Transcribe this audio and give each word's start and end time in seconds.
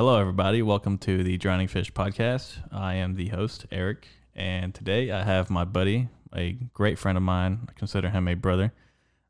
Hello, 0.00 0.18
everybody. 0.18 0.62
Welcome 0.62 0.96
to 1.00 1.22
the 1.22 1.36
Drowning 1.36 1.68
Fish 1.68 1.92
podcast. 1.92 2.56
I 2.72 2.94
am 2.94 3.16
the 3.16 3.28
host, 3.28 3.66
Erick, 3.70 4.08
and 4.34 4.74
today 4.74 5.10
I 5.10 5.24
have 5.24 5.50
my 5.50 5.66
buddy, 5.66 6.08
a 6.34 6.52
great 6.72 6.98
friend 6.98 7.18
of 7.18 7.22
mine. 7.22 7.68
I 7.68 7.72
consider 7.74 8.08
him 8.08 8.26
a 8.26 8.32
brother, 8.32 8.72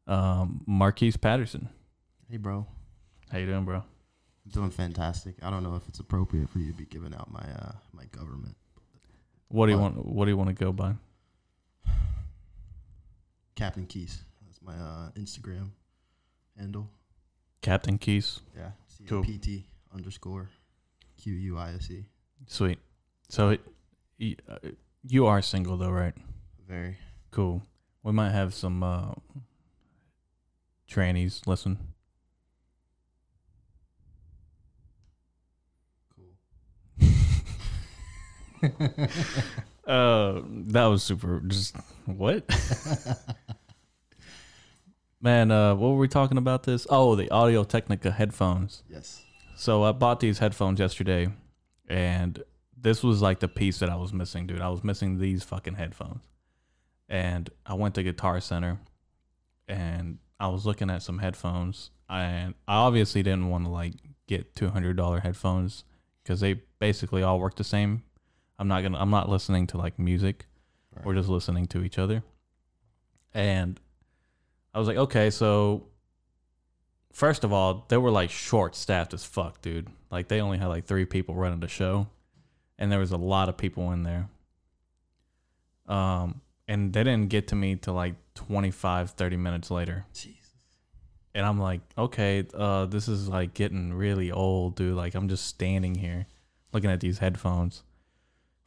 um, 0.06 0.62
Marquise 0.66 1.16
Patterson. 1.16 1.70
Hey, 2.30 2.36
bro. 2.36 2.68
How 3.32 3.38
you 3.38 3.46
doing, 3.46 3.64
bro? 3.64 3.78
I'm 3.78 4.50
doing 4.52 4.70
fantastic. 4.70 5.34
I 5.42 5.50
don't 5.50 5.64
know 5.64 5.74
if 5.74 5.88
it's 5.88 5.98
appropriate 5.98 6.48
for 6.48 6.60
you 6.60 6.70
to 6.70 6.78
be 6.78 6.84
giving 6.84 7.14
out 7.14 7.32
my 7.32 7.40
uh, 7.40 7.72
my 7.92 8.04
government. 8.04 8.54
What 9.48 9.66
do 9.66 9.72
you 9.72 9.78
want? 9.78 10.06
What 10.06 10.26
do 10.26 10.30
you 10.30 10.36
want 10.36 10.50
to 10.50 10.64
go 10.64 10.70
by? 10.70 10.94
Captain 13.56 13.86
Keys. 13.86 14.22
That's 14.46 14.62
my 14.62 14.74
uh, 14.74 15.10
Instagram 15.18 15.70
handle. 16.56 16.88
Captain 17.60 17.98
Keys. 17.98 18.38
Yeah. 18.56 18.70
Cool. 19.08 19.26
Underscore 19.92 20.48
Q 21.20 21.34
U 21.34 21.58
I 21.58 21.72
S 21.74 21.90
E. 21.90 22.04
Sweet. 22.46 22.78
So, 23.28 23.50
it, 23.50 24.40
uh, 24.48 24.56
you 25.06 25.26
are 25.26 25.42
single 25.42 25.76
though, 25.76 25.90
right? 25.90 26.14
Very. 26.68 26.98
Cool. 27.30 27.62
We 28.02 28.12
might 28.12 28.30
have 28.30 28.54
some 28.54 28.82
uh, 28.82 29.12
trannies 30.90 31.46
listen. 31.46 31.78
Cool. 36.16 36.28
Uh, 39.86 40.42
that 40.46 40.84
was 40.84 41.02
super. 41.02 41.40
Just 41.48 41.74
what? 42.04 42.44
Man, 45.20 45.50
uh, 45.50 45.74
what 45.74 45.88
were 45.88 45.98
we 45.98 46.06
talking 46.06 46.38
about 46.38 46.62
this? 46.62 46.86
Oh, 46.88 47.16
the 47.16 47.28
Audio 47.30 47.64
Technica 47.64 48.12
headphones. 48.12 48.84
yes. 48.88 49.24
So 49.60 49.82
I 49.82 49.92
bought 49.92 50.20
these 50.20 50.38
headphones 50.38 50.80
yesterday, 50.80 51.28
and 51.86 52.42
this 52.74 53.02
was 53.02 53.20
like 53.20 53.40
the 53.40 53.46
piece 53.46 53.80
that 53.80 53.90
I 53.90 53.96
was 53.96 54.10
missing, 54.10 54.46
dude. 54.46 54.62
I 54.62 54.70
was 54.70 54.82
missing 54.82 55.18
these 55.18 55.44
fucking 55.44 55.74
headphones, 55.74 56.24
and 57.10 57.50
I 57.66 57.74
went 57.74 57.94
to 57.96 58.02
Guitar 58.02 58.40
Center, 58.40 58.78
and 59.68 60.16
I 60.40 60.48
was 60.48 60.64
looking 60.64 60.88
at 60.88 61.02
some 61.02 61.18
headphones, 61.18 61.90
and 62.08 62.54
I 62.66 62.76
obviously 62.76 63.22
didn't 63.22 63.50
want 63.50 63.66
to 63.66 63.70
like 63.70 63.92
get 64.26 64.56
two 64.56 64.70
hundred 64.70 64.96
dollar 64.96 65.20
headphones 65.20 65.84
because 66.22 66.40
they 66.40 66.62
basically 66.78 67.22
all 67.22 67.38
work 67.38 67.56
the 67.56 67.62
same. 67.62 68.02
I'm 68.58 68.66
not 68.66 68.82
gonna. 68.82 68.98
I'm 68.98 69.10
not 69.10 69.28
listening 69.28 69.66
to 69.66 69.76
like 69.76 69.98
music. 69.98 70.46
Right. 70.96 71.04
We're 71.04 71.16
just 71.16 71.28
listening 71.28 71.66
to 71.66 71.84
each 71.84 71.98
other, 71.98 72.22
and 73.34 73.78
I 74.72 74.78
was 74.78 74.88
like, 74.88 74.96
okay, 74.96 75.28
so 75.28 75.89
first 77.12 77.44
of 77.44 77.52
all, 77.52 77.86
they 77.88 77.96
were 77.96 78.10
like 78.10 78.30
short 78.30 78.74
staffed 78.74 79.14
as 79.14 79.24
fuck, 79.24 79.60
dude. 79.62 79.88
Like 80.10 80.28
they 80.28 80.40
only 80.40 80.58
had 80.58 80.66
like 80.66 80.84
three 80.84 81.04
people 81.04 81.34
running 81.34 81.60
the 81.60 81.68
show, 81.68 82.08
and 82.78 82.90
there 82.90 82.98
was 82.98 83.12
a 83.12 83.16
lot 83.16 83.48
of 83.48 83.56
people 83.56 83.92
in 83.92 84.02
there. 84.02 84.28
Um, 85.86 86.40
and 86.68 86.92
they 86.92 87.02
didn't 87.02 87.28
get 87.28 87.48
to 87.48 87.56
me 87.56 87.76
till 87.76 87.94
like 87.94 88.14
25, 88.34 89.10
30 89.10 89.36
minutes 89.36 89.70
later. 89.70 90.06
Jesus. 90.14 90.36
And 91.34 91.46
I'm 91.46 91.58
like, 91.58 91.80
okay, 91.96 92.46
uh, 92.54 92.86
this 92.86 93.08
is 93.08 93.28
like 93.28 93.54
getting 93.54 93.92
really 93.92 94.30
old, 94.30 94.76
dude. 94.76 94.96
Like 94.96 95.14
I'm 95.14 95.28
just 95.28 95.46
standing 95.46 95.94
here 95.94 96.26
looking 96.72 96.90
at 96.90 97.00
these 97.00 97.18
headphones. 97.18 97.82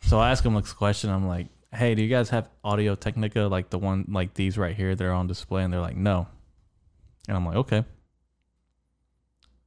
So 0.01 0.19
I 0.19 0.31
ask 0.31 0.43
them 0.43 0.55
this 0.55 0.73
question. 0.73 1.09
I'm 1.09 1.27
like, 1.27 1.47
hey, 1.73 1.95
do 1.95 2.01
you 2.01 2.09
guys 2.09 2.29
have 2.29 2.49
Audio 2.63 2.95
Technica 2.95 3.41
like 3.41 3.69
the 3.69 3.79
one 3.79 4.05
like 4.09 4.33
these 4.33 4.57
right 4.57 4.75
here? 4.75 4.95
They're 4.95 5.13
on 5.13 5.27
display, 5.27 5.63
and 5.63 5.73
they're 5.73 5.81
like, 5.81 5.97
no. 5.97 6.27
And 7.27 7.37
I'm 7.37 7.45
like, 7.45 7.55
okay. 7.55 7.85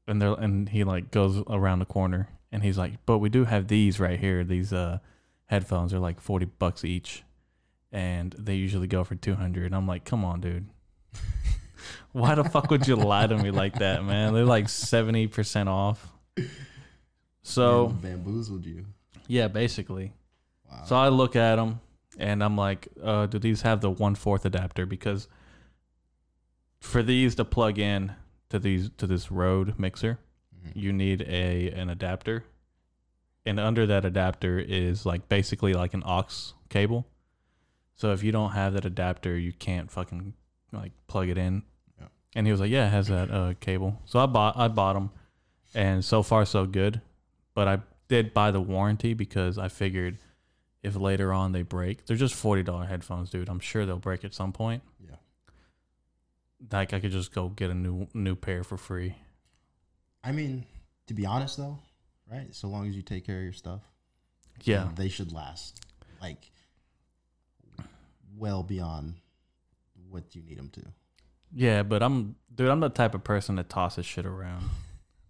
And 0.06 0.22
they're 0.22 0.34
and 0.34 0.68
he 0.68 0.84
like 0.84 1.10
goes 1.10 1.42
around 1.48 1.80
the 1.80 1.84
corner, 1.84 2.28
and 2.52 2.62
he's 2.62 2.78
like, 2.78 3.04
but 3.06 3.18
we 3.18 3.28
do 3.28 3.44
have 3.44 3.66
these 3.68 3.98
right 3.98 4.18
here. 4.18 4.44
These 4.44 4.72
uh 4.72 4.98
headphones 5.46 5.92
are 5.92 5.98
like 5.98 6.20
forty 6.20 6.46
bucks 6.46 6.84
each, 6.84 7.24
and 7.90 8.32
they 8.38 8.54
usually 8.54 8.86
go 8.86 9.02
for 9.04 9.16
two 9.16 9.34
hundred. 9.34 9.72
I'm 9.74 9.86
like, 9.88 10.04
come 10.04 10.24
on, 10.24 10.40
dude. 10.40 10.66
Why 12.12 12.34
the 12.34 12.44
fuck 12.44 12.70
would 12.70 12.86
you 12.86 12.96
lie 12.96 13.26
to 13.26 13.36
me 13.36 13.50
like 13.50 13.74
that, 13.80 14.04
man? 14.04 14.32
They're 14.32 14.44
like 14.44 14.68
seventy 14.68 15.26
percent 15.26 15.68
off. 15.68 16.12
So 17.42 17.88
Man, 18.02 18.22
bamboozled 18.22 18.64
you. 18.66 18.86
yeah, 19.28 19.48
basically. 19.48 20.12
Wow. 20.70 20.82
So 20.86 20.96
I 20.96 21.08
look 21.08 21.36
at 21.36 21.56
them 21.56 21.80
and 22.18 22.42
I'm 22.42 22.56
like, 22.56 22.88
uh, 23.02 23.26
do 23.26 23.38
these 23.38 23.62
have 23.62 23.80
the 23.80 23.90
one 23.90 24.14
fourth 24.14 24.44
adapter? 24.44 24.84
Because 24.86 25.28
for 26.80 27.02
these 27.02 27.34
to 27.36 27.44
plug 27.44 27.78
in 27.78 28.12
to 28.50 28.58
these 28.58 28.90
to 28.98 29.06
this 29.06 29.30
Rode 29.30 29.78
mixer, 29.78 30.18
Mhm. 30.66 30.72
you 30.74 30.92
need 30.92 31.22
a 31.22 31.70
an 31.70 31.88
adapter, 31.90 32.44
and 33.44 33.58
under 33.60 33.86
that 33.86 34.04
adapter 34.04 34.58
is 34.58 35.04
like 35.06 35.28
basically 35.28 35.72
like 35.74 35.94
an 35.94 36.02
aux 36.04 36.54
cable. 36.68 37.06
So 37.94 38.12
if 38.12 38.22
you 38.22 38.32
don't 38.32 38.52
have 38.52 38.74
that 38.74 38.84
adapter, 38.84 39.38
you 39.38 39.52
can't 39.52 39.90
fucking 39.90 40.34
like 40.72 40.92
plug 41.06 41.28
it 41.28 41.38
in. 41.38 41.62
Yeah. 41.98 42.08
And 42.34 42.46
he 42.46 42.50
was 42.52 42.60
like, 42.60 42.70
"Yeah, 42.70 42.86
it 42.86 42.90
has 42.90 43.08
that 43.08 43.30
uh, 43.30 43.54
cable." 43.60 44.00
So 44.04 44.18
I 44.20 44.26
bought 44.26 44.56
I 44.56 44.68
bought 44.68 44.94
them, 44.94 45.10
and 45.74 46.04
so 46.04 46.22
far 46.22 46.44
so 46.44 46.66
good. 46.66 47.00
But 47.54 47.68
I 47.68 47.80
did 48.08 48.34
buy 48.34 48.50
the 48.50 48.60
warranty 48.60 49.14
because 49.14 49.56
I 49.58 49.68
figured 49.68 50.18
if 50.82 50.94
later 50.94 51.32
on 51.32 51.52
they 51.52 51.62
break, 51.62 52.04
they're 52.06 52.16
just 52.16 52.34
forty 52.34 52.62
dollar 52.62 52.84
headphones, 52.84 53.30
dude. 53.30 53.48
I'm 53.48 53.60
sure 53.60 53.86
they'll 53.86 53.96
break 53.98 54.24
at 54.24 54.34
some 54.34 54.52
point. 54.52 54.82
Yeah. 55.00 55.16
Like 56.72 56.92
I 56.94 57.00
could 57.00 57.10
just 57.12 57.32
go 57.32 57.48
get 57.48 57.70
a 57.70 57.74
new 57.74 58.06
new 58.14 58.34
pair 58.34 58.64
for 58.64 58.76
free. 58.76 59.16
I 60.24 60.32
mean, 60.32 60.64
to 61.06 61.14
be 61.14 61.26
honest 61.26 61.56
though, 61.56 61.78
right? 62.30 62.54
So 62.54 62.68
long 62.68 62.88
as 62.88 62.96
you 62.96 63.02
take 63.02 63.26
care 63.26 63.38
of 63.38 63.44
your 63.44 63.52
stuff, 63.52 63.82
Yeah, 64.64 64.88
they 64.94 65.08
should 65.08 65.32
last 65.32 65.80
like 66.20 66.50
well 68.36 68.62
beyond 68.62 69.14
what 70.10 70.34
you 70.34 70.42
need 70.42 70.58
them 70.58 70.70
to. 70.70 70.82
yeah, 71.52 71.82
but 71.82 72.02
I'm 72.02 72.36
dude. 72.54 72.68
I'm 72.68 72.80
the 72.80 72.88
type 72.88 73.14
of 73.14 73.24
person 73.24 73.56
that 73.56 73.68
tosses 73.68 74.06
shit 74.06 74.26
around. 74.26 74.64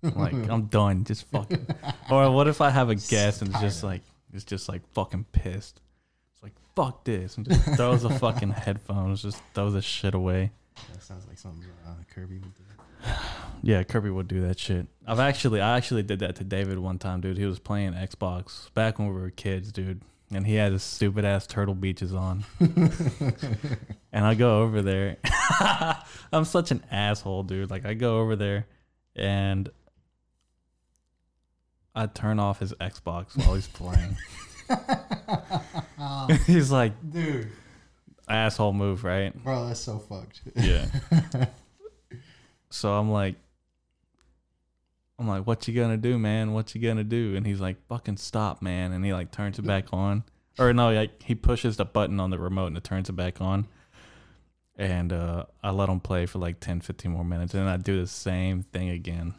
Like 0.03 0.35
I'm 0.35 0.67
done. 0.67 1.03
Just 1.05 1.25
fucking. 1.33 1.67
or 2.11 2.31
what 2.31 2.47
if 2.47 2.61
I 2.61 2.71
have 2.71 2.91
a 2.91 2.95
guest 2.95 3.43
and 3.43 3.51
it's 3.51 3.61
just 3.61 3.83
like 3.83 4.03
it's 4.33 4.45
just 4.45 4.69
like 4.69 4.87
fucking 4.93 5.25
pissed. 5.33 5.81
It's 6.33 6.43
like 6.45 6.53
fuck 6.77 7.05
this 7.05 7.37
and 7.37 7.49
just 7.49 7.65
throws 7.77 8.03
the 8.03 8.11
fucking 8.11 8.51
headphones, 8.65 9.23
just 9.23 9.43
throws 9.53 9.73
the 9.73 9.83
shit 9.83 10.15
away. 10.15 10.53
That 10.93 11.03
sounds 11.03 11.27
like 11.27 11.39
something 11.39 11.65
uh, 11.87 11.95
Kirby 12.15 12.39
would 12.39 12.55
do. 12.55 12.63
Yeah, 13.63 13.83
Kirby 13.83 14.11
would 14.11 14.29
do 14.29 14.43
that 14.43 14.59
shit. 14.61 14.87
I've 15.07 15.19
actually, 15.19 15.61
I 15.61 15.77
actually 15.77 16.03
did 16.03 16.21
that 16.21 16.37
to 16.37 16.45
David 16.45 16.79
one 16.79 16.99
time, 16.99 17.21
dude. 17.21 17.39
He 17.39 17.47
was 17.47 17.59
playing 17.59 17.95
Xbox 17.95 18.73
back 18.75 18.99
when 18.99 19.09
we 19.09 19.21
were 19.21 19.31
kids, 19.31 19.73
dude, 19.73 20.03
and 20.31 20.47
he 20.47 20.55
had 20.55 20.73
his 20.73 20.83
stupid 20.85 21.25
ass 21.25 21.47
Turtle 21.47 21.75
Beaches 21.75 22.15
on. 22.15 22.45
and 22.61 24.25
I 24.25 24.35
go 24.35 24.63
over 24.63 24.83
there. 24.83 25.17
I'm 26.33 26.45
such 26.45 26.71
an 26.71 26.85
asshole, 26.93 27.45
dude. 27.45 27.71
Like 27.71 27.87
I 27.87 27.95
go 27.95 28.19
over 28.21 28.37
there, 28.37 28.67
and 29.17 29.69
I 31.95 32.07
turn 32.07 32.39
off 32.39 32.61
his 32.61 32.73
Xbox 32.75 33.37
while 33.39 33.55
he's 33.55 33.69
playing. 33.69 34.17
he's 36.47 36.71
like, 36.71 36.93
Dude, 37.11 37.51
asshole 38.29 38.73
move, 38.73 39.05
right? 39.05 39.35
bro, 39.43 39.67
that's 39.67 39.81
so 39.81 39.99
fucked. 39.99 40.41
Yeah. 40.57 40.87
so 42.71 42.93
I'm 42.93 43.11
like, 43.11 43.37
I'm 45.19 45.29
like, 45.29 45.47
what 45.47 45.67
you 45.67 45.75
gonna 45.75 45.97
do, 45.97 46.19
man? 46.19 46.53
What 46.53 46.75
you 46.75 46.81
gonna 46.81 47.05
do? 47.05 47.37
And 47.37 47.47
he's 47.47 47.61
like, 47.61 47.77
fucking 47.89 48.19
stop, 48.19 48.61
man. 48.61 48.93
And 48.93 49.05
he 49.05 49.13
like 49.13 49.31
turns 49.31 49.59
it 49.59 49.67
back 49.67 49.87
on. 49.93 50.25
Or 50.59 50.73
no, 50.73 50.93
like 50.93 51.23
he 51.23 51.35
pushes 51.35 51.77
the 51.77 51.85
button 51.85 52.21
on 52.21 52.31
the 52.31 52.39
remote 52.39 52.69
and 52.69 52.77
it 52.77 52.85
turns 52.85 53.09
it 53.09 53.15
back 53.15 53.41
on. 53.41 53.67
And 54.79 55.13
uh, 55.13 55.47
I 55.63 55.71
let 55.71 55.89
him 55.89 56.01
play 56.01 56.27
for 56.27 56.39
like 56.39 56.61
10, 56.61 56.81
15 56.81 57.11
more 57.11 57.25
minutes. 57.25 57.55
And 57.55 57.69
I 57.69 57.79
do 57.79 58.01
the 58.01 58.07
same 58.07 58.63
thing 58.63 58.91
again. 58.91 59.35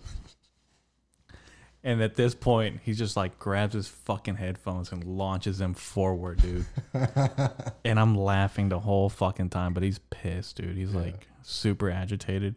And 1.88 2.02
at 2.02 2.16
this 2.18 2.36
point, 2.36 2.82
he 2.84 2.92
just 2.92 3.16
like 3.16 3.40
grabs 3.40 3.74
his 3.74 3.88
fucking 3.88 4.36
headphones 4.36 4.92
and 4.92 5.02
launches 5.06 5.58
them 5.60 5.74
forward, 5.74 6.42
dude. 6.42 6.66
and 7.86 7.98
I'm 7.98 8.14
laughing 8.14 8.68
the 8.68 8.80
whole 8.82 9.08
fucking 9.10 9.50
time, 9.52 9.74
but 9.74 9.84
he's 9.84 10.00
pissed, 10.10 10.58
dude. 10.58 10.76
He's 10.76 10.92
Yeah. 10.92 11.00
like 11.00 11.28
super 11.44 11.90
agitated. 11.90 12.56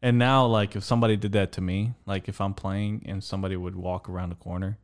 And 0.00 0.18
now, 0.18 0.46
like, 0.46 0.74
if 0.74 0.84
somebody 0.84 1.16
did 1.18 1.32
that 1.32 1.52
to 1.52 1.60
me, 1.60 1.92
like 2.06 2.30
if 2.30 2.40
I'm 2.40 2.54
playing 2.54 3.02
and 3.04 3.22
somebody 3.22 3.56
would 3.56 3.76
walk 3.76 4.08
around 4.08 4.30
the 4.30 4.36
corner 4.36 4.78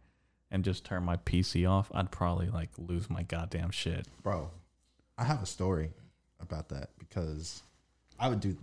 and 0.51 0.65
just 0.65 0.85
turn 0.85 1.03
my 1.05 1.17
PC 1.17 1.67
off, 1.69 1.91
I'd 1.95 2.11
probably 2.11 2.51
like 2.51 2.69
lose 2.77 3.09
my 3.09 3.23
goddamn 3.23 3.71
shit. 3.71 4.07
bro, 4.23 4.51
I 5.17 5.25
have 5.25 5.43
a 5.43 5.47
story 5.47 5.93
about 6.41 6.69
that 6.69 6.91
because 6.99 7.63
I 8.21 8.29
would 8.29 8.41
do. 8.41 8.55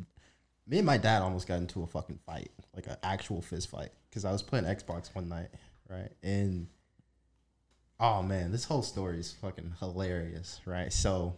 Me 0.67 0.77
and 0.77 0.85
my 0.85 0.97
dad 0.97 1.21
almost 1.21 1.47
got 1.47 1.59
into 1.59 1.83
a 1.83 1.87
fucking 1.87 2.19
fight, 2.25 2.49
like 2.75 2.87
an 2.87 2.97
actual 3.03 3.41
fist 3.41 3.69
fight, 3.69 3.91
because 4.09 4.25
I 4.25 4.31
was 4.31 4.41
playing 4.41 4.65
Xbox 4.65 5.13
one 5.13 5.29
night, 5.29 5.49
right? 5.89 6.09
And 6.23 6.67
oh 7.99 8.23
man, 8.23 8.51
this 8.51 8.65
whole 8.65 8.81
story 8.81 9.19
is 9.19 9.31
fucking 9.33 9.75
hilarious, 9.79 10.59
right? 10.65 10.91
So 10.91 11.35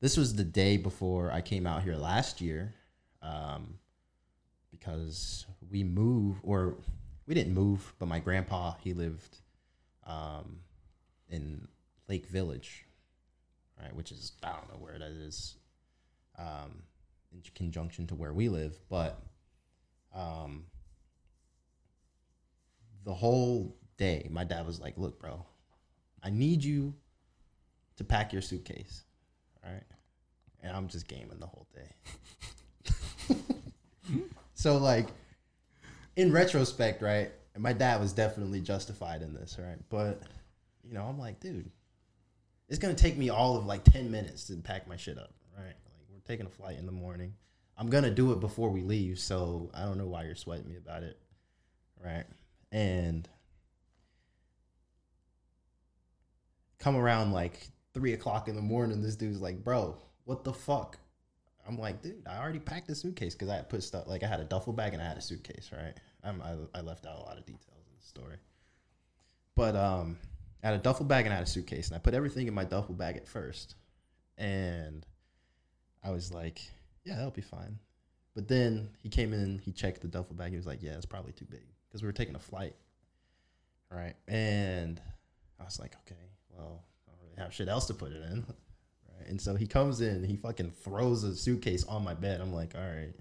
this 0.00 0.16
was 0.16 0.34
the 0.34 0.44
day 0.44 0.76
before 0.76 1.30
I 1.30 1.42
came 1.42 1.66
out 1.66 1.82
here 1.82 1.96
last 1.96 2.40
year, 2.40 2.74
um, 3.20 3.78
because 4.70 5.46
we 5.70 5.84
moved 5.84 6.40
or 6.42 6.76
we 7.26 7.34
didn't 7.34 7.54
move, 7.54 7.94
but 7.98 8.06
my 8.06 8.18
grandpa 8.18 8.74
he 8.82 8.94
lived 8.94 9.38
um, 10.06 10.60
in 11.28 11.68
Lake 12.08 12.26
Village, 12.26 12.84
right, 13.80 13.94
which 13.94 14.10
is 14.10 14.32
I 14.42 14.52
don't 14.52 14.68
know 14.72 14.84
where 14.84 14.98
that 14.98 15.10
is, 15.10 15.54
um, 16.38 16.82
in 17.32 17.42
conjunction 17.54 18.06
to 18.08 18.14
where 18.14 18.32
we 18.32 18.48
live, 18.48 18.78
but 18.88 19.20
um, 20.14 20.64
the 23.04 23.14
whole 23.14 23.76
day, 23.96 24.28
my 24.30 24.44
dad 24.44 24.66
was 24.66 24.80
like, 24.80 24.96
"Look, 24.96 25.20
bro, 25.20 25.44
I 26.22 26.30
need 26.30 26.62
you 26.62 26.94
to 27.96 28.04
pack 28.04 28.32
your 28.32 28.42
suitcase, 28.42 29.04
all 29.64 29.72
right?" 29.72 29.84
And 30.62 30.76
I'm 30.76 30.88
just 30.88 31.08
gaming 31.08 31.40
the 31.40 31.46
whole 31.46 31.66
day. 31.74 33.36
so 34.54 34.76
like, 34.76 35.08
in 36.16 36.32
retrospect, 36.32 37.02
right? 37.02 37.32
My 37.58 37.72
dad 37.72 38.00
was 38.00 38.12
definitely 38.12 38.60
justified 38.60 39.22
in 39.22 39.34
this, 39.34 39.58
right? 39.58 39.78
But 39.88 40.22
you 40.84 40.94
know, 40.94 41.04
I'm 41.04 41.18
like, 41.18 41.40
dude, 41.40 41.70
it's 42.68 42.78
gonna 42.78 42.94
take 42.94 43.16
me 43.16 43.30
all 43.30 43.56
of 43.56 43.66
like 43.66 43.84
ten 43.84 44.10
minutes 44.10 44.44
to 44.44 44.56
pack 44.56 44.86
my 44.86 44.96
shit 44.96 45.18
up, 45.18 45.32
right? 45.56 45.74
Taking 46.26 46.46
a 46.46 46.50
flight 46.50 46.78
in 46.78 46.86
the 46.86 46.92
morning. 46.92 47.34
I'm 47.76 47.88
gonna 47.88 48.10
do 48.10 48.32
it 48.32 48.40
before 48.40 48.70
we 48.70 48.82
leave, 48.82 49.18
so 49.18 49.70
I 49.74 49.82
don't 49.82 49.98
know 49.98 50.06
why 50.06 50.24
you're 50.24 50.34
sweating 50.34 50.68
me 50.68 50.76
about 50.76 51.02
it, 51.02 51.18
right? 52.02 52.24
And 52.70 53.28
come 56.78 56.96
around 56.96 57.32
like 57.32 57.68
three 57.94 58.12
o'clock 58.12 58.48
in 58.48 58.56
the 58.56 58.62
morning, 58.62 59.02
this 59.02 59.16
dude's 59.16 59.40
like, 59.40 59.64
bro, 59.64 59.96
what 60.24 60.44
the 60.44 60.52
fuck? 60.52 60.98
I'm 61.66 61.78
like, 61.78 62.02
dude, 62.02 62.26
I 62.26 62.38
already 62.38 62.58
packed 62.58 62.88
the 62.88 62.94
suitcase 62.94 63.34
because 63.34 63.48
I 63.48 63.56
had 63.56 63.68
put 63.68 63.82
stuff 63.82 64.06
like 64.06 64.22
I 64.22 64.26
had 64.26 64.40
a 64.40 64.44
duffel 64.44 64.72
bag 64.72 64.92
and 64.92 65.02
I 65.02 65.06
had 65.06 65.16
a 65.16 65.22
suitcase, 65.22 65.70
right? 65.72 65.94
I'm, 66.24 66.42
I, 66.42 66.56
I 66.78 66.82
left 66.82 67.06
out 67.06 67.18
a 67.18 67.22
lot 67.22 67.38
of 67.38 67.46
details 67.46 67.84
in 67.88 67.96
the 67.98 68.06
story, 68.06 68.36
but 69.54 69.76
um, 69.76 70.18
I 70.62 70.68
had 70.68 70.76
a 70.76 70.82
duffel 70.82 71.06
bag 71.06 71.26
and 71.26 71.32
I 71.32 71.36
had 71.36 71.46
a 71.46 71.50
suitcase, 71.50 71.88
and 71.88 71.96
I 71.96 71.98
put 71.98 72.14
everything 72.14 72.48
in 72.48 72.54
my 72.54 72.64
duffel 72.64 72.94
bag 72.94 73.16
at 73.16 73.28
first, 73.28 73.76
and 74.38 75.06
I 76.04 76.10
was 76.10 76.32
like, 76.32 76.60
yeah, 77.04 77.16
that'll 77.16 77.30
be 77.30 77.42
fine. 77.42 77.78
But 78.34 78.48
then 78.48 78.88
he 79.02 79.08
came 79.08 79.32
in, 79.32 79.58
he 79.58 79.72
checked 79.72 80.00
the 80.00 80.08
duffel 80.08 80.34
bag. 80.34 80.50
He 80.50 80.56
was 80.56 80.66
like, 80.66 80.82
yeah, 80.82 80.92
it's 80.92 81.06
probably 81.06 81.32
too 81.32 81.44
big 81.44 81.64
because 81.88 82.02
we 82.02 82.08
were 82.08 82.12
taking 82.12 82.34
a 82.34 82.40
flight, 82.40 82.74
right? 83.90 84.14
And 84.26 85.00
I 85.60 85.64
was 85.64 85.78
like, 85.78 85.94
okay, 86.06 86.20
well, 86.50 86.82
I 87.06 87.10
don't 87.10 87.20
really 87.22 87.42
have 87.42 87.52
shit 87.52 87.68
else 87.68 87.86
to 87.86 87.94
put 87.94 88.12
it 88.12 88.22
in. 88.22 88.44
Right? 89.18 89.28
And 89.28 89.40
so 89.40 89.54
he 89.54 89.66
comes 89.66 90.00
in, 90.00 90.24
he 90.24 90.36
fucking 90.36 90.70
throws 90.70 91.24
a 91.24 91.36
suitcase 91.36 91.84
on 91.84 92.02
my 92.02 92.14
bed. 92.14 92.40
I'm 92.40 92.54
like, 92.54 92.74
all 92.74 92.80
right, 92.80 93.12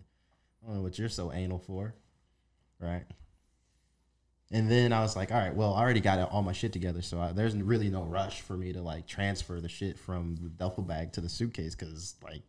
I 0.64 0.68
don't 0.68 0.76
know 0.78 0.82
what 0.82 0.98
you're 0.98 1.10
so 1.10 1.32
anal 1.34 1.60
for, 1.60 1.94
right? 2.80 3.04
And 4.54 4.70
then 4.70 4.92
I 4.92 5.02
was 5.02 5.16
like, 5.16 5.32
all 5.32 5.38
right, 5.38 5.56
well, 5.56 5.74
I 5.74 5.82
already 5.82 6.02
got 6.02 6.30
all 6.32 6.42
my 6.42 6.52
shit 6.52 6.74
together, 6.74 7.02
so 7.02 7.22
I, 7.22 7.32
there's 7.32 7.56
really 7.56 7.90
no 7.90 8.04
rush 8.04 8.42
for 8.42 8.58
me 8.58 8.74
to 8.74 8.82
like 8.82 9.08
transfer 9.08 9.62
the 9.62 9.70
shit 9.70 9.98
from 9.98 10.36
the 10.42 10.50
duffel 10.50 10.84
bag 10.84 11.14
to 11.14 11.22
the 11.22 11.30
suitcase 11.30 11.74
because 11.74 12.16
like 12.24 12.44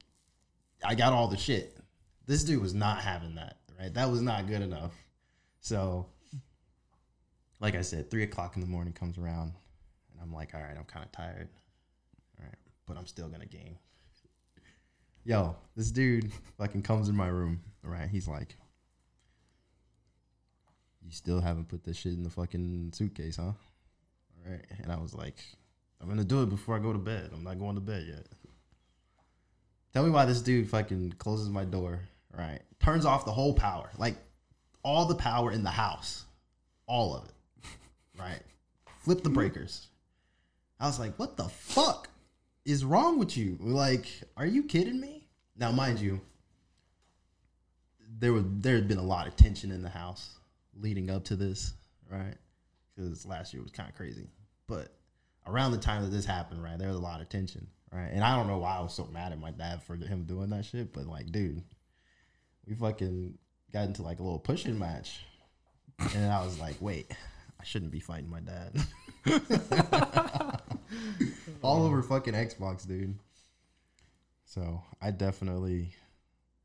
I 0.84 0.94
got 0.94 1.12
all 1.12 1.28
the 1.28 1.36
shit. 1.36 1.76
This 2.26 2.44
dude 2.44 2.62
was 2.62 2.74
not 2.74 2.98
having 2.98 3.34
that, 3.36 3.58
right? 3.78 3.92
That 3.92 4.10
was 4.10 4.22
not 4.22 4.46
good 4.46 4.62
enough. 4.62 4.92
So, 5.60 6.06
like 7.60 7.74
I 7.74 7.82
said, 7.82 8.10
three 8.10 8.24
o'clock 8.24 8.56
in 8.56 8.62
the 8.62 8.68
morning 8.68 8.92
comes 8.92 9.18
around, 9.18 9.52
and 10.10 10.20
I'm 10.20 10.32
like, 10.32 10.54
all 10.54 10.60
right, 10.60 10.76
I'm 10.76 10.84
kind 10.84 11.04
of 11.04 11.12
tired, 11.12 11.48
all 12.38 12.46
right, 12.46 12.58
but 12.86 12.96
I'm 12.96 13.06
still 13.06 13.28
gonna 13.28 13.46
game. 13.46 13.76
Yo, 15.24 15.54
this 15.76 15.90
dude 15.90 16.32
fucking 16.58 16.82
comes 16.82 17.08
in 17.08 17.16
my 17.16 17.28
room, 17.28 17.60
right? 17.84 18.08
He's 18.08 18.26
like, 18.26 18.56
you 21.04 21.12
still 21.12 21.40
haven't 21.40 21.68
put 21.68 21.84
this 21.84 21.96
shit 21.96 22.14
in 22.14 22.24
the 22.24 22.30
fucking 22.30 22.92
suitcase, 22.94 23.36
huh? 23.36 23.52
All 24.44 24.50
right, 24.50 24.64
and 24.82 24.90
I 24.90 24.96
was 24.96 25.14
like, 25.14 25.36
I'm 26.00 26.08
gonna 26.08 26.24
do 26.24 26.42
it 26.42 26.48
before 26.48 26.76
I 26.76 26.80
go 26.80 26.92
to 26.92 26.98
bed. 26.98 27.30
I'm 27.32 27.44
not 27.44 27.58
going 27.60 27.76
to 27.76 27.80
bed 27.80 28.06
yet. 28.08 28.26
Tell 29.92 30.04
me 30.04 30.10
why 30.10 30.24
this 30.24 30.40
dude 30.40 30.70
fucking 30.70 31.16
closes 31.18 31.48
my 31.48 31.64
door, 31.64 32.00
right? 32.36 32.60
Turns 32.80 33.04
off 33.04 33.24
the 33.24 33.32
whole 33.32 33.54
power, 33.54 33.90
like 33.98 34.16
all 34.82 35.04
the 35.04 35.14
power 35.14 35.52
in 35.52 35.62
the 35.62 35.70
house, 35.70 36.24
all 36.86 37.14
of 37.14 37.24
it, 37.26 37.68
right? 38.18 38.40
Flip 39.00 39.22
the 39.22 39.30
breakers. 39.30 39.88
I 40.80 40.86
was 40.86 40.98
like, 40.98 41.18
what 41.18 41.36
the 41.36 41.48
fuck 41.48 42.08
is 42.64 42.84
wrong 42.84 43.18
with 43.18 43.36
you? 43.36 43.56
Like, 43.60 44.06
are 44.36 44.46
you 44.46 44.64
kidding 44.64 44.98
me? 44.98 45.28
Now, 45.56 45.70
mind 45.70 46.00
you, 46.00 46.20
there 48.18 48.32
was 48.32 48.44
there 48.48 48.76
had 48.76 48.88
been 48.88 48.98
a 48.98 49.02
lot 49.02 49.26
of 49.26 49.36
tension 49.36 49.70
in 49.70 49.82
the 49.82 49.88
house 49.88 50.38
leading 50.80 51.10
up 51.10 51.24
to 51.24 51.36
this, 51.36 51.74
right? 52.10 52.34
Because 52.94 53.26
last 53.26 53.52
year 53.52 53.62
was 53.62 53.72
kind 53.72 53.88
of 53.88 53.94
crazy, 53.94 54.26
but 54.66 54.88
around 55.46 55.72
the 55.72 55.78
time 55.78 56.02
that 56.02 56.10
this 56.10 56.24
happened, 56.24 56.62
right, 56.62 56.78
there 56.78 56.88
was 56.88 56.96
a 56.96 57.00
lot 57.00 57.20
of 57.20 57.28
tension, 57.28 57.66
right? 57.92 58.10
And 58.12 58.24
I 58.24 58.36
don't 58.36 58.46
know 58.48 58.58
why 58.58 58.76
I 58.76 58.80
was 58.80 58.94
so 58.94 59.06
mad 59.12 59.32
at 59.32 59.40
my 59.40 59.50
dad 59.50 59.82
for 59.82 59.96
him 59.96 60.24
doing 60.24 60.50
that 60.50 60.64
shit, 60.64 60.92
but 60.92 61.06
like, 61.06 61.30
dude, 61.30 61.62
we 62.66 62.74
fucking 62.74 63.38
got 63.72 63.84
into 63.84 64.02
like 64.02 64.18
a 64.18 64.22
little 64.22 64.38
pushing 64.38 64.78
match, 64.78 65.20
and 66.14 66.32
I 66.32 66.44
was 66.44 66.58
like, 66.58 66.76
wait, 66.80 67.10
I 67.60 67.64
shouldn't 67.64 67.92
be 67.92 68.00
fighting 68.00 68.30
my 68.30 68.40
dad. 68.40 68.80
All 71.62 71.84
over 71.84 72.02
fucking 72.02 72.34
Xbox, 72.34 72.86
dude. 72.86 73.14
So 74.44 74.82
I 75.00 75.10
definitely 75.10 75.94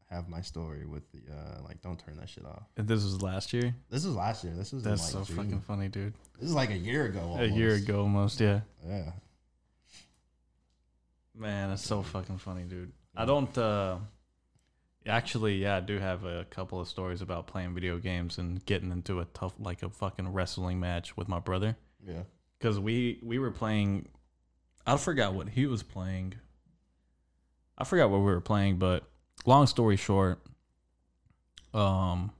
have 0.10 0.30
my 0.30 0.42
story 0.42 0.86
with 0.86 1.04
the 1.12 1.20
uh 1.32 1.62
like 1.64 1.82
don't 1.82 2.00
turn 2.00 2.16
that 2.18 2.30
shit 2.30 2.46
off. 2.46 2.64
And 2.78 2.88
this 2.88 3.04
was 3.04 3.22
last 3.22 3.54
year. 3.54 3.76
This 3.90 4.06
was 4.06 4.16
last 4.16 4.44
year. 4.44 4.54
This 4.56 4.72
was 4.72 4.84
in, 4.84 4.90
That's 4.90 5.14
like, 5.14 5.26
so 5.26 5.34
June. 5.34 5.44
fucking 5.44 5.62
funny, 5.62 5.88
dude. 5.88 6.14
This 6.40 6.50
is 6.50 6.56
like 6.56 6.72
a 6.72 6.78
year 6.78 7.06
ago. 7.06 7.36
A 7.38 7.46
year 7.46 7.76
ago, 7.76 8.02
almost. 8.02 8.40
Yeah. 8.40 8.62
Yeah. 8.88 9.12
Man, 11.38 11.70
that's 11.70 11.86
so 11.86 12.02
fucking 12.02 12.38
funny, 12.40 12.64
dude. 12.64 12.92
I 13.16 13.26
don't. 13.26 13.56
uh 13.58 13.98
Actually, 15.06 15.56
yeah, 15.56 15.78
I 15.78 15.80
do 15.80 16.00
have 16.00 16.26
a 16.26 16.46
couple 16.50 16.82
of 16.82 16.88
stories 16.90 17.22
about 17.22 17.48
playing 17.48 17.74
video 17.74 17.98
games 17.98 18.38
and 18.40 18.66
getting 18.66 18.92
into 18.92 19.22
a 19.22 19.26
tough, 19.34 19.54
like 19.58 19.82
a 19.82 19.90
fucking 19.90 20.34
wrestling 20.34 20.82
match 20.82 21.16
with 21.16 21.30
my 21.30 21.40
brother. 21.40 21.78
Yeah. 22.06 22.24
because 22.60 22.80
we 22.80 23.20
we 23.24 23.40
were 23.40 23.52
playing 23.52 24.08
i 24.86 24.96
forgot 24.98 25.34
what 25.34 25.50
he 25.50 25.66
was 25.66 25.84
playing 25.84 26.36
i 27.78 27.84
forgot 27.84 28.10
what 28.10 28.20
we 28.20 28.26
were 28.26 28.40
playing 28.40 28.78
but 28.78 29.04
long 29.46 29.66
story 29.68 29.98
short 29.98 30.40
um 31.74 32.32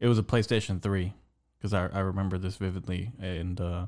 it 0.00 0.08
was 0.08 0.18
a 0.18 0.22
playstation 0.22 0.80
3 0.82 1.12
because 1.58 1.72
I, 1.74 1.86
I 1.88 2.00
remember 2.00 2.38
this 2.38 2.56
vividly 2.56 3.12
and 3.20 3.60
uh 3.60 3.86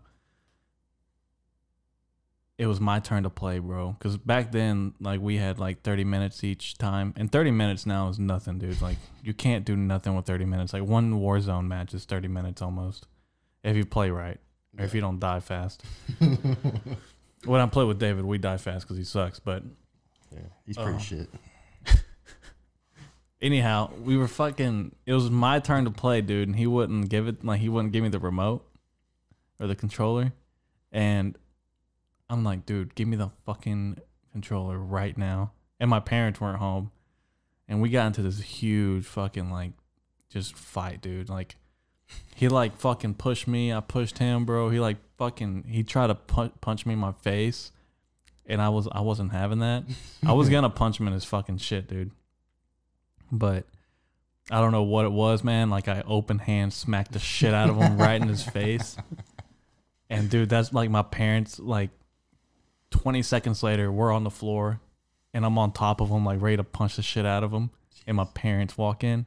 it 2.62 2.66
was 2.66 2.80
my 2.80 3.00
turn 3.00 3.24
to 3.24 3.30
play 3.30 3.58
bro 3.58 3.96
because 3.98 4.16
back 4.16 4.52
then 4.52 4.94
like 5.00 5.20
we 5.20 5.36
had 5.36 5.58
like 5.58 5.82
30 5.82 6.04
minutes 6.04 6.44
each 6.44 6.78
time 6.78 7.12
and 7.16 7.32
30 7.32 7.50
minutes 7.50 7.86
now 7.86 8.08
is 8.08 8.18
nothing 8.20 8.58
dude 8.58 8.80
like 8.80 8.98
you 9.24 9.34
can't 9.34 9.64
do 9.64 9.74
nothing 9.76 10.14
with 10.14 10.26
30 10.26 10.44
minutes 10.44 10.72
like 10.72 10.84
one 10.84 11.14
warzone 11.14 11.66
match 11.66 11.92
is 11.92 12.04
30 12.04 12.28
minutes 12.28 12.62
almost 12.62 13.06
if 13.64 13.76
you 13.76 13.84
play 13.84 14.10
right 14.10 14.38
or 14.78 14.84
if 14.84 14.94
you 14.94 15.00
don't 15.02 15.18
die 15.20 15.40
fast. 15.40 15.82
when 17.44 17.60
I 17.60 17.66
play 17.66 17.84
with 17.84 17.98
David, 17.98 18.24
we 18.24 18.38
die 18.38 18.56
fast 18.56 18.86
because 18.86 18.96
he 18.96 19.04
sucks. 19.04 19.38
But 19.38 19.62
Yeah. 20.32 20.38
He's 20.64 20.76
pretty 20.78 20.94
Oh. 20.94 20.98
shit. 20.98 21.28
anyhow, 23.42 23.90
we 24.02 24.16
were 24.16 24.28
fucking. 24.28 24.94
It 25.06 25.12
was 25.12 25.30
my 25.30 25.58
turn 25.58 25.84
to 25.84 25.90
play, 25.90 26.20
dude, 26.22 26.48
and 26.48 26.56
he 26.56 26.66
wouldn't 26.66 27.08
give 27.08 27.28
it. 27.28 27.44
Like 27.44 27.60
he 27.60 27.68
wouldn't 27.68 27.92
give 27.92 28.02
me 28.02 28.08
the 28.08 28.18
remote 28.18 28.66
or 29.60 29.66
the 29.66 29.74
controller, 29.76 30.32
and 30.90 31.36
I'm 32.28 32.44
like, 32.44 32.66
dude, 32.66 32.94
give 32.94 33.08
me 33.08 33.16
the 33.16 33.30
fucking 33.44 33.98
controller 34.32 34.78
right 34.78 35.16
now. 35.16 35.52
And 35.78 35.90
my 35.90 36.00
parents 36.00 36.40
weren't 36.40 36.58
home, 36.58 36.92
and 37.68 37.82
we 37.82 37.90
got 37.90 38.06
into 38.06 38.22
this 38.22 38.40
huge 38.40 39.04
fucking 39.04 39.50
like 39.50 39.72
just 40.30 40.56
fight, 40.56 41.00
dude. 41.02 41.28
Like 41.28 41.56
he 42.34 42.48
like 42.48 42.76
fucking 42.76 43.14
pushed 43.14 43.48
me. 43.48 43.72
I 43.72 43.80
pushed 43.80 44.18
him, 44.18 44.44
bro. 44.44 44.70
He 44.70 44.80
like 44.80 44.98
fucking 45.18 45.64
he 45.68 45.82
tried 45.82 46.08
to 46.08 46.14
punch, 46.14 46.52
punch 46.60 46.86
me 46.86 46.94
in 46.94 46.98
my 46.98 47.12
face, 47.12 47.72
and 48.46 48.62
I 48.62 48.68
was 48.68 48.88
I 48.92 49.00
wasn't 49.00 49.32
having 49.32 49.58
that. 49.58 49.84
I 50.26 50.32
was 50.32 50.48
gonna 50.48 50.70
punch 50.70 50.98
him 51.00 51.06
in 51.06 51.12
his 51.12 51.24
fucking 51.24 51.58
shit, 51.58 51.88
dude. 51.88 52.12
But 53.30 53.66
I 54.50 54.60
don't 54.60 54.72
know 54.72 54.82
what 54.82 55.04
it 55.04 55.12
was, 55.12 55.44
man. 55.44 55.70
Like 55.70 55.88
I 55.88 56.02
open 56.06 56.38
hand 56.38 56.72
smacked 56.72 57.12
the 57.12 57.18
shit 57.18 57.54
out 57.54 57.70
of 57.70 57.76
him 57.76 57.96
right 57.96 58.20
in 58.20 58.28
his 58.28 58.42
face. 58.48 58.96
And 60.10 60.28
dude, 60.28 60.48
that's 60.48 60.72
like 60.72 60.90
my 60.90 61.02
parents. 61.02 61.58
Like 61.58 61.90
twenty 62.92 63.22
seconds 63.22 63.62
later, 63.62 63.90
we're 63.90 64.12
on 64.12 64.22
the 64.22 64.30
floor, 64.30 64.80
and 65.34 65.44
I'm 65.44 65.58
on 65.58 65.72
top 65.72 66.00
of 66.00 66.10
him, 66.10 66.24
like 66.24 66.40
ready 66.40 66.58
to 66.58 66.64
punch 66.64 66.96
the 66.96 67.02
shit 67.02 67.26
out 67.26 67.42
of 67.42 67.52
him. 67.52 67.70
And 68.06 68.16
my 68.16 68.24
parents 68.24 68.78
walk 68.78 69.02
in, 69.02 69.26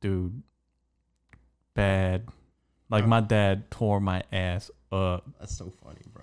dude. 0.00 0.42
Bad. 1.74 2.28
Like 2.90 3.06
my 3.06 3.20
dad 3.20 3.70
tore 3.70 3.98
my 3.98 4.22
ass 4.32 4.70
up. 4.92 5.28
That's 5.40 5.56
so 5.56 5.72
funny, 5.82 6.02
bro. 6.12 6.22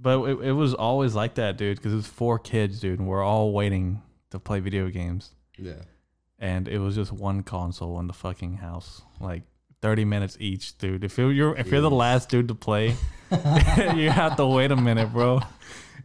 But 0.00 0.24
it, 0.24 0.48
it 0.48 0.52
was 0.52 0.72
always 0.72 1.14
like 1.14 1.34
that, 1.34 1.58
dude, 1.58 1.76
because 1.76 1.92
it 1.92 1.96
was 1.96 2.06
four 2.06 2.38
kids, 2.38 2.80
dude, 2.80 2.98
and 2.98 3.06
we're 3.06 3.22
all 3.22 3.52
waiting 3.52 4.00
to 4.30 4.38
play 4.38 4.60
video 4.60 4.88
games. 4.88 5.32
Yeah. 5.58 5.82
And 6.38 6.68
it 6.68 6.78
was 6.78 6.94
just 6.94 7.12
one 7.12 7.42
console 7.42 7.98
in 8.00 8.06
the 8.06 8.14
fucking 8.14 8.58
house. 8.58 9.02
Like 9.20 9.42
thirty 9.80 10.04
minutes 10.04 10.36
each, 10.40 10.76
dude. 10.78 11.04
If 11.04 11.18
you're 11.18 11.56
if 11.56 11.68
you're 11.68 11.80
the 11.80 11.90
last 11.90 12.28
dude 12.28 12.48
to 12.48 12.54
play, 12.54 12.96
you 13.30 14.10
have 14.10 14.36
to 14.36 14.46
wait 14.46 14.70
a 14.70 14.76
minute, 14.76 15.12
bro. 15.12 15.40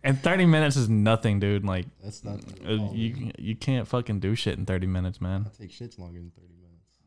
And 0.04 0.20
thirty 0.22 0.46
minutes 0.46 0.76
is 0.76 0.90
nothing, 0.90 1.40
dude. 1.40 1.64
Like 1.66 1.86
That's 2.04 2.24
not. 2.24 2.40
uh, 2.68 2.92
you 2.92 3.32
you 3.38 3.56
can't 3.56 3.88
fucking 3.88 4.20
do 4.20 4.36
shit 4.36 4.58
in 4.58 4.66
thirty 4.66 4.88
minutes, 4.88 5.22
man. 5.22 5.46
take 5.58 5.72
shits 5.72 5.98
longer 5.98 6.20
than 6.20 6.32
thirty 6.32 6.54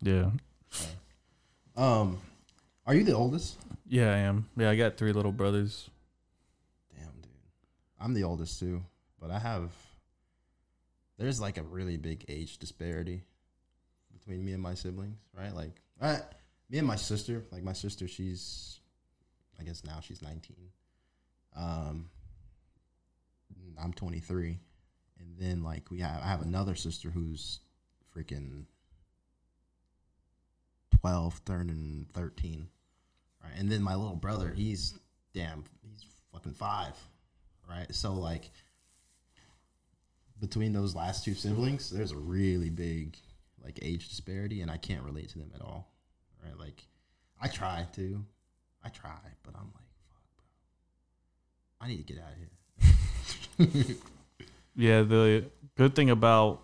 minutes. 0.02 0.38
Yeah, 1.76 1.82
Um, 1.82 2.18
are 2.86 2.94
you 2.94 3.04
the 3.04 3.12
oldest? 3.14 3.58
yeah, 3.88 4.12
I 4.12 4.18
am. 4.18 4.48
Yeah, 4.56 4.70
I 4.70 4.76
got 4.76 4.96
three 4.96 5.12
little 5.12 5.32
brothers. 5.32 5.90
Damn, 6.94 7.06
dude. 7.22 7.30
I'm 8.00 8.14
the 8.14 8.24
oldest 8.24 8.58
too, 8.58 8.82
but 9.20 9.30
I 9.30 9.38
have. 9.38 9.70
There's 11.18 11.40
like 11.40 11.56
a 11.58 11.62
really 11.62 11.96
big 11.96 12.24
age 12.28 12.58
disparity 12.58 13.22
between 14.12 14.44
me 14.44 14.52
and 14.52 14.62
my 14.62 14.74
siblings, 14.74 15.16
right? 15.34 15.54
Like, 15.54 15.80
I, 16.00 16.18
me 16.68 16.78
and 16.78 16.86
my 16.86 16.96
sister. 16.96 17.44
Like 17.50 17.62
my 17.62 17.72
sister, 17.72 18.08
she's, 18.08 18.80
I 19.58 19.64
guess 19.64 19.84
now 19.84 20.00
she's 20.00 20.22
19. 20.22 20.56
Um, 21.56 22.10
I'm 23.82 23.92
23, 23.92 24.58
and 25.20 25.34
then 25.38 25.62
like 25.62 25.90
we 25.90 26.00
have, 26.00 26.22
I 26.22 26.26
have 26.26 26.42
another 26.42 26.74
sister 26.74 27.10
who's 27.10 27.60
freaking 28.14 28.64
12, 31.00 31.44
turning 31.44 32.06
13, 32.14 32.68
right? 33.42 33.52
And 33.56 33.70
then 33.70 33.82
my 33.82 33.94
little 33.94 34.16
brother, 34.16 34.52
he's 34.54 34.98
damn, 35.34 35.64
he's 35.82 36.04
fucking 36.32 36.54
five, 36.54 36.94
right? 37.68 37.92
So 37.94 38.14
like 38.14 38.50
between 40.40 40.72
those 40.72 40.94
last 40.94 41.24
two 41.24 41.34
siblings, 41.34 41.90
there's 41.90 42.12
a 42.12 42.16
really 42.16 42.70
big 42.70 43.16
like 43.62 43.78
age 43.82 44.08
disparity, 44.08 44.60
and 44.62 44.70
I 44.70 44.76
can't 44.76 45.02
relate 45.02 45.30
to 45.30 45.38
them 45.38 45.52
at 45.54 45.60
all, 45.60 45.90
right? 46.46 46.58
Like 46.58 46.82
I 47.40 47.48
try 47.48 47.86
to, 47.94 48.24
I 48.84 48.88
try, 48.88 49.18
but 49.42 49.54
I'm 49.56 49.70
like, 49.74 49.84
fuck, 50.08 50.22
bro, 50.36 50.44
I 51.80 51.88
need 51.88 52.06
to 52.06 52.12
get 52.14 52.22
out 52.22 52.32
of 52.32 52.38
here. 53.68 53.96
Yeah, 54.78 55.00
the 55.02 55.46
good 55.76 55.94
thing 55.96 56.10
about 56.10 56.60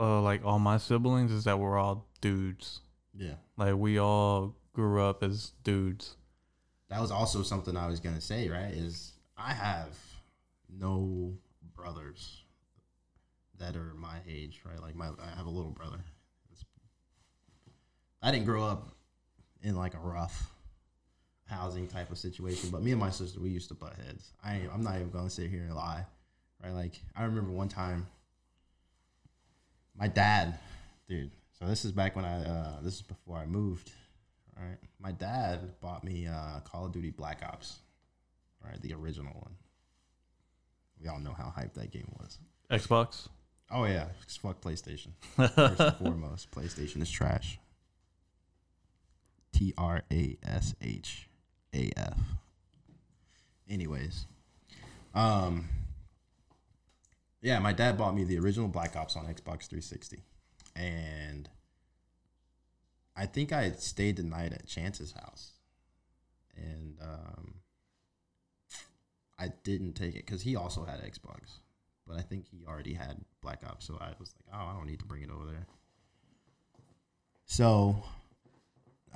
uh 0.00 0.20
like 0.20 0.44
all 0.44 0.58
my 0.58 0.78
siblings 0.78 1.30
is 1.30 1.44
that 1.44 1.60
we're 1.60 1.78
all 1.78 2.06
dudes. 2.20 2.80
Yeah, 3.16 3.34
Like 3.56 3.76
we 3.76 3.98
all 4.00 4.56
grew 4.72 5.00
up 5.00 5.22
as 5.22 5.52
dudes. 5.62 6.16
that 6.88 7.00
was 7.00 7.12
also 7.12 7.42
something 7.44 7.76
I 7.76 7.86
was 7.86 8.00
gonna 8.00 8.20
say, 8.20 8.48
right? 8.48 8.72
Is 8.74 9.12
I 9.38 9.52
have 9.52 9.96
no 10.68 11.34
brothers 11.76 12.42
that 13.58 13.76
are 13.76 13.94
my 13.94 14.16
age, 14.28 14.62
right? 14.68 14.80
Like 14.80 14.96
my, 14.96 15.06
I 15.06 15.36
have 15.36 15.46
a 15.46 15.50
little 15.50 15.70
brother. 15.70 16.00
I 18.24 18.30
didn't 18.32 18.46
grow 18.46 18.64
up 18.64 18.88
in 19.62 19.76
like 19.76 19.92
a 19.94 19.98
rough 19.98 20.50
housing 21.46 21.86
type 21.86 22.10
of 22.10 22.16
situation, 22.16 22.70
but 22.70 22.82
me 22.82 22.90
and 22.90 22.98
my 22.98 23.10
sister, 23.10 23.38
we 23.38 23.50
used 23.50 23.68
to 23.68 23.74
butt 23.74 23.92
heads. 23.94 24.32
I, 24.42 24.56
ain't- 24.56 24.70
I'm 24.72 24.82
not 24.82 24.94
even 24.96 25.10
gonna 25.10 25.28
sit 25.28 25.50
here 25.50 25.60
and 25.64 25.74
lie, 25.74 26.06
right? 26.62 26.72
Like 26.72 26.94
I 27.14 27.24
remember 27.24 27.50
one 27.52 27.68
time, 27.68 28.06
my 29.96 30.08
dad, 30.08 30.58
dude. 31.06 31.30
So 31.58 31.66
this 31.66 31.84
is 31.84 31.92
back 31.92 32.16
when 32.16 32.24
I, 32.24 32.44
uh, 32.44 32.80
this 32.82 32.94
is 32.94 33.02
before 33.02 33.36
I 33.36 33.44
moved, 33.46 33.92
right? 34.56 34.78
My 34.98 35.12
dad 35.12 35.78
bought 35.80 36.02
me 36.02 36.26
uh, 36.26 36.60
Call 36.60 36.86
of 36.86 36.92
Duty 36.92 37.10
Black 37.10 37.42
Ops, 37.44 37.78
right? 38.64 38.80
The 38.80 38.94
original 38.94 39.34
one. 39.34 39.54
We 41.00 41.08
all 41.08 41.20
know 41.20 41.34
how 41.36 41.52
hyped 41.56 41.74
that 41.74 41.90
game 41.92 42.10
was. 42.18 42.38
Xbox. 42.70 43.28
Oh 43.70 43.84
yeah, 43.84 44.06
fuck 44.40 44.60
PlayStation. 44.62 45.08
First 45.36 45.80
and 45.80 45.96
foremost, 45.96 46.50
PlayStation 46.50 47.02
is 47.02 47.10
trash. 47.10 47.58
T 49.54 49.72
R 49.78 50.02
A 50.12 50.36
S 50.42 50.74
H 50.82 51.28
A 51.74 51.90
F. 51.96 52.18
Anyways, 53.68 54.26
um, 55.14 55.68
yeah, 57.40 57.58
my 57.58 57.72
dad 57.72 57.96
bought 57.96 58.14
me 58.14 58.24
the 58.24 58.38
original 58.38 58.68
Black 58.68 58.96
Ops 58.96 59.16
on 59.16 59.24
Xbox 59.24 59.68
360, 59.68 60.18
and 60.76 61.48
I 63.16 63.24
think 63.26 63.52
I 63.52 63.70
stayed 63.72 64.16
the 64.16 64.22
night 64.22 64.52
at 64.52 64.66
Chance's 64.66 65.12
house, 65.12 65.52
and 66.56 66.98
um, 67.00 67.54
I 69.38 69.52
didn't 69.62 69.94
take 69.94 70.14
it 70.14 70.26
because 70.26 70.42
he 70.42 70.56
also 70.56 70.84
had 70.84 71.00
Xbox 71.00 71.60
but 72.06 72.16
I 72.16 72.22
think 72.22 72.46
he 72.50 72.64
already 72.66 72.94
had 72.94 73.16
Black 73.40 73.62
Ops, 73.66 73.86
so 73.86 73.96
I 74.00 74.08
was 74.18 74.34
like, 74.36 74.54
oh, 74.54 74.66
I 74.66 74.76
don't 74.76 74.86
need 74.86 74.98
to 75.00 75.06
bring 75.06 75.22
it 75.22 75.30
over 75.30 75.46
there. 75.46 75.66
So 77.46 78.02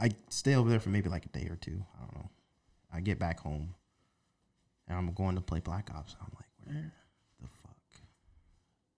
I 0.00 0.10
stay 0.28 0.54
over 0.54 0.70
there 0.70 0.80
for 0.80 0.90
maybe 0.90 1.08
like 1.08 1.26
a 1.26 1.28
day 1.28 1.48
or 1.50 1.56
two. 1.56 1.84
I 1.96 2.04
don't 2.04 2.14
know. 2.14 2.30
I 2.92 3.00
get 3.00 3.18
back 3.18 3.40
home 3.40 3.74
and 4.86 4.96
I'm 4.96 5.12
going 5.12 5.34
to 5.34 5.40
play 5.40 5.60
Black 5.60 5.90
Ops. 5.94 6.16
I'm 6.20 6.32
like, 6.34 6.48
where 6.64 6.92
the 7.40 7.48
fuck 7.62 7.76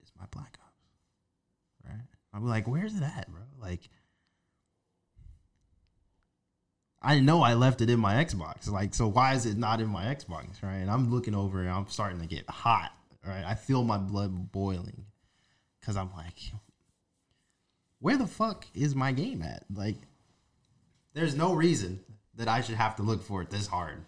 is 0.03 0.13
my 0.19 0.27
Black 0.31 0.59
Ops? 0.65 1.89
Right? 1.89 2.07
I'm 2.33 2.47
like, 2.47 2.69
where's 2.69 2.95
it 2.95 3.03
at, 3.03 3.31
bro? 3.31 3.41
Like, 3.61 3.89
I 7.03 7.19
know 7.21 7.43
I 7.43 7.55
left 7.55 7.81
it 7.81 7.89
in 7.89 7.99
my 7.99 8.23
Xbox. 8.23 8.71
Like, 8.71 8.95
so 8.95 9.09
why 9.09 9.35
is 9.35 9.47
it 9.47 9.57
not 9.57 9.81
in 9.81 9.89
my 9.89 10.05
Xbox? 10.05 10.63
Right? 10.63 10.77
And 10.77 10.91
I'm 10.91 11.11
looking 11.11 11.35
over 11.35 11.61
and 11.61 11.71
I'm 11.71 11.89
starting 11.89 12.21
to 12.21 12.27
get 12.27 12.49
hot. 12.49 12.93
Right? 13.27 13.45
I 13.45 13.55
feel 13.55 13.85
my 13.85 13.99
blood 13.99 14.53
boiling 14.53 15.07
because 15.81 15.97
I'm 15.97 16.11
like, 16.15 16.39
where 17.99 18.17
the 18.17 18.27
fuck 18.27 18.67
is 18.75 18.95
my 18.95 19.13
game 19.13 19.43
at? 19.43 19.65
Like, 19.73 19.97
there's 21.15 21.35
no 21.35 21.55
reason 21.55 22.01
that 22.37 22.49
I 22.49 22.61
should 22.61 22.77
have 22.77 22.97
to 22.97 23.03
look 23.03 23.23
for 23.23 23.43
it 23.43 23.51
this 23.51 23.67
hard. 23.67 24.05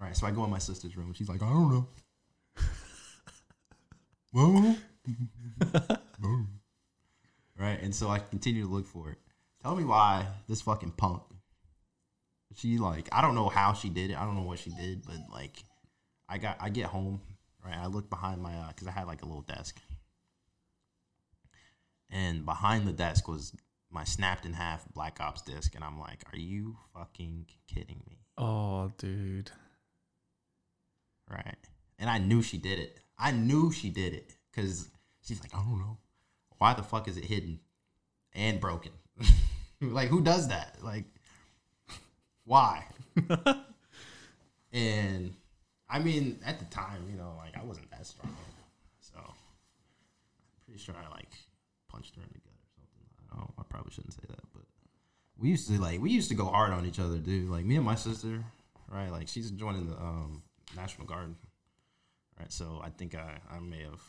Right? 0.00 0.16
So 0.16 0.26
I 0.26 0.30
go 0.30 0.44
in 0.44 0.50
my 0.50 0.58
sister's 0.58 0.96
room. 0.96 1.12
She's 1.12 1.28
like, 1.28 1.42
I 1.42 1.48
don't 1.48 1.70
know. 1.70 1.88
Right? 7.58 7.78
And 7.82 7.94
so 7.94 8.08
I 8.08 8.18
continue 8.20 8.62
to 8.62 8.68
look 8.68 8.86
for 8.86 9.10
it. 9.10 9.18
Tell 9.62 9.76
me 9.76 9.84
why 9.84 10.26
this 10.48 10.62
fucking 10.62 10.92
punk. 10.92 11.22
She 12.56 12.78
like 12.78 13.08
I 13.12 13.20
don't 13.20 13.34
know 13.34 13.48
how 13.48 13.74
she 13.74 13.90
did 13.90 14.10
it. 14.10 14.16
I 14.18 14.24
don't 14.24 14.34
know 14.34 14.42
what 14.42 14.58
she 14.58 14.70
did, 14.70 15.04
but 15.04 15.18
like 15.30 15.62
I 16.28 16.38
got 16.38 16.56
I 16.58 16.70
get 16.70 16.86
home, 16.86 17.20
right? 17.64 17.76
I 17.76 17.86
look 17.86 18.08
behind 18.08 18.40
my 18.40 18.54
uh 18.54 18.72
cuz 18.72 18.88
I 18.88 18.92
had 18.92 19.06
like 19.06 19.22
a 19.22 19.26
little 19.26 19.42
desk. 19.42 19.78
And 22.08 22.44
behind 22.44 22.88
the 22.88 22.92
desk 22.92 23.28
was 23.28 23.54
my 23.90 24.04
snapped 24.04 24.46
in 24.46 24.52
half 24.52 24.86
Black 24.94 25.20
Ops 25.20 25.42
disc 25.42 25.74
and 25.74 25.84
I'm 25.84 25.98
like, 25.98 26.24
"Are 26.32 26.38
you 26.38 26.76
fucking 26.94 27.46
kidding 27.66 28.02
me?" 28.06 28.18
Oh, 28.38 28.92
dude. 28.98 29.50
Right? 31.28 31.58
And 31.98 32.08
I 32.08 32.18
knew 32.18 32.42
she 32.42 32.58
did 32.58 32.78
it. 32.78 33.00
I 33.18 33.32
knew 33.32 33.70
she 33.72 33.90
did 33.90 34.14
it 34.14 34.36
cuz 34.52 34.90
she's 35.22 35.40
like, 35.40 35.54
"I 35.54 35.58
don't 35.58 35.78
know. 35.78 35.98
Why 36.58 36.74
the 36.74 36.82
fuck 36.82 37.08
is 37.08 37.16
it 37.16 37.24
hidden 37.24 37.60
and 38.32 38.60
broken?" 38.60 38.92
like 39.80 40.08
who 40.08 40.22
does 40.22 40.48
that? 40.48 40.82
Like 40.82 41.06
why? 42.44 42.84
and 44.72 45.34
I 45.88 45.98
mean, 45.98 46.38
at 46.44 46.58
the 46.58 46.64
time, 46.66 47.06
you 47.10 47.16
know, 47.16 47.34
like 47.36 47.56
I 47.56 47.64
wasn't 47.64 47.90
that 47.90 48.06
strong, 48.06 48.34
so 49.00 49.18
I'm 49.18 49.34
pretty 50.64 50.80
sure 50.80 50.94
I 50.94 51.08
like 51.14 51.28
punched 51.88 52.16
her 52.16 52.22
in 52.22 52.28
the 52.32 52.38
gut 52.40 52.54
or 52.54 52.70
something. 52.76 53.04
I 53.32 53.36
don't. 53.36 53.52
I 53.58 53.59
probably 53.70 53.92
shouldn't 53.92 54.14
say 54.14 54.24
that, 54.28 54.42
but 54.52 54.62
we 55.38 55.48
used 55.48 55.68
to 55.68 55.80
like 55.80 56.00
we 56.00 56.10
used 56.10 56.28
to 56.28 56.34
go 56.34 56.46
hard 56.46 56.72
on 56.72 56.84
each 56.84 56.98
other, 56.98 57.16
dude. 57.16 57.48
Like 57.48 57.64
me 57.64 57.76
and 57.76 57.84
my 57.84 57.94
sister, 57.94 58.44
right? 58.90 59.10
Like 59.10 59.28
she's 59.28 59.50
joining 59.50 59.88
the 59.88 59.96
um, 59.96 60.42
National 60.76 61.06
Guard, 61.06 61.34
right? 62.38 62.52
So 62.52 62.80
I 62.84 62.90
think 62.90 63.14
I 63.14 63.38
I 63.50 63.60
may 63.60 63.82
have 63.84 64.02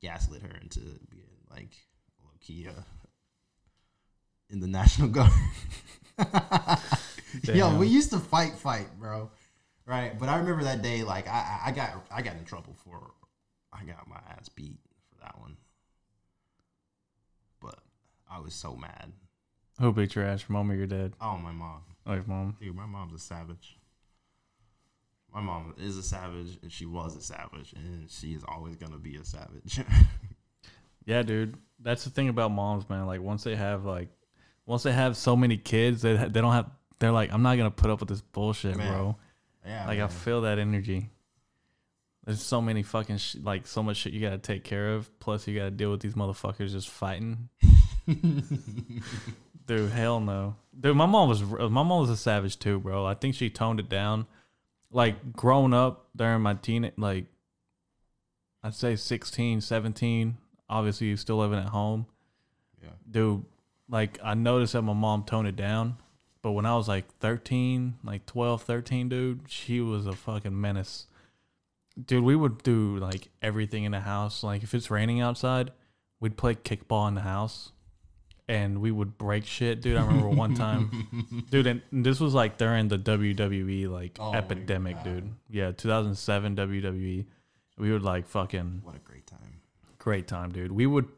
gaslit 0.00 0.42
her 0.42 0.56
into 0.60 0.80
being 1.10 1.40
like 1.50 1.72
low 2.22 2.30
key 2.40 2.68
uh, 2.68 2.82
in 4.50 4.60
the 4.60 4.68
National 4.68 5.08
Guard. 5.18 5.32
Yo, 7.44 7.76
we 7.76 7.86
used 7.86 8.10
to 8.10 8.18
fight, 8.18 8.52
fight, 8.54 8.88
bro. 8.98 9.30
Right, 9.86 10.16
but 10.18 10.28
I 10.28 10.38
remember 10.38 10.64
that 10.64 10.82
day. 10.82 11.02
Like, 11.02 11.26
I, 11.26 11.32
I 11.64 11.68
I 11.68 11.72
got, 11.72 12.06
I 12.12 12.22
got 12.22 12.36
in 12.36 12.44
trouble 12.44 12.76
for, 12.84 13.12
I 13.72 13.84
got 13.84 14.06
my 14.06 14.20
ass 14.36 14.48
beat 14.48 14.78
for 15.10 15.20
that 15.24 15.38
one. 15.40 15.56
I 18.30 18.38
was 18.40 18.54
so 18.54 18.76
mad. 18.76 19.12
Who 19.80 19.92
beat 19.92 20.14
your 20.14 20.24
ass? 20.26 20.44
Your 20.48 20.52
mom 20.56 20.70
or 20.70 20.74
your 20.74 20.86
dad? 20.86 21.14
Oh, 21.20 21.36
my 21.38 21.52
mom, 21.52 21.80
Oh, 22.06 22.14
your 22.14 22.24
mom. 22.26 22.56
dude, 22.60 22.74
my 22.76 22.86
mom's 22.86 23.14
a 23.14 23.18
savage. 23.18 23.76
My 25.32 25.40
mom 25.40 25.74
is 25.78 25.96
a 25.96 26.02
savage, 26.02 26.58
and 26.62 26.70
she 26.72 26.86
was 26.86 27.16
a 27.16 27.22
savage, 27.22 27.72
and 27.74 28.10
she 28.10 28.32
is 28.34 28.42
always 28.48 28.76
gonna 28.76 28.98
be 28.98 29.16
a 29.16 29.24
savage. 29.24 29.80
Yeah, 31.06 31.22
dude. 31.22 31.56
That's 31.80 32.04
the 32.04 32.10
thing 32.10 32.28
about 32.28 32.50
moms, 32.52 32.88
man. 32.88 33.06
Like 33.06 33.22
once 33.22 33.42
they 33.42 33.56
have 33.56 33.84
like, 33.86 34.10
once 34.66 34.82
they 34.82 34.92
have 34.92 35.16
so 35.16 35.34
many 35.34 35.56
kids, 35.56 36.02
they 36.02 36.14
they 36.14 36.40
don't 36.40 36.52
have. 36.52 36.70
They're 36.98 37.10
like, 37.10 37.32
I'm 37.32 37.42
not 37.42 37.56
gonna 37.56 37.70
put 37.70 37.90
up 37.90 38.00
with 38.00 38.10
this 38.10 38.20
bullshit, 38.20 38.76
Man. 38.76 38.92
bro. 38.92 39.16
yeah, 39.66 39.86
Like 39.86 39.98
I 39.98 40.08
feel 40.08 40.42
that 40.42 40.58
energy. 40.58 41.08
There's 42.26 42.42
so 42.42 42.60
many 42.60 42.82
fucking 42.82 43.16
sh- 43.16 43.36
like 43.42 43.66
so 43.66 43.82
much 43.82 43.96
shit 43.96 44.12
you 44.12 44.20
gotta 44.20 44.38
take 44.38 44.62
care 44.62 44.92
of. 44.92 45.18
Plus 45.20 45.48
you 45.48 45.56
gotta 45.58 45.70
deal 45.70 45.90
with 45.90 46.00
these 46.00 46.14
motherfuckers 46.14 46.70
just 46.72 46.90
fighting. 46.90 47.48
Dude, 49.66 49.92
hell 49.92 50.20
no. 50.20 50.56
Dude, 50.78 50.96
my 50.96 51.06
mom 51.06 51.28
was 51.28 51.42
uh, 51.42 51.68
my 51.68 51.82
mom 51.82 52.00
was 52.00 52.10
a 52.10 52.16
savage 52.16 52.58
too, 52.58 52.80
bro. 52.80 53.06
I 53.06 53.14
think 53.14 53.34
she 53.34 53.50
toned 53.50 53.80
it 53.80 53.88
down. 53.88 54.26
Like 54.90 55.32
growing 55.32 55.72
up 55.72 56.08
during 56.16 56.42
my 56.42 56.54
teen 56.54 56.90
like 56.96 57.26
I'd 58.62 58.74
say 58.74 58.96
16, 58.96 59.60
17, 59.60 60.36
obviously 60.68 61.06
you 61.06 61.16
still 61.16 61.38
living 61.38 61.58
at 61.58 61.68
home. 61.68 62.06
Yeah. 62.82 62.90
Dude, 63.10 63.44
like 63.88 64.18
I 64.22 64.34
noticed 64.34 64.72
that 64.72 64.82
my 64.82 64.92
mom 64.92 65.22
toned 65.24 65.48
it 65.48 65.56
down, 65.56 65.96
but 66.42 66.52
when 66.52 66.66
I 66.66 66.76
was 66.76 66.88
like 66.88 67.06
13, 67.18 67.98
like 68.02 68.26
12, 68.26 68.62
13, 68.62 69.08
dude, 69.08 69.42
she 69.46 69.80
was 69.80 70.06
a 70.06 70.12
fucking 70.12 70.60
menace. 70.60 71.06
Dude, 72.04 72.24
we 72.24 72.36
would 72.36 72.62
do 72.62 72.96
like 72.96 73.28
everything 73.40 73.84
in 73.84 73.92
the 73.92 74.00
house. 74.00 74.42
Like 74.42 74.62
if 74.62 74.74
it's 74.74 74.90
raining 74.90 75.20
outside, 75.20 75.70
we'd 76.18 76.36
play 76.36 76.54
kickball 76.54 77.08
in 77.08 77.14
the 77.14 77.22
house 77.22 77.72
and 78.50 78.80
we 78.80 78.90
would 78.90 79.16
break 79.16 79.46
shit, 79.46 79.80
dude. 79.80 79.96
I 79.96 80.04
remember 80.04 80.28
one 80.28 80.54
time, 80.54 81.44
dude, 81.50 81.68
and 81.68 81.82
this 81.92 82.18
was 82.18 82.34
like 82.34 82.58
during 82.58 82.88
the 82.88 82.98
WWE 82.98 83.88
like 83.88 84.16
Oh 84.18 84.32
epidemic, 84.34 85.04
dude. 85.04 85.30
Yeah, 85.48 85.70
2007 85.70 86.56
WWE. 86.56 87.26
We 87.78 87.92
would 87.92 88.02
like 88.02 88.26
fucking 88.26 88.80
What 88.82 88.96
a 88.96 88.98
great 88.98 89.24
time. 89.28 89.60
great 89.98 90.26
time, 90.26 90.50
dude. 90.50 90.72
We 90.72 90.86
would 90.86 91.08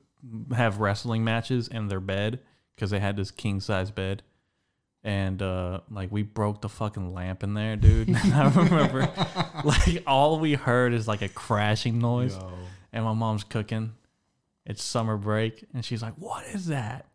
have 0.54 0.78
wrestling 0.78 1.24
matches 1.24 1.68
in 1.68 1.88
their 1.88 2.00
bed 2.00 2.40
because 2.76 2.90
they 2.90 3.00
had 3.00 3.16
this 3.16 3.30
king 3.30 3.60
size 3.60 3.90
bed. 3.90 4.22
And 5.02 5.40
uh 5.40 5.80
like 5.90 6.12
we 6.12 6.22
broke 6.22 6.60
the 6.60 6.68
fucking 6.68 7.14
lamp 7.14 7.42
in 7.42 7.54
there, 7.54 7.76
dude. 7.76 8.08
And 8.08 8.16
I 8.34 8.50
remember 8.50 9.10
like 9.64 10.02
all 10.06 10.38
we 10.38 10.52
heard 10.52 10.92
is 10.92 11.08
like 11.08 11.22
a 11.22 11.28
crashing 11.30 11.98
noise 11.98 12.36
Yo. 12.36 12.52
and 12.92 13.04
my 13.06 13.14
mom's 13.14 13.42
cooking. 13.42 13.94
It's 14.64 14.84
summer 14.84 15.16
break, 15.16 15.64
and 15.74 15.84
she's 15.84 16.02
like, 16.02 16.14
"What 16.18 16.44
is 16.46 16.66
that?" 16.66 17.06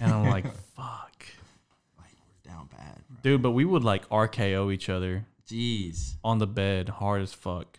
And 0.00 0.12
I'm 0.12 0.26
like, 0.28 0.44
"Fuck, 0.76 1.24
Like 1.98 2.12
we're 2.44 2.50
down 2.50 2.68
bad, 2.70 3.00
bro. 3.08 3.16
dude." 3.22 3.42
But 3.42 3.50
we 3.52 3.64
would 3.64 3.84
like 3.84 4.08
RKO 4.08 4.72
each 4.72 4.88
other 4.88 5.26
Jeez. 5.48 6.14
on 6.24 6.38
the 6.38 6.46
bed, 6.46 6.88
hard 6.88 7.22
as 7.22 7.32
fuck. 7.32 7.78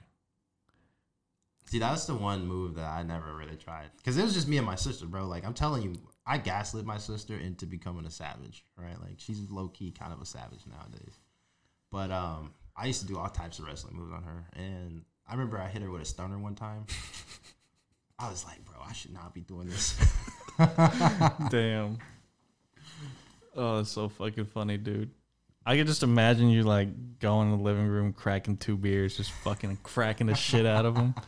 See, 1.66 1.78
that's 1.80 2.06
the 2.06 2.16
one 2.16 2.48
move 2.48 2.76
that 2.76 2.90
I 2.90 3.04
never 3.04 3.36
really 3.36 3.56
tried 3.56 3.90
because 3.98 4.18
it 4.18 4.24
was 4.24 4.34
just 4.34 4.48
me 4.48 4.58
and 4.58 4.66
my 4.66 4.76
sister, 4.76 5.06
bro. 5.06 5.28
Like 5.28 5.46
I'm 5.46 5.54
telling 5.54 5.84
you, 5.84 5.94
I 6.26 6.40
gaslit 6.40 6.84
my 6.86 6.98
sister 6.98 7.38
into 7.38 7.66
becoming 7.68 8.06
a 8.06 8.10
savage, 8.12 8.64
right? 8.76 9.00
Like 9.00 9.16
she's 9.18 9.40
low 9.52 9.68
key 9.68 9.92
kind 9.92 10.12
of 10.12 10.20
a 10.22 10.26
savage 10.26 10.62
nowadays. 10.68 11.20
But 11.92 12.10
um, 12.12 12.54
I 12.76 12.88
used 12.88 13.02
to 13.02 13.08
do 13.08 13.18
all 13.20 13.30
types 13.30 13.60
of 13.60 13.66
wrestling 13.66 13.96
moves 13.96 14.12
on 14.12 14.24
her, 14.24 14.46
and 14.56 15.04
I 15.28 15.34
remember 15.34 15.60
I 15.60 15.68
hit 15.68 15.82
her 15.84 15.92
with 15.92 16.02
a 16.02 16.06
stunner 16.06 16.40
one 16.40 16.56
time. 16.56 16.86
I 18.20 18.30
was 18.30 18.44
like, 18.46 18.66
bro, 18.66 18.76
I 18.88 18.92
should 18.94 19.14
not 19.14 19.34
be 19.34 19.42
doing 19.42 19.68
this. 19.70 19.96
Damn. 21.50 21.98
Oh, 23.56 23.78
that's 23.78 23.90
so 23.92 24.10
fucking 24.10 24.46
funny, 24.46 24.78
dude. 24.78 25.10
I 25.66 25.78
could 25.78 25.88
just 25.88 26.04
imagine 26.04 26.50
you 26.50 26.64
like 26.64 27.20
going 27.20 27.52
in 27.52 27.58
the 27.58 27.64
living 27.64 27.88
room, 27.88 28.14
cracking 28.14 28.58
two 28.58 28.78
beers, 28.78 29.16
just 29.18 29.32
fucking 29.32 29.80
cracking 29.84 30.28
the 30.28 30.36
shit 30.36 30.66
out 30.66 30.86
of 30.86 30.96
them. 30.96 31.16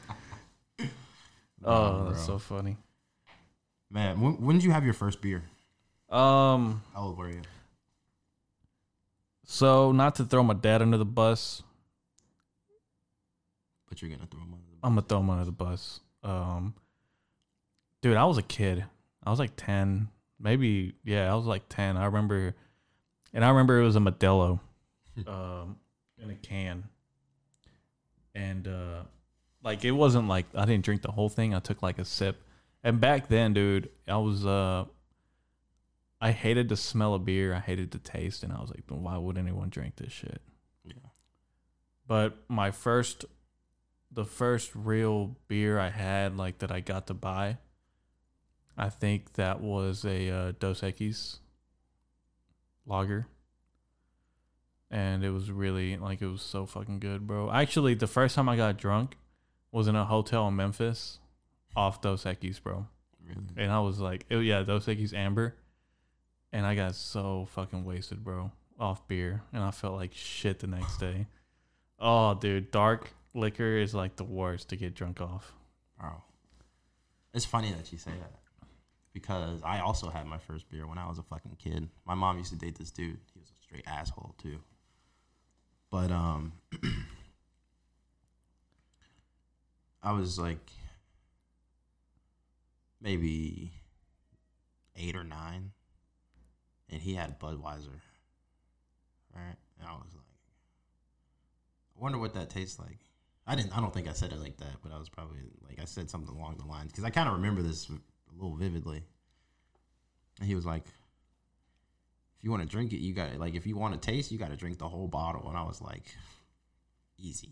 Oh, 1.63 2.09
that's 2.09 2.25
so 2.25 2.39
funny. 2.39 2.75
Man, 3.91 4.19
when, 4.19 4.41
when 4.41 4.55
did 4.55 4.63
you 4.63 4.71
have 4.71 4.83
your 4.83 4.95
first 4.95 5.21
beer? 5.21 5.43
Um, 6.09 6.81
How 6.91 7.03
old 7.03 7.17
were 7.19 7.29
you? 7.29 7.41
so 9.45 9.91
not 9.91 10.15
to 10.15 10.23
throw 10.25 10.41
my 10.41 10.55
dad 10.55 10.81
under 10.81 10.97
the 10.97 11.05
bus, 11.05 11.61
But 13.89 14.01
you're 14.01 14.09
gonna 14.09 14.25
throw 14.25 14.39
him 14.39 14.53
under 14.53 14.65
the 14.65 14.71
bus. 14.71 14.79
I'm 14.83 14.91
gonna 14.95 15.01
throw 15.07 15.19
him 15.19 15.29
under 15.29 15.45
the 15.45 15.51
bus. 15.51 15.99
Um, 16.23 16.73
dude, 18.01 18.17
I 18.17 18.25
was 18.25 18.39
a 18.39 18.43
kid. 18.43 18.83
I 19.23 19.29
was 19.29 19.39
like 19.39 19.55
ten, 19.55 20.09
maybe. 20.39 20.95
Yeah, 21.03 21.31
I 21.31 21.35
was 21.35 21.45
like 21.45 21.63
ten. 21.69 21.97
I 21.97 22.05
remember, 22.05 22.55
and 23.33 23.45
I 23.45 23.49
remember 23.49 23.79
it 23.79 23.83
was 23.83 23.95
a 23.95 23.99
Modelo, 23.99 24.59
um, 25.27 25.77
in 26.17 26.29
a 26.31 26.35
can, 26.35 26.85
and 28.33 28.67
uh, 28.67 29.03
like 29.63 29.85
it 29.85 29.91
wasn't 29.91 30.27
like 30.27 30.45
I 30.55 30.65
didn't 30.65 30.85
drink 30.85 31.01
the 31.01 31.11
whole 31.11 31.29
thing. 31.29 31.53
I 31.53 31.59
took 31.59 31.81
like 31.81 31.99
a 31.99 32.05
sip, 32.05 32.43
and 32.83 32.99
back 32.99 33.27
then, 33.27 33.53
dude, 33.53 33.89
I 34.07 34.17
was 34.17 34.45
uh. 34.45 34.85
I 36.23 36.33
hated 36.33 36.69
the 36.69 36.77
smell 36.77 37.15
of 37.15 37.25
beer. 37.25 37.51
I 37.51 37.59
hated 37.59 37.89
the 37.89 37.97
taste, 37.97 38.43
and 38.43 38.53
I 38.53 38.61
was 38.61 38.69
like, 38.69 38.83
"Why 38.87 39.17
would 39.17 39.39
anyone 39.39 39.69
drink 39.69 39.95
this 39.95 40.11
shit?" 40.11 40.39
Yeah. 40.83 40.93
But 42.05 42.37
my 42.47 42.69
first, 42.69 43.25
the 44.11 44.25
first 44.25 44.69
real 44.75 45.37
beer 45.47 45.79
I 45.79 45.89
had, 45.89 46.37
like 46.37 46.59
that 46.59 46.71
I 46.71 46.79
got 46.79 47.07
to 47.07 47.15
buy, 47.15 47.57
I 48.81 48.89
think 48.89 49.33
that 49.33 49.61
was 49.61 50.03
a 50.05 50.29
uh, 50.31 50.51
Dos 50.59 50.81
Equis 50.81 51.37
lager. 52.87 53.27
And 54.89 55.23
it 55.23 55.29
was 55.29 55.51
really, 55.51 55.97
like, 55.97 56.19
it 56.23 56.27
was 56.27 56.41
so 56.41 56.65
fucking 56.65 56.99
good, 56.99 57.27
bro. 57.27 57.51
Actually, 57.51 57.93
the 57.93 58.07
first 58.07 58.33
time 58.33 58.49
I 58.49 58.57
got 58.57 58.77
drunk 58.77 59.17
was 59.71 59.87
in 59.87 59.95
a 59.95 60.03
hotel 60.03 60.47
in 60.47 60.55
Memphis 60.55 61.19
off 61.75 62.01
Dos 62.01 62.23
Equis, 62.23 62.61
bro. 62.61 62.87
Really? 63.23 63.45
And 63.55 63.71
I 63.71 63.81
was 63.81 63.99
like, 63.99 64.25
it, 64.31 64.37
yeah, 64.37 64.63
Dos 64.63 64.87
Equis 64.87 65.13
Amber. 65.13 65.55
And 66.51 66.65
I 66.65 66.73
got 66.73 66.95
so 66.95 67.47
fucking 67.51 67.85
wasted, 67.85 68.23
bro, 68.23 68.51
off 68.79 69.07
beer. 69.07 69.43
And 69.53 69.61
I 69.61 69.69
felt 69.69 69.93
like 69.93 70.15
shit 70.15 70.57
the 70.57 70.65
next 70.65 70.97
day. 70.97 71.27
Oh, 71.99 72.33
dude, 72.33 72.71
dark 72.71 73.11
liquor 73.35 73.77
is 73.77 73.93
like 73.93 74.15
the 74.15 74.23
worst 74.23 74.69
to 74.69 74.75
get 74.75 74.95
drunk 74.95 75.21
off. 75.21 75.53
Bro. 75.99 76.23
It's 77.35 77.45
funny 77.45 77.71
that 77.73 77.91
you 77.91 77.99
say 77.99 78.09
that. 78.19 78.40
Because 79.13 79.61
I 79.63 79.79
also 79.79 80.09
had 80.09 80.25
my 80.25 80.37
first 80.37 80.69
beer 80.69 80.87
when 80.87 80.97
I 80.97 81.07
was 81.07 81.19
a 81.19 81.23
fucking 81.23 81.57
kid. 81.59 81.89
My 82.05 82.15
mom 82.15 82.37
used 82.37 82.51
to 82.51 82.57
date 82.57 82.77
this 82.77 82.91
dude. 82.91 83.19
He 83.33 83.39
was 83.39 83.49
a 83.49 83.61
straight 83.61 83.83
asshole 83.85 84.35
too. 84.41 84.59
But 85.89 86.11
um 86.11 86.53
I 90.03 90.13
was 90.13 90.39
like 90.39 90.71
maybe 93.01 93.73
eight 94.95 95.15
or 95.15 95.23
nine. 95.23 95.71
And 96.89 97.01
he 97.01 97.13
had 97.13 97.39
Budweiser. 97.39 97.99
Right? 99.35 99.55
And 99.79 99.87
I 99.87 99.93
was 99.93 100.13
like 100.13 100.25
I 101.97 102.03
wonder 102.03 102.17
what 102.17 102.33
that 102.33 102.49
tastes 102.49 102.79
like. 102.79 102.99
I 103.45 103.55
didn't. 103.55 103.75
I 103.75 103.81
don't 103.81 103.93
think 103.93 104.07
I 104.07 104.13
said 104.13 104.31
it 104.31 104.39
like 104.39 104.57
that, 104.57 104.77
but 104.81 104.91
I 104.91 104.97
was 104.97 105.09
probably 105.09 105.39
like 105.67 105.79
I 105.79 105.85
said 105.85 106.09
something 106.09 106.35
along 106.35 106.57
the 106.57 106.65
lines 106.65 106.91
because 106.91 107.03
I 107.03 107.09
kind 107.09 107.27
of 107.27 107.35
remember 107.35 107.61
this 107.61 107.89
a 108.31 108.41
little 108.41 108.55
vividly. 108.55 109.03
And 110.39 110.47
he 110.47 110.55
was 110.55 110.65
like, 110.65 110.85
"If 110.85 112.43
you 112.43 112.51
want 112.51 112.63
to 112.63 112.69
drink 112.69 112.93
it, 112.93 112.99
you 112.99 113.13
got 113.13 113.31
to 113.31 113.37
like. 113.37 113.55
If 113.55 113.67
you 113.67 113.75
want 113.75 113.93
to 113.93 113.99
taste, 113.99 114.31
you 114.31 114.37
got 114.37 114.49
to 114.49 114.57
drink 114.57 114.79
the 114.79 114.89
whole 114.89 115.07
bottle." 115.07 115.47
And 115.47 115.57
I 115.57 115.63
was 115.63 115.81
like, 115.81 116.03
"Easy." 117.17 117.51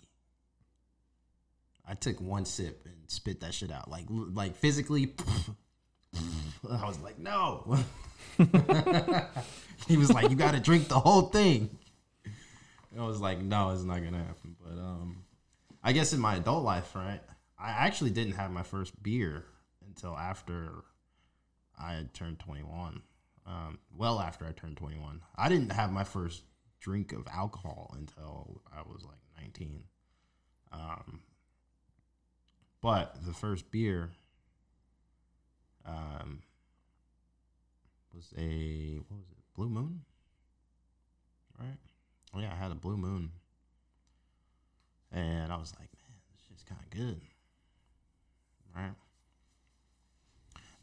I 1.88 1.96
took 1.96 2.22
one 2.22 2.46
sip 2.46 2.86
and 2.86 2.96
spit 3.08 3.42
that 3.42 3.54
shit 3.54 3.72
out, 3.72 3.90
like 3.90 4.06
like 4.10 4.56
physically. 4.56 5.16
I 6.70 6.86
was 6.88 7.00
like, 7.00 7.20
"No." 7.20 7.78
he 9.88 9.98
was 9.98 10.12
like, 10.12 10.30
"You 10.30 10.36
got 10.36 10.54
to 10.54 10.60
drink 10.60 10.88
the 10.88 11.00
whole 11.00 11.24
thing." 11.24 11.78
And 12.92 13.02
I 13.02 13.06
was 13.06 13.20
like, 13.20 13.42
"No, 13.42 13.72
it's 13.72 13.84
not 13.84 14.04
gonna 14.04 14.24
happen." 14.24 14.56
But 14.62 14.80
um. 14.80 15.24
I 15.84 15.94
guess 15.94 16.14
in 16.14 16.20
my 16.20 16.36
adult 16.36 16.64
life, 16.64 16.94
right? 16.96 17.22
I 17.58 17.70
actually 17.72 18.10
didn't 18.12 18.34
have 18.34 18.52
my 18.52 18.64
first 18.64 19.02
beer 19.02 19.46
until 20.02 20.18
after 20.18 20.84
I 21.78 21.94
had 21.94 22.14
turned 22.14 22.40
21. 22.40 23.02
Um, 23.46 23.80
well, 23.98 24.20
after 24.20 24.46
I 24.46 24.52
turned 24.52 24.78
21. 24.78 25.22
I 25.36 25.50
didn't 25.50 25.72
have 25.72 25.92
my 25.92 26.04
first 26.04 26.44
drink 26.80 27.12
of 27.12 27.28
alcohol 27.34 27.94
until 27.98 28.62
I 28.72 28.82
was 28.82 29.04
like 29.04 29.20
19. 29.42 29.84
Um, 30.72 31.22
but 32.82 33.16
the 33.26 33.34
first 33.34 33.72
beer 33.72 34.12
um, 35.86 36.44
was 38.14 38.34
a, 38.38 39.00
what 39.08 39.18
was 39.18 39.30
it? 39.32 39.38
Blue 39.56 39.70
Moon? 39.70 40.02
Right? 41.60 41.78
Oh, 42.34 42.40
yeah, 42.40 42.54
I 42.54 42.56
had 42.56 42.72
a 42.72 42.76
Blue 42.76 42.98
Moon. 42.98 43.32
And 45.12 45.52
I 45.52 45.58
was 45.58 45.74
like, 45.74 45.90
man, 45.90 46.16
this 46.32 46.46
shit's 46.48 46.64
kind 46.64 46.80
of 46.82 46.90
good. 46.90 47.22
Right? 48.76 48.94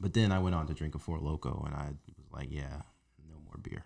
But 0.01 0.13
then 0.15 0.31
I 0.33 0.39
went 0.39 0.55
on 0.55 0.67
to 0.67 0.75
drink 0.75 0.95
a 0.95 0.99
Four 0.99 1.19
Loco 1.19 1.63
and 1.67 1.75
I 1.75 1.89
was 2.19 2.33
like, 2.33 2.49
yeah, 2.51 2.83
no 3.29 3.37
more 3.45 3.57
beer. 3.63 3.85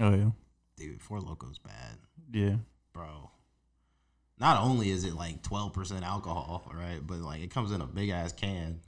Oh, 0.00 0.14
yeah. 0.14 0.30
Dude, 0.76 1.00
Four 1.00 1.20
Loco's 1.20 1.58
bad. 1.58 1.98
Yeah. 2.32 2.56
Bro. 2.92 3.30
Not 4.40 4.62
only 4.62 4.90
is 4.90 5.04
it 5.04 5.14
like 5.14 5.42
12% 5.42 6.02
alcohol, 6.02 6.70
right? 6.74 7.00
But 7.04 7.18
like 7.18 7.40
it 7.42 7.50
comes 7.52 7.72
in 7.72 7.80
a 7.80 7.86
big 7.86 8.08
ass 8.10 8.32
can. 8.32 8.80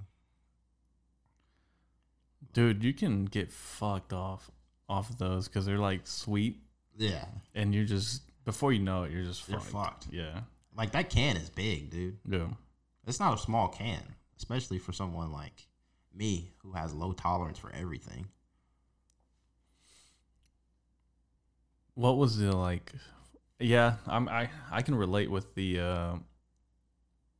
Dude, 2.52 2.82
you 2.82 2.92
can 2.92 3.24
get 3.26 3.52
fucked 3.52 4.12
off 4.12 4.50
off 4.88 5.08
of 5.10 5.18
those 5.18 5.46
because 5.46 5.66
they're 5.66 5.78
like 5.78 6.00
sweet 6.04 6.60
Yeah. 6.96 7.26
and 7.54 7.72
you 7.74 7.84
just, 7.84 8.22
before 8.44 8.72
you 8.72 8.80
know 8.80 9.04
it, 9.04 9.12
you're 9.12 9.22
just 9.22 9.48
You're 9.48 9.60
fucked. 9.60 10.08
Yeah. 10.10 10.40
Like 10.76 10.92
that 10.92 11.10
can 11.10 11.36
is 11.36 11.48
big, 11.50 11.90
dude. 11.90 12.18
Yeah. 12.28 12.48
It's 13.06 13.20
not 13.20 13.34
a 13.34 13.38
small 13.38 13.68
can, 13.68 14.02
especially 14.36 14.78
for 14.78 14.92
someone 14.92 15.30
like 15.32 15.66
me 16.14 16.52
who 16.58 16.72
has 16.72 16.92
low 16.92 17.12
tolerance 17.12 17.58
for 17.58 17.72
everything. 17.72 18.26
what 22.00 22.16
was 22.16 22.38
the 22.38 22.56
like? 22.56 22.92
Yeah, 23.58 23.96
I'm 24.06 24.28
I 24.28 24.48
I 24.70 24.82
can 24.82 24.94
relate 24.94 25.30
with 25.30 25.54
the 25.54 25.80
uh, 25.80 26.14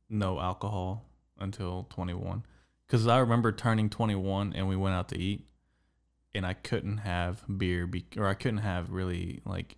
no 0.09 0.39
alcohol 0.39 1.05
until 1.39 1.87
21 1.89 2.43
because 2.85 3.07
I 3.07 3.17
remember 3.17 3.51
turning 3.51 3.89
21 3.89 4.53
and 4.53 4.67
we 4.67 4.75
went 4.75 4.93
out 4.93 5.09
to 5.09 5.17
eat 5.17 5.47
and 6.35 6.45
I 6.45 6.53
couldn't 6.53 6.97
have 6.97 7.43
beer 7.57 7.87
be- 7.87 8.05
or 8.15 8.27
I 8.27 8.35
couldn't 8.35 8.59
have 8.59 8.91
really 8.91 9.41
like 9.45 9.77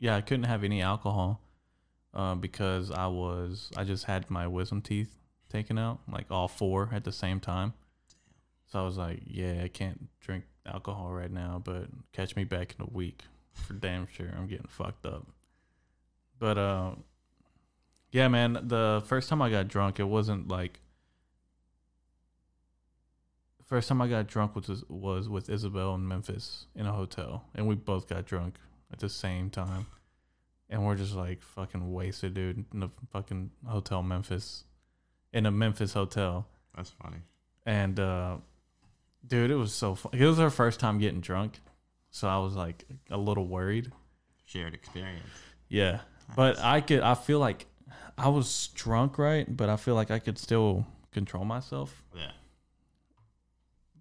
yeah 0.00 0.16
I 0.16 0.22
couldn't 0.22 0.46
have 0.46 0.64
any 0.64 0.82
alcohol 0.82 1.40
uh, 2.12 2.34
because 2.34 2.90
I 2.90 3.06
was 3.06 3.70
I 3.76 3.84
just 3.84 4.04
had 4.04 4.28
my 4.28 4.48
wisdom 4.48 4.82
teeth 4.82 5.16
taken 5.48 5.78
out 5.78 6.00
like 6.10 6.26
all 6.30 6.48
four 6.48 6.90
at 6.92 7.04
the 7.04 7.12
same 7.12 7.38
time. 7.38 7.74
So 8.70 8.78
I 8.80 8.82
was 8.82 8.96
like, 8.96 9.22
yeah, 9.26 9.62
I 9.64 9.68
can't 9.68 10.08
drink 10.20 10.44
alcohol 10.66 11.10
right 11.10 11.30
now, 11.30 11.60
but 11.64 11.86
catch 12.12 12.36
me 12.36 12.44
back 12.44 12.74
in 12.78 12.84
a 12.84 12.88
week 12.90 13.22
for 13.52 13.72
damn 13.74 14.06
sure. 14.06 14.30
I'm 14.36 14.46
getting 14.46 14.68
fucked 14.68 15.06
up. 15.06 15.26
But 16.38 16.58
uh 16.58 16.92
yeah, 18.12 18.28
man, 18.28 18.58
the 18.64 19.02
first 19.06 19.28
time 19.28 19.40
I 19.40 19.50
got 19.50 19.68
drunk, 19.68 20.00
it 20.00 20.04
wasn't 20.04 20.48
like 20.48 20.80
first 23.70 23.88
time 23.88 24.02
I 24.02 24.08
got 24.08 24.26
drunk 24.26 24.56
was 24.56 24.84
was 24.88 25.28
with 25.28 25.48
Isabel 25.48 25.94
in 25.94 26.06
Memphis 26.06 26.66
in 26.74 26.86
a 26.86 26.92
hotel, 26.92 27.44
and 27.54 27.68
we 27.68 27.76
both 27.76 28.08
got 28.08 28.26
drunk 28.26 28.56
at 28.92 28.98
the 28.98 29.08
same 29.08 29.48
time, 29.48 29.86
and 30.68 30.84
we're 30.84 30.96
just 30.96 31.14
like 31.14 31.40
fucking 31.42 31.92
wasted, 31.92 32.34
dude, 32.34 32.64
in 32.74 32.82
a 32.82 32.90
fucking 33.12 33.52
hotel 33.66 34.02
Memphis, 34.02 34.64
in 35.32 35.46
a 35.46 35.52
Memphis 35.52 35.92
hotel, 35.92 36.48
That's 36.76 36.90
funny. 36.90 37.18
and 37.64 38.00
uh, 38.00 38.38
dude, 39.26 39.50
it 39.50 39.56
was 39.56 39.72
so 39.72 39.94
fun. 39.94 40.12
It 40.14 40.24
was 40.24 40.38
our 40.38 40.50
first 40.50 40.80
time 40.80 40.98
getting 40.98 41.20
drunk, 41.20 41.60
so 42.10 42.28
I 42.28 42.38
was 42.38 42.54
like 42.54 42.84
a 43.10 43.16
little 43.16 43.46
worried. 43.46 43.92
Shared 44.44 44.74
experience. 44.74 45.24
Yeah, 45.68 46.00
but 46.36 46.58
I 46.58 46.80
could. 46.80 47.00
I 47.00 47.14
feel 47.14 47.38
like 47.38 47.66
I 48.18 48.28
was 48.28 48.68
drunk, 48.74 49.18
right? 49.18 49.46
But 49.54 49.68
I 49.68 49.76
feel 49.76 49.94
like 49.94 50.10
I 50.10 50.18
could 50.18 50.38
still 50.38 50.86
control 51.12 51.44
myself. 51.44 52.02
Yeah. 52.14 52.32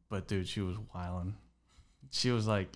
But 0.10 0.27
dude, 0.27 0.47
she 0.47 0.62
was 0.62 0.75
wilding. 0.93 1.36
She 2.12 2.32
was 2.32 2.47
like, 2.47 2.69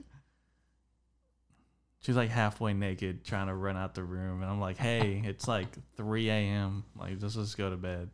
she 2.02 2.12
was 2.12 2.18
like 2.18 2.30
halfway 2.30 2.74
naked, 2.74 3.26
trying 3.26 3.48
to 3.48 3.56
run 3.56 3.76
out 3.76 3.96
the 3.96 4.04
room, 4.04 4.42
and 4.42 4.52
I'm 4.52 4.60
like, 4.60 4.78
"Hey, 4.78 5.22
it's 5.26 5.48
like 5.48 5.68
3 5.98 6.30
a.m. 6.30 6.84
Like, 6.96 7.14
let's 7.20 7.36
just 7.36 7.58
go 7.58 7.70
to 7.70 7.78
bed." 7.78 8.10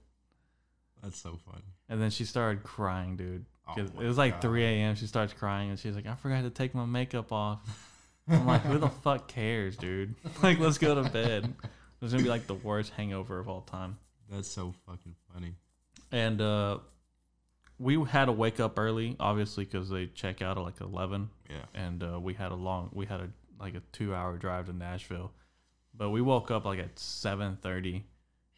That's 1.03 1.19
so 1.19 1.37
funny. 1.45 1.63
And 1.89 2.01
then 2.01 2.09
she 2.09 2.25
started 2.25 2.63
crying, 2.63 3.15
dude. 3.15 3.45
Oh 3.71 3.75
'Cause 3.75 3.93
my 3.93 4.03
it 4.03 4.07
was 4.07 4.17
like 4.17 4.33
God. 4.33 4.41
3 4.41 4.63
a.m. 4.65 4.95
She 4.95 5.07
starts 5.07 5.33
crying, 5.33 5.69
and 5.69 5.79
she's 5.79 5.95
like, 5.95 6.07
"I 6.07 6.15
forgot 6.15 6.41
to 6.43 6.49
take 6.49 6.73
my 6.75 6.85
makeup 6.85 7.31
off." 7.31 7.59
I'm 8.27 8.45
like, 8.45 8.61
"Who 8.61 8.77
the 8.77 8.89
fuck 8.89 9.27
cares, 9.27 9.75
dude? 9.77 10.15
Like, 10.43 10.59
let's 10.59 10.77
go 10.77 11.01
to 11.01 11.09
bed." 11.09 11.45
It 11.45 12.01
was 12.05 12.11
gonna 12.13 12.23
be 12.23 12.29
like 12.29 12.47
the 12.47 12.53
worst 12.55 12.91
hangover 12.91 13.39
of 13.39 13.49
all 13.49 13.61
time. 13.61 13.97
That's 14.29 14.47
so 14.47 14.73
fucking 14.85 15.15
funny. 15.33 15.55
And 16.11 16.39
uh, 16.41 16.77
we 17.77 18.01
had 18.05 18.25
to 18.25 18.31
wake 18.31 18.59
up 18.59 18.77
early, 18.79 19.15
obviously, 19.19 19.65
because 19.65 19.89
they 19.89 20.07
check 20.07 20.41
out 20.41 20.57
at 20.57 20.63
like 20.63 20.79
11. 20.81 21.29
Yeah. 21.49 21.57
and 21.73 22.03
uh, 22.03 22.19
we 22.19 22.33
had 22.35 22.51
a 22.51 22.55
long 22.55 22.89
we 22.93 23.05
had 23.05 23.21
a 23.21 23.29
like 23.59 23.75
a 23.75 23.81
two 23.91 24.13
hour 24.15 24.37
drive 24.37 24.67
to 24.67 24.73
Nashville, 24.73 25.31
but 25.93 26.11
we 26.11 26.21
woke 26.21 26.51
up 26.51 26.63
like 26.65 26.79
at 26.79 26.97
seven 26.99 27.57
thirty 27.61 28.05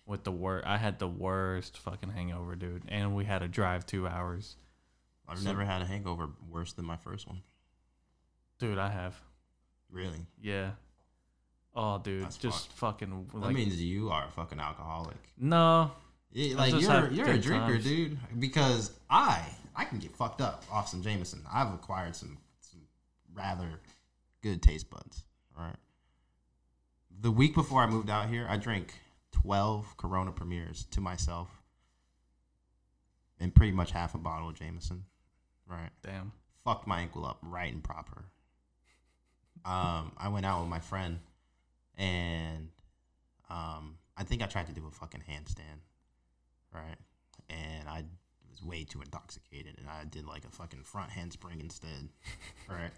with 0.06 0.24
the 0.24 0.32
worst. 0.32 0.68
I 0.68 0.78
had 0.78 1.00
the 1.00 1.08
worst 1.08 1.78
fucking 1.78 2.10
hangover, 2.12 2.56
dude, 2.56 2.84
and 2.90 3.16
we 3.16 3.24
had 3.26 3.40
to 3.40 3.48
drive 3.48 3.86
two 3.86 4.08
hours, 4.08 4.58
I've 5.32 5.40
So- 5.40 5.46
never 5.50 5.64
had 5.66 5.82
a 5.82 5.86
hangover 5.86 6.30
worse 6.50 6.74
than 6.74 6.86
my 6.86 6.98
first 6.98 7.28
one. 7.28 7.42
dude. 8.60 8.78
I 8.78 8.90
have, 8.92 9.20
Really? 9.90 10.28
yeah. 10.40 10.74
Oh, 11.74 11.98
dude, 11.98 12.24
That's 12.26 12.38
just 12.38 12.72
fucking 12.74 13.28
that 13.34 13.52
means 13.54 13.82
you 13.82 14.10
are 14.12 14.26
a 14.28 14.32
fucking 14.32 14.60
alcoholic. 14.60 15.18
no, 15.38 15.92
Yeah, 16.32 16.56
I 16.56 16.70
like 16.70 16.82
you're 16.82 17.12
you're 17.12 17.30
a 17.30 17.40
drinker, 17.40 17.74
times. 17.74 17.84
dude. 17.86 18.40
Because 18.40 18.92
I 19.10 19.56
I 19.76 19.86
can 19.86 20.00
get 20.00 20.16
fucked 20.16 20.42
up 20.42 20.64
off 20.70 20.90
some 20.90 21.02
Jameson. 21.02 21.44
I've 21.52 21.74
acquired 21.74 22.16
some 22.16 22.38
some 22.60 22.82
rather 23.34 23.80
good 24.42 24.62
taste 24.62 24.90
buds. 24.90 25.24
All 25.58 25.64
right. 25.64 25.80
The 27.22 27.32
week 27.32 27.56
before 27.56 27.82
I 27.82 27.88
moved 27.88 28.10
out 28.10 28.28
here, 28.30 28.46
I 28.50 28.58
drank 28.58 29.00
twelve 29.32 29.96
Corona 29.98 30.32
Premiers 30.32 30.86
to 30.92 31.02
myself, 31.02 31.50
and 33.40 33.56
pretty 33.56 33.72
much 33.72 33.92
half 33.92 34.14
a 34.14 34.18
bottle 34.18 34.50
of 34.50 34.56
Jameson. 34.56 35.06
Right. 35.68 35.90
damn. 36.04 36.32
Fucked 36.64 36.88
my 36.88 37.02
ankle 37.02 37.26
up 37.26 37.40
right 37.42 37.72
and 37.72 37.84
proper. 37.84 38.26
Um, 39.64 40.12
I 40.18 40.30
went 40.30 40.46
out 40.46 40.62
with 40.62 40.70
my 40.70 40.80
friend, 40.80 41.20
and 41.98 42.70
um, 43.50 43.98
I 44.18 44.24
think 44.24 44.42
I 44.42 44.46
tried 44.46 44.68
to 44.68 44.74
do 44.74 44.86
a 44.88 44.92
fucking 44.92 45.24
handstand, 45.30 45.80
right? 46.74 46.98
And 47.50 47.88
I 47.88 48.04
was 48.50 48.64
way 48.64 48.84
too 48.84 49.02
intoxicated, 49.02 49.76
and 49.78 49.88
I 49.88 50.04
did 50.06 50.26
like 50.26 50.46
a 50.46 50.50
fucking 50.50 50.84
front 50.84 51.12
handspring 51.12 51.60
instead, 51.60 52.10
right? 52.70 52.92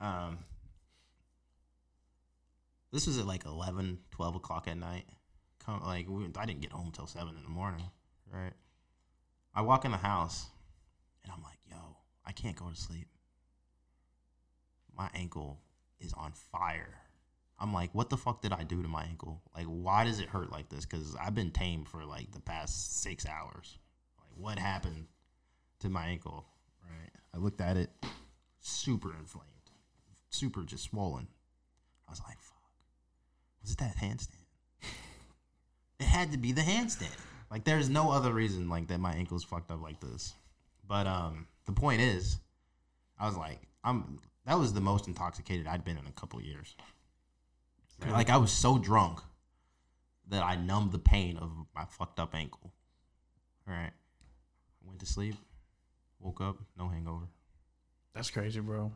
Um, 0.00 0.38
this 2.92 3.06
was 3.06 3.18
at 3.18 3.26
like 3.26 3.44
11, 3.46 3.98
12 4.10 4.36
o'clock 4.36 4.68
at 4.68 4.76
night. 4.76 5.04
Come, 5.64 5.80
like 5.84 6.06
we, 6.08 6.26
I 6.36 6.44
didn't 6.44 6.60
get 6.60 6.72
home 6.72 6.90
till 6.92 7.06
seven 7.06 7.36
in 7.36 7.42
the 7.42 7.48
morning, 7.48 7.84
right? 8.32 8.52
I 9.54 9.62
walk 9.62 9.84
in 9.84 9.90
the 9.90 9.96
house, 9.98 10.46
and 11.22 11.32
I'm 11.32 11.42
like, 11.42 11.58
"Yo, 11.68 11.96
I 12.24 12.32
can't 12.32 12.56
go 12.56 12.68
to 12.68 12.76
sleep. 12.76 13.08
My 14.96 15.10
ankle 15.14 15.60
is 16.00 16.12
on 16.12 16.32
fire." 16.32 16.98
I'm 17.58 17.72
like, 17.72 17.94
"What 17.94 18.10
the 18.10 18.16
fuck 18.16 18.42
did 18.42 18.52
I 18.52 18.64
do 18.64 18.82
to 18.82 18.88
my 18.88 19.04
ankle? 19.04 19.40
Like, 19.54 19.66
why 19.66 20.04
does 20.04 20.18
it 20.18 20.28
hurt 20.28 20.50
like 20.50 20.68
this? 20.68 20.84
Because 20.84 21.14
I've 21.16 21.34
been 21.34 21.52
tame 21.52 21.84
for 21.84 22.04
like 22.04 22.32
the 22.32 22.40
past 22.40 23.02
six 23.02 23.24
hours. 23.26 23.78
Like, 24.18 24.30
what 24.36 24.58
happened 24.58 25.06
to 25.80 25.88
my 25.88 26.06
ankle? 26.06 26.46
Right? 26.82 27.10
I 27.34 27.38
looked 27.38 27.60
at 27.60 27.76
it, 27.76 27.90
super 28.60 29.14
inflamed, 29.16 29.46
super 30.30 30.62
just 30.64 30.84
swollen. 30.84 31.28
I 32.08 32.10
was 32.10 32.20
like, 32.26 32.40
"Fuck, 32.40 32.72
was 33.60 33.72
it 33.72 33.78
that 33.78 33.96
handstand?" 33.96 34.46
it 36.00 36.06
had 36.06 36.32
to 36.32 36.38
be 36.38 36.52
the 36.52 36.62
handstand. 36.62 37.16
Like 37.50 37.64
there's 37.64 37.90
no 37.90 38.10
other 38.10 38.32
reason 38.32 38.68
like 38.68 38.88
that 38.88 38.98
my 38.98 39.12
ankle's 39.12 39.44
fucked 39.44 39.70
up 39.70 39.82
like 39.82 40.00
this. 40.00 40.34
But 40.92 41.06
um 41.06 41.46
the 41.64 41.72
point 41.72 42.02
is, 42.02 42.36
I 43.18 43.24
was 43.24 43.34
like, 43.34 43.60
I'm 43.82 44.18
that 44.44 44.58
was 44.58 44.74
the 44.74 44.82
most 44.82 45.08
intoxicated 45.08 45.66
I'd 45.66 45.86
been 45.86 45.96
in 45.96 46.06
a 46.06 46.12
couple 46.12 46.38
years. 46.42 46.76
Like 48.10 48.28
I 48.28 48.36
was 48.36 48.52
so 48.52 48.76
drunk 48.76 49.20
that 50.28 50.42
I 50.42 50.56
numbed 50.56 50.92
the 50.92 50.98
pain 50.98 51.38
of 51.38 51.50
my 51.74 51.86
fucked 51.86 52.20
up 52.20 52.34
ankle. 52.34 52.74
All 53.66 53.72
right. 53.72 53.92
I 54.84 54.86
went 54.86 55.00
to 55.00 55.06
sleep, 55.06 55.34
woke 56.20 56.42
up, 56.42 56.58
no 56.76 56.88
hangover. 56.88 57.24
That's 58.14 58.30
crazy, 58.30 58.60
bro. 58.60 58.92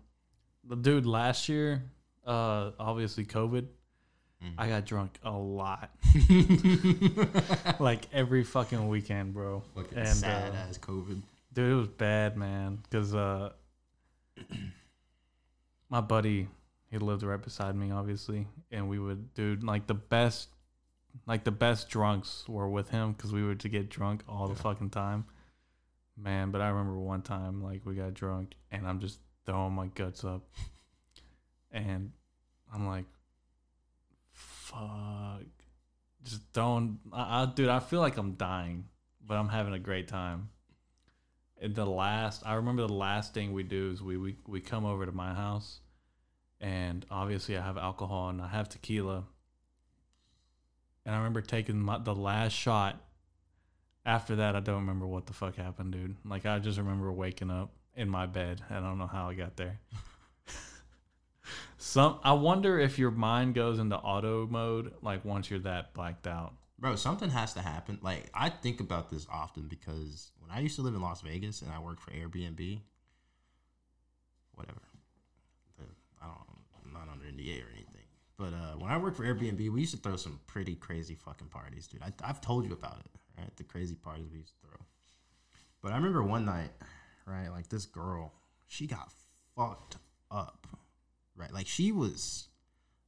The 0.64 0.76
dude 0.76 1.06
last 1.06 1.48
year, 1.48 1.82
uh, 2.26 2.72
obviously 2.78 3.24
COVID. 3.24 3.68
Mm. 4.44 4.52
I 4.58 4.68
got 4.68 4.84
drunk 4.84 5.18
a 5.22 5.30
lot, 5.30 5.90
like 7.80 8.06
every 8.12 8.44
fucking 8.44 8.86
weekend, 8.86 9.32
bro. 9.32 9.62
Fucking 9.74 9.96
And, 9.96 10.08
sad 10.08 10.52
uh, 10.52 10.68
as 10.68 10.76
COVID. 10.76 11.22
Dude, 11.56 11.72
it 11.72 11.74
was 11.74 11.88
bad, 11.88 12.36
man. 12.36 12.82
Cause 12.92 13.14
uh, 13.14 13.48
my 15.88 16.02
buddy, 16.02 16.48
he 16.90 16.98
lived 16.98 17.22
right 17.22 17.40
beside 17.40 17.74
me, 17.74 17.90
obviously, 17.90 18.46
and 18.70 18.90
we 18.90 18.98
would, 18.98 19.32
dude, 19.32 19.64
like 19.64 19.86
the 19.86 19.94
best, 19.94 20.50
like 21.24 21.44
the 21.44 21.50
best 21.50 21.88
drunks 21.88 22.46
were 22.46 22.68
with 22.68 22.90
him, 22.90 23.14
cause 23.14 23.32
we 23.32 23.42
would 23.42 23.58
to 23.60 23.70
get 23.70 23.88
drunk 23.88 24.22
all 24.28 24.48
the 24.48 24.54
Yeah. 24.54 24.60
fucking 24.60 24.90
time, 24.90 25.24
man. 26.14 26.50
But 26.50 26.60
I 26.60 26.68
remember 26.68 26.98
one 26.98 27.22
time, 27.22 27.62
like 27.62 27.86
we 27.86 27.94
got 27.94 28.12
drunk, 28.12 28.52
and 28.70 28.86
I'm 28.86 29.00
just 29.00 29.18
throwing 29.46 29.72
my 29.72 29.86
guts 29.86 30.24
up, 30.24 30.42
and 31.72 32.12
I'm 32.70 32.86
like, 32.86 33.06
fuck, 34.30 35.40
just 36.22 36.42
throwing, 36.52 36.98
I, 37.14 37.44
I, 37.44 37.46
dude, 37.46 37.70
I 37.70 37.80
feel 37.80 38.00
like 38.00 38.18
I'm 38.18 38.32
dying, 38.34 38.84
but 39.26 39.38
I'm 39.38 39.48
having 39.48 39.72
a 39.72 39.78
great 39.78 40.06
time. 40.06 40.50
The 41.62 41.86
last, 41.86 42.42
I 42.44 42.54
remember 42.54 42.86
the 42.86 42.92
last 42.92 43.32
thing 43.32 43.52
we 43.52 43.62
do 43.62 43.90
is 43.90 44.02
we 44.02 44.16
we 44.16 44.36
we 44.46 44.60
come 44.60 44.84
over 44.84 45.06
to 45.06 45.12
my 45.12 45.32
house, 45.32 45.80
and 46.60 47.04
obviously 47.10 47.56
I 47.56 47.62
have 47.62 47.78
alcohol 47.78 48.28
and 48.28 48.42
I 48.42 48.48
have 48.48 48.68
tequila. 48.68 49.24
And 51.06 51.14
I 51.14 51.18
remember 51.18 51.40
taking 51.40 51.80
my, 51.80 51.98
the 51.98 52.14
last 52.14 52.52
shot. 52.52 53.00
After 54.04 54.36
that, 54.36 54.54
I 54.54 54.60
don't 54.60 54.80
remember 54.80 55.06
what 55.06 55.26
the 55.26 55.32
fuck 55.32 55.56
happened, 55.56 55.92
dude. 55.92 56.16
Like 56.24 56.46
I 56.46 56.58
just 56.58 56.78
remember 56.78 57.10
waking 57.12 57.50
up 57.50 57.70
in 57.94 58.08
my 58.08 58.26
bed. 58.26 58.62
I 58.70 58.74
don't 58.80 58.98
know 58.98 59.06
how 59.06 59.28
I 59.28 59.34
got 59.34 59.56
there. 59.56 59.80
Some 61.78 62.18
I 62.22 62.32
wonder 62.34 62.78
if 62.78 62.98
your 62.98 63.10
mind 63.10 63.54
goes 63.54 63.78
into 63.78 63.96
auto 63.96 64.46
mode 64.46 64.92
like 65.02 65.24
once 65.24 65.50
you're 65.50 65.60
that 65.60 65.94
blacked 65.94 66.26
out. 66.26 66.54
Bro, 66.78 66.96
something 66.96 67.30
has 67.30 67.54
to 67.54 67.62
happen. 67.62 67.98
Like 68.02 68.30
I 68.34 68.50
think 68.50 68.80
about 68.80 69.10
this 69.10 69.26
often 69.32 69.66
because 69.66 70.30
when 70.46 70.56
I 70.56 70.60
used 70.60 70.76
to 70.76 70.82
live 70.82 70.94
in 70.94 71.02
Las 71.02 71.22
Vegas 71.22 71.62
and 71.62 71.72
I 71.72 71.78
worked 71.78 72.00
for 72.00 72.10
Airbnb, 72.12 72.80
whatever. 74.54 74.80
I 76.22 76.26
don't. 76.26 76.36
I'm 76.84 76.92
not 76.92 77.08
under 77.12 77.24
NDA 77.24 77.64
or 77.64 77.70
anything. 77.72 78.06
But 78.38 78.52
uh, 78.52 78.76
when 78.78 78.90
I 78.90 78.98
worked 78.98 79.16
for 79.16 79.24
Airbnb, 79.24 79.70
we 79.70 79.80
used 79.80 79.94
to 79.94 80.00
throw 80.00 80.16
some 80.16 80.40
pretty 80.46 80.74
crazy 80.74 81.14
fucking 81.14 81.48
parties, 81.48 81.86
dude. 81.86 82.02
I, 82.02 82.12
I've 82.22 82.40
told 82.40 82.66
you 82.66 82.72
about 82.72 82.98
it, 83.00 83.10
right? 83.38 83.56
The 83.56 83.64
crazy 83.64 83.94
parties 83.94 84.26
we 84.30 84.38
used 84.38 84.52
to 84.60 84.68
throw. 84.68 84.78
But 85.82 85.92
I 85.92 85.96
remember 85.96 86.22
one 86.22 86.44
night, 86.44 86.70
right? 87.26 87.48
Like 87.48 87.68
this 87.68 87.86
girl, 87.86 88.32
she 88.66 88.86
got 88.86 89.10
fucked 89.56 89.96
up, 90.30 90.66
right? 91.34 91.52
Like 91.52 91.66
she 91.66 91.92
was, 91.92 92.48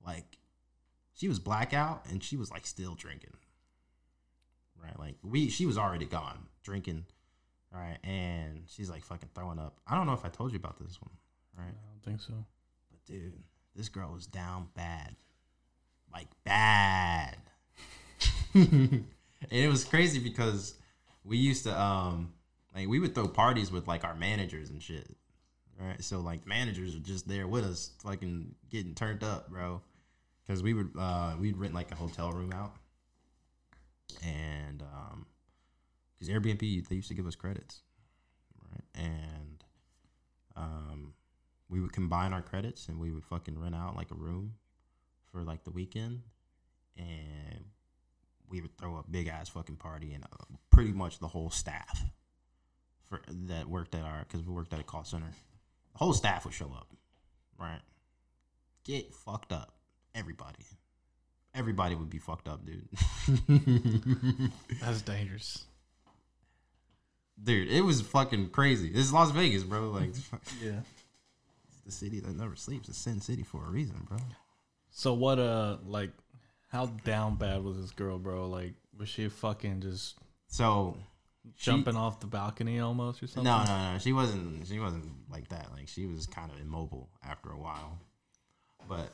like, 0.04 0.38
she 1.14 1.28
was 1.28 1.38
blackout 1.38 2.06
and 2.10 2.22
she 2.22 2.36
was 2.36 2.50
like 2.50 2.66
still 2.66 2.94
drinking, 2.94 3.34
right? 4.82 4.98
Like 4.98 5.16
we, 5.22 5.50
she 5.50 5.66
was 5.66 5.76
already 5.76 6.06
gone 6.06 6.46
drinking, 6.62 7.04
right? 7.72 7.98
And 8.04 8.62
she's 8.66 8.90
like 8.90 9.04
fucking 9.04 9.30
throwing 9.34 9.58
up. 9.58 9.78
I 9.86 9.96
don't 9.96 10.06
know 10.06 10.12
if 10.12 10.24
I 10.24 10.28
told 10.28 10.52
you 10.52 10.56
about 10.56 10.78
this 10.78 10.98
one, 11.00 11.10
right? 11.56 11.74
I 11.74 11.86
don't 11.90 12.02
think 12.04 12.20
so. 12.20 12.44
But 12.90 13.04
dude, 13.04 13.34
this 13.74 13.88
girl 13.88 14.12
was 14.12 14.26
down 14.26 14.68
bad. 14.74 15.16
Like 16.12 16.28
bad. 16.44 17.36
and 18.54 19.06
it 19.50 19.68
was 19.68 19.84
crazy 19.84 20.18
because 20.18 20.74
we 21.24 21.36
used 21.36 21.64
to 21.64 21.80
um 21.80 22.32
like 22.74 22.88
we 22.88 22.98
would 22.98 23.14
throw 23.14 23.28
parties 23.28 23.70
with 23.70 23.86
like 23.86 24.04
our 24.04 24.14
managers 24.14 24.70
and 24.70 24.82
shit. 24.82 25.14
Right? 25.80 26.02
So 26.02 26.20
like 26.20 26.42
the 26.42 26.48
managers 26.48 26.96
are 26.96 27.00
just 27.00 27.28
there 27.28 27.46
with 27.46 27.64
us 27.64 27.92
fucking 28.02 28.54
getting 28.70 28.94
turned 28.94 29.22
up, 29.22 29.50
bro. 29.50 29.82
Cuz 30.46 30.62
we 30.62 30.72
would 30.72 30.90
uh 30.98 31.36
we'd 31.38 31.56
rent 31.56 31.74
like 31.74 31.92
a 31.92 31.94
hotel 31.94 32.32
room 32.32 32.52
out. 32.52 32.74
And 34.24 34.82
um 34.82 35.26
cuz 36.18 36.28
Airbnb 36.28 36.88
they 36.88 36.96
used 36.96 37.08
to 37.08 37.14
give 37.14 37.26
us 37.26 37.36
credits. 37.36 37.82
Right? 38.70 38.84
And 38.94 39.64
um 40.56 41.14
we 41.68 41.80
would 41.80 41.92
combine 41.92 42.32
our 42.32 42.42
credits 42.42 42.88
and 42.88 42.98
we 42.98 43.10
would 43.10 43.24
fucking 43.24 43.58
rent 43.58 43.74
out 43.74 43.94
like 43.96 44.10
a 44.10 44.14
room 44.14 44.54
for 45.30 45.42
like 45.42 45.64
the 45.64 45.70
weekend 45.70 46.22
and 46.96 47.64
we 48.48 48.60
would 48.62 48.76
throw 48.78 48.96
a 48.96 49.04
big 49.10 49.28
ass 49.28 49.50
fucking 49.50 49.76
party 49.76 50.14
and 50.14 50.24
uh, 50.24 50.44
pretty 50.70 50.92
much 50.92 51.18
the 51.18 51.28
whole 51.28 51.50
staff 51.50 52.04
for 53.04 53.20
that 53.28 53.68
worked 53.68 53.94
at 53.94 54.02
our 54.02 54.20
because 54.20 54.42
we 54.42 54.52
worked 54.52 54.72
at 54.72 54.80
a 54.80 54.84
call 54.84 55.04
center 55.04 55.30
the 55.92 55.98
whole 55.98 56.12
staff 56.14 56.44
would 56.44 56.54
show 56.54 56.72
up 56.74 56.88
right 57.58 57.80
get 58.84 59.12
fucked 59.14 59.52
up 59.52 59.74
everybody 60.14 60.64
everybody 61.54 61.94
would 61.94 62.10
be 62.10 62.18
fucked 62.18 62.48
up 62.48 62.64
dude 62.64 62.88
That's 64.80 65.02
dangerous. 65.02 65.64
Dude 67.42 67.68
it 67.70 67.82
was 67.82 68.00
fucking 68.00 68.48
crazy 68.50 68.90
this 68.90 69.04
is 69.06 69.12
las 69.12 69.30
vegas 69.30 69.62
bro 69.62 69.90
like 69.90 70.10
Yeah. 70.62 70.80
it's 71.68 71.80
the 71.86 71.92
city 71.92 72.20
that 72.20 72.36
never 72.36 72.56
sleeps 72.56 72.88
it's 72.88 72.98
sin 72.98 73.20
city 73.20 73.42
for 73.42 73.64
a 73.64 73.70
reason 73.70 74.06
bro 74.08 74.18
So 74.90 75.14
what? 75.14 75.38
Uh, 75.38 75.76
like, 75.86 76.10
how 76.72 76.86
down 77.04 77.36
bad 77.36 77.62
was 77.62 77.76
this 77.80 77.92
girl, 77.92 78.18
bro? 78.18 78.48
Like, 78.48 78.74
was 78.98 79.08
she 79.08 79.28
fucking 79.28 79.80
just 79.82 80.16
so 80.48 80.96
she- 81.56 81.70
jumping 81.70 81.94
off 81.94 82.18
the 82.18 82.26
balcony 82.26 82.80
almost 82.80 83.22
or 83.22 83.28
something? 83.28 83.44
No, 83.44 83.62
no, 83.64 83.92
no. 83.92 83.98
She 84.00 84.12
wasn't. 84.12 84.66
She 84.66 84.80
wasn't 84.80 85.04
like 85.30 85.48
that. 85.50 85.68
Like 85.72 85.86
she 85.86 86.06
was 86.06 86.26
kind 86.26 86.50
of 86.50 86.58
immobile 86.60 87.08
after 87.22 87.50
a 87.50 87.56
while, 87.58 87.98
but 88.88 89.12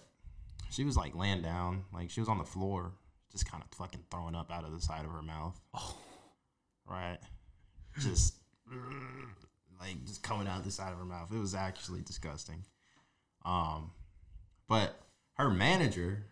she 0.71 0.85
was 0.85 0.97
like 0.97 1.15
laying 1.15 1.43
down. 1.43 1.85
Like 1.93 2.09
she 2.09 2.21
was 2.21 2.29
on 2.31 2.39
the 2.39 2.45
floor, 2.45 2.93
just 3.31 3.45
kind 3.51 3.63
of 3.63 3.69
fucking 3.77 4.05
throwing 4.11 4.35
up 4.35 4.51
out 4.51 4.65
of 4.65 4.73
the 4.73 4.81
side 4.81 5.05
of 5.05 5.11
her 5.11 5.23
mouth. 5.23 5.61
Oh. 5.75 5.97
Right. 6.89 7.19
Just 7.99 8.35
like 9.81 10.05
just 10.05 10.23
coming 10.23 10.49
out 10.49 10.65
the 10.65 10.71
side 10.71 10.93
of 10.93 10.99
her 10.99 11.05
mouth. 11.05 11.31
It 11.33 11.39
was 11.39 11.55
actually 11.55 12.03
disgusting. 12.03 12.65
Um, 13.45 13.91
but 14.69 14.99
her 15.35 15.51
manager 15.51 16.25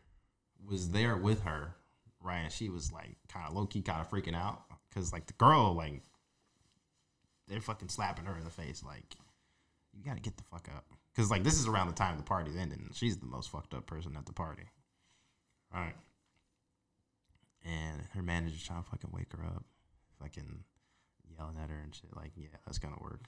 was 0.66 0.90
there 0.90 1.16
with 1.16 1.42
her, 1.42 1.75
right? 2.20 2.38
And 2.38 2.53
she 2.53 2.68
was 2.68 2.90
like 2.92 3.16
kind 3.29 3.46
of 3.46 3.55
low 3.55 3.66
key, 3.66 3.83
kind 3.83 4.01
of 4.01 4.11
freaking 4.11 4.35
out 4.35 4.62
because 4.92 5.12
like 5.12 5.27
the 5.27 5.33
girl 5.35 5.75
like 5.75 6.03
they're 7.48 7.61
fucking 7.61 7.88
slapping 7.88 8.25
her 8.25 8.37
in 8.37 8.44
the 8.44 8.51
face 8.51 8.83
like 8.85 9.16
you 9.92 10.05
gotta 10.05 10.20
get 10.20 10.37
the 10.37 10.44
fuck 10.44 10.68
up 10.75 10.85
because 11.14 11.31
like 11.31 11.44
this 11.44 11.59
is 11.59 11.66
around 11.66 11.88
the 11.88 11.94
time 11.94 12.16
the 12.16 12.22
party's 12.22 12.57
ending 12.57 12.88
she's 12.92 13.18
the 13.18 13.27
most 13.27 13.51
fucked 13.51 13.75
up 13.75 13.87
person 13.87 14.16
at 14.16 14.27
the 14.27 14.33
party 14.33 14.64
all 15.75 15.81
right 15.81 15.96
and 17.64 18.03
her 18.14 18.22
manager's 18.22 18.64
trying 18.64 18.83
to 18.83 18.90
fucking 18.90 19.11
wake 19.12 19.33
her 19.33 19.44
up 19.44 19.64
fucking 20.20 20.64
yelling 21.36 21.56
at 21.62 21.70
her 21.70 21.80
and 21.82 21.94
shit 21.94 22.14
like 22.16 22.32
yeah 22.36 22.48
that's 22.66 22.78
gonna 22.78 23.00
work. 23.00 23.22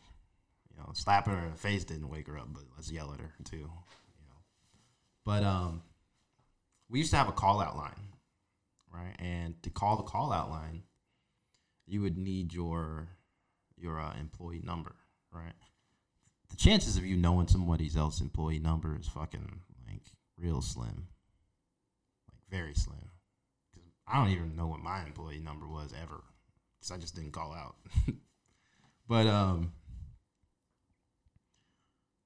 You 0.71 0.77
know 0.79 0.91
slapping 0.95 1.35
her 1.35 1.45
in 1.45 1.53
the 1.53 1.57
face 1.59 1.85
didn't 1.85 2.09
wake 2.09 2.27
her 2.29 2.39
up 2.39 2.49
but 2.53 2.65
let's 2.77 2.91
yell 2.91 3.13
at 3.13 3.21
her 3.21 3.33
too 3.45 3.57
you 3.59 4.27
know. 4.29 4.41
But 5.25 5.43
um 5.45 5.83
we 6.89 6.99
used 6.99 7.11
to 7.11 7.17
have 7.17 7.29
a 7.29 7.33
call 7.33 7.61
out 7.61 7.77
line 7.77 8.09
right? 8.93 9.15
And 9.19 9.61
to 9.65 9.71
call 9.71 9.97
the 9.97 10.03
call 10.05 10.33
out 10.33 10.51
line 10.51 10.83
you 11.87 12.01
would 12.03 12.17
need 12.17 12.53
your 12.55 13.09
your 13.77 14.01
uh, 14.01 14.15
employee 14.19 14.63
number, 14.65 14.95
right? 15.33 15.53
The 16.51 16.57
chances 16.57 16.97
of 16.97 17.05
you 17.05 17.17
knowing 17.17 17.49
somebody 17.49 17.91
else's 17.97 18.21
employee 18.21 18.61
number 18.61 18.97
is 18.99 19.09
fucking 19.09 19.61
like 19.89 20.03
real 20.39 20.63
slim, 20.63 21.09
like 22.31 22.39
very 22.49 22.75
slim. 22.75 23.11
'Cause 23.75 23.83
I 24.07 24.17
don't 24.19 24.31
even 24.33 24.55
know 24.57 24.69
what 24.69 24.81
my 24.81 25.03
employee 25.05 25.41
number 25.41 25.67
was 25.67 25.93
ever, 25.93 26.23
because 26.85 26.97
I 26.97 27.01
just 27.01 27.15
didn't 27.15 27.33
call 27.33 27.53
out. 27.53 27.77
but 29.09 29.27
um, 29.27 29.73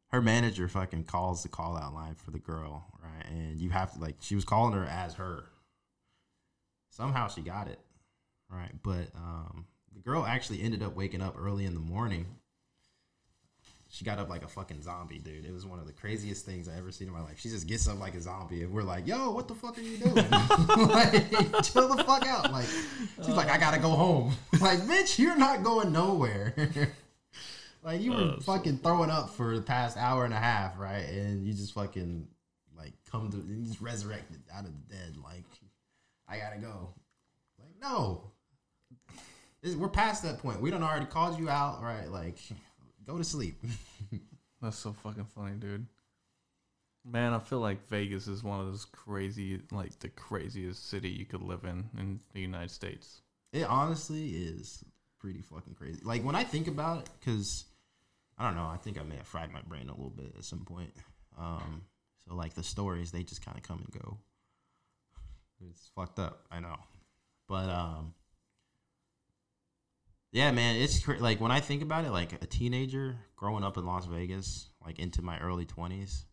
her 0.09 0.21
manager 0.21 0.68
fucking 0.68 1.05
calls 1.05 1.42
the 1.42 1.49
call 1.49 1.77
out 1.77 1.94
line 1.94 2.14
for 2.14 2.31
the 2.31 2.38
girl, 2.38 2.87
right? 3.03 3.27
And 3.31 3.61
you 3.61 3.71
have 3.71 3.92
to 3.94 4.01
like 4.01 4.16
she 4.21 4.35
was 4.35 4.44
calling 4.44 4.75
her 4.75 4.85
as 4.85 5.14
her. 5.14 5.44
Somehow 6.90 7.29
she 7.29 7.42
got 7.42 7.68
it 7.68 7.79
right? 8.51 8.73
But 8.83 9.09
um, 9.14 9.66
the 9.92 10.01
girl 10.01 10.25
actually 10.25 10.62
ended 10.62 10.83
up 10.83 10.97
waking 10.97 11.23
up 11.23 11.37
early 11.38 11.64
in 11.64 11.75
the 11.75 11.81
morning. 11.81 12.27
She 13.90 14.05
got 14.05 14.18
up 14.18 14.29
like 14.29 14.44
a 14.44 14.48
fucking 14.48 14.83
zombie, 14.83 15.18
dude. 15.18 15.46
It 15.46 15.53
was 15.53 15.64
one 15.64 15.79
of 15.79 15.87
the 15.87 15.94
craziest 15.94 16.44
things 16.44 16.68
I 16.68 16.77
ever 16.77 16.92
seen 16.92 17.09
in 17.09 17.14
my 17.14 17.22
life. 17.22 17.38
She 17.40 17.48
just 17.48 17.66
gets 17.66 17.88
up 17.88 17.98
like 17.98 18.14
a 18.14 18.20
zombie, 18.20 18.62
and 18.62 18.70
we're 18.72 18.83
like, 18.83 19.07
"Yo, 19.07 19.31
what 19.31 19.48
the 19.48 19.55
fuck 19.55 19.79
are 19.79 19.81
you 19.81 19.96
doing? 19.96 20.14
like, 20.31 21.62
chill 21.62 21.88
the 21.94 22.05
fuck 22.07 22.27
out!" 22.27 22.53
Like, 22.53 22.66
she's 23.16 23.29
like, 23.35 23.48
"I 23.48 23.57
gotta 23.57 23.79
go 23.79 23.88
home." 23.90 24.35
like, 24.61 24.81
bitch, 24.81 25.18
you're 25.18 25.37
not 25.38 25.62
going 25.62 25.90
nowhere. 25.90 26.55
like, 27.83 28.03
you 28.03 28.12
were 28.12 28.16
Uh, 28.18 28.35
so- 28.37 28.40
fucking 28.53 28.79
throwing 28.79 29.11
up 29.11 29.31
for 29.31 29.57
the 29.57 29.62
past 29.62 29.96
hour 29.96 30.27
and 30.27 30.35
a 30.35 30.38
half, 30.38 30.79
right? 30.79 31.07
And 31.09 31.46
you 31.46 31.55
just 31.55 31.72
fucking 31.72 32.29
like 32.77 32.92
come 33.11 33.31
to, 33.31 33.38
you 33.38 33.64
just 33.64 33.81
resurrected 33.81 34.40
out 34.55 34.64
of 34.66 34.70
the 34.72 34.94
dead. 34.94 35.16
Like, 35.24 35.44
I 36.29 36.37
gotta 36.38 36.59
go. 36.59 36.90
Like, 37.59 37.70
no. 37.81 38.24
We're 39.77 39.88
past 39.88 40.22
that 40.22 40.38
point. 40.40 40.61
We 40.61 40.70
don't 40.70 40.83
already 40.85 41.07
called 41.07 41.38
you 41.38 41.48
out, 41.51 41.83
right? 41.83 42.09
Like, 42.09 42.38
go 43.09 43.16
to 43.16 43.25
sleep. 43.25 43.62
That's 44.62 44.79
so 44.79 44.92
fucking 44.92 45.27
funny, 45.35 45.57
dude. 45.57 45.87
Man, 47.05 47.33
I 47.33 47.38
feel 47.38 47.61
like 47.61 47.88
Vegas 47.88 48.29
is 48.29 48.44
one 48.44 48.61
of 48.61 48.66
those 48.66 48.85
crazy, 48.85 49.61
like 49.73 49.99
the 50.01 50.09
craziest 50.09 50.90
city 50.90 51.09
you 51.09 51.25
could 51.25 51.42
live 51.42 51.64
in 51.64 51.88
in 51.99 52.21
the 52.35 52.40
United 52.40 52.71
States. 52.71 53.23
It 53.53 53.64
honestly 53.64 54.29
is 54.29 54.85
pretty 55.18 55.40
fucking 55.40 55.75
crazy. 55.75 56.01
Like 56.05 56.23
when 56.23 56.35
I 56.35 56.44
think 56.44 56.68
about 56.68 57.03
it, 57.03 57.09
because 57.18 57.64
I 58.37 58.47
don't 58.47 58.57
know, 58.57 58.66
I 58.66 58.77
think 58.77 59.01
I 59.01 59.05
may 59.05 59.16
have 59.16 59.27
fried 59.27 59.53
my 59.53 59.62
brain 59.62 59.88
a 59.88 59.92
little 59.92 60.11
bit 60.11 60.35
at 60.37 60.44
some 60.44 60.64
point. 60.64 60.92
Um, 61.38 61.83
so 62.27 62.35
like 62.35 62.55
the 62.55 62.62
stories, 62.62 63.11
they 63.11 63.23
just 63.23 63.44
kind 63.44 63.57
of 63.57 63.62
come 63.62 63.79
and 63.79 64.03
go. 64.03 64.18
It's 65.71 65.90
fucked 65.94 66.18
up, 66.18 66.47
I 66.51 66.61
know, 66.61 66.77
but 67.49 67.68
um, 67.71 68.14
yeah, 70.32 70.50
man, 70.50 70.76
it's 70.76 71.04
cra- 71.04 71.18
like 71.18 71.40
when 71.40 71.50
I 71.50 71.60
think 71.60 71.82
about 71.82 72.04
it, 72.04 72.10
like 72.10 72.32
a 72.42 72.46
teenager 72.46 73.16
growing 73.36 73.64
up 73.64 73.76
in 73.76 73.86
Las 73.86 74.06
Vegas, 74.06 74.68
like 74.84 74.98
into 74.98 75.22
my 75.22 75.38
early 75.40 75.64
twenties, 75.64 76.24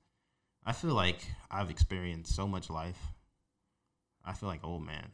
I 0.65 0.73
feel 0.73 0.93
like 0.93 1.19
I've 1.49 1.69
experienced 1.69 2.36
so 2.36 2.47
much 2.47 2.69
life. 2.69 2.99
I 4.23 4.34
feel 4.34 4.49
like 4.49 4.63
old 4.63 4.86
man. 4.86 5.08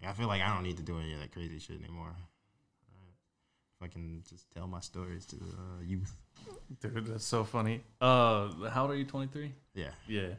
Like 0.00 0.10
I 0.10 0.14
feel 0.14 0.28
like 0.28 0.42
I 0.42 0.52
don't 0.54 0.62
need 0.62 0.76
to 0.76 0.82
do 0.82 0.98
any 0.98 1.12
of 1.14 1.20
that 1.20 1.32
crazy 1.32 1.58
shit 1.58 1.80
anymore. 1.82 2.14
If 3.80 3.84
I 3.84 3.88
can 3.88 4.22
just 4.28 4.50
tell 4.52 4.66
my 4.66 4.80
stories 4.80 5.24
to 5.26 5.36
the 5.36 5.44
uh, 5.46 5.82
youth. 5.82 6.14
Dude, 6.80 7.06
that's 7.06 7.24
so 7.24 7.44
funny. 7.44 7.82
Uh, 7.98 8.50
how 8.68 8.82
old 8.82 8.90
are 8.90 8.94
you? 8.94 9.04
Twenty 9.04 9.28
three. 9.32 9.54
Yeah. 9.74 9.88
Yeah, 10.06 10.34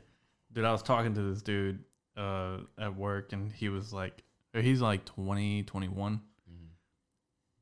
dude, 0.53 0.65
I 0.65 0.71
was 0.71 0.83
talking 0.83 1.13
to 1.15 1.21
this 1.21 1.41
dude 1.41 1.83
uh 2.15 2.57
at 2.77 2.95
work, 2.95 3.33
and 3.33 3.51
he 3.51 3.69
was 3.69 3.91
like, 3.91 4.23
he's 4.53 4.81
like 4.81 5.05
20, 5.05 5.63
21, 5.63 6.21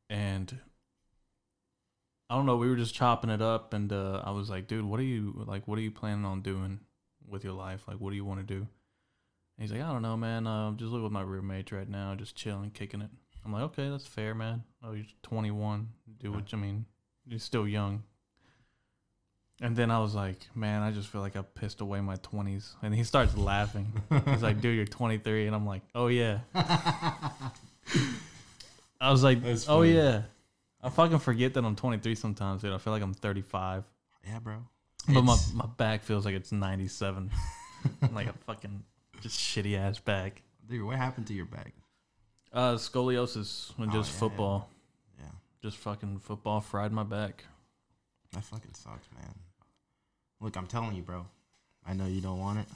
and 0.10 0.58
I 2.30 2.36
don't 2.36 2.46
know. 2.46 2.58
We 2.58 2.70
were 2.70 2.76
just 2.76 2.94
chopping 2.94 3.30
it 3.30 3.42
up, 3.42 3.74
and 3.74 3.92
uh, 3.92 4.22
I 4.24 4.32
was 4.32 4.50
like, 4.50 4.68
dude, 4.68 4.86
what 4.86 5.00
are 5.00 5.04
you 5.04 5.44
like? 5.48 5.68
What 5.68 5.78
are 5.80 5.82
you 5.82 5.92
planning 5.92 6.26
on 6.26 6.42
doing 6.42 6.80
with 7.28 7.44
your 7.44 7.54
life? 7.54 7.84
Like, 7.88 7.98
what 7.98 8.12
do 8.12 8.16
you 8.16 8.26
want 8.26 8.40
to 8.40 8.46
do? 8.46 8.60
And 8.60 8.68
he's 9.68 9.72
like, 9.72 9.82
I 9.82 9.92
don't 9.92 10.02
know, 10.02 10.16
man. 10.16 10.48
Uh, 10.48 10.68
I'm 10.68 10.78
just 10.78 10.92
living 10.92 11.04
with 11.04 11.12
my 11.12 11.22
roommates 11.22 11.72
right 11.72 11.90
now, 11.90 12.16
just 12.16 12.36
chilling, 12.36 12.72
kicking 12.72 13.02
it. 13.02 13.10
I'm 13.46 13.54
like, 13.54 13.64
okay, 13.64 13.90
that's 13.90 14.06
fair, 14.06 14.36
man. 14.36 14.64
Oh, 14.84 14.92
you're 14.92 15.06
21. 15.24 15.90
Do 16.20 16.32
what 16.32 16.52
you 16.52 16.58
mean. 16.58 16.86
You're 17.26 17.40
still 17.40 17.68
young. 17.68 18.04
And 19.62 19.76
then 19.76 19.92
I 19.92 20.00
was 20.00 20.16
like, 20.16 20.38
man, 20.56 20.82
I 20.82 20.92
just 20.92 21.10
feel 21.10 21.22
like 21.22 21.36
I 21.36 21.42
pissed 21.42 21.82
away 21.82 22.00
my 22.00 22.16
20s. 22.18 22.76
And 22.82 22.96
he 22.96 23.04
starts 23.04 23.36
laughing. 23.36 23.92
He's 24.26 24.42
like, 24.42 24.62
dude, 24.62 24.78
you're 24.78 24.86
23. 24.86 25.48
And 25.48 25.56
I'm 25.56 25.66
like, 25.66 25.82
oh, 25.96 26.08
yeah. 26.08 26.40
I 29.02 29.12
was 29.12 29.24
like, 29.24 29.42
That's 29.44 29.68
oh, 29.70 29.80
funny. 29.80 29.94
yeah. 29.96 30.24
I 30.82 30.90
fucking 30.90 31.20
forget 31.20 31.54
that 31.56 31.64
I'm 31.66 31.76
23 31.76 32.16
sometimes, 32.16 32.62
dude. 32.62 32.74
I 32.74 32.78
feel 32.78 32.94
like 32.94 33.02
I'm 33.04 33.14
35. 33.14 33.84
Yeah, 34.26 34.40
bro. 34.40 34.56
But 35.08 35.22
my, 35.24 35.34
It's- 35.34 35.54
my 35.54 35.66
back 35.78 36.04
feels 36.04 36.26
like 36.26 36.36
it's 36.36 36.52
97. 36.52 37.32
like 38.14 38.28
a 38.28 38.34
fucking 38.46 38.84
just 39.22 39.38
shitty 39.40 39.78
ass 39.78 40.00
back. 40.00 40.42
dude, 40.68 40.84
what 40.86 40.96
happened 40.98 41.28
to 41.28 41.34
your 41.34 41.46
back? 41.46 41.74
Uh, 42.54 42.76
scoliosis 42.76 43.72
when 43.78 43.90
Oh, 43.90 43.94
just 43.94 44.10
yeah, 44.12 44.16
yeah. 44.16 44.20
football. 44.20 44.70
Yeah, 45.20 45.26
Just 45.62 45.78
fucking 45.78 46.20
football 46.20 46.62
fried 46.62 46.92
my 46.92 47.04
back. 47.04 47.44
that 48.34 48.44
fucking 48.44 48.74
sucks, 48.74 49.08
man. 49.16 49.34
Look, 50.42 50.56
I'm 50.56 50.68
telling 50.68 50.96
you, 50.96 51.02
bro. 51.04 51.26
I 51.86 51.94
know 51.94 52.06
you 52.06 52.22
don't 52.22 52.40
want 52.40 52.60
it, 52.60 52.68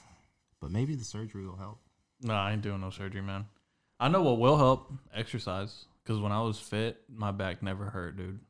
but 0.60 0.70
maybe 0.70 0.94
the 0.94 1.04
surgery 1.04 1.46
will 1.46 1.56
help. 1.56 1.78
No, 2.22 2.34
I 2.34 2.52
ain't 2.52 2.62
doing 2.62 2.80
no 2.80 2.90
surgery, 2.90 3.20
man. 3.22 3.46
I 3.98 4.08
know 4.08 4.22
what 4.22 4.38
will 4.38 4.56
help 4.58 4.92
exercise. 5.14 5.84
Because 6.04 6.20
when 6.20 6.32
I 6.32 6.42
was 6.42 6.58
fit, 6.58 6.98
my 7.08 7.30
back 7.30 7.62
never 7.62 7.86
hurt, 7.86 8.16
dude. 8.16 8.40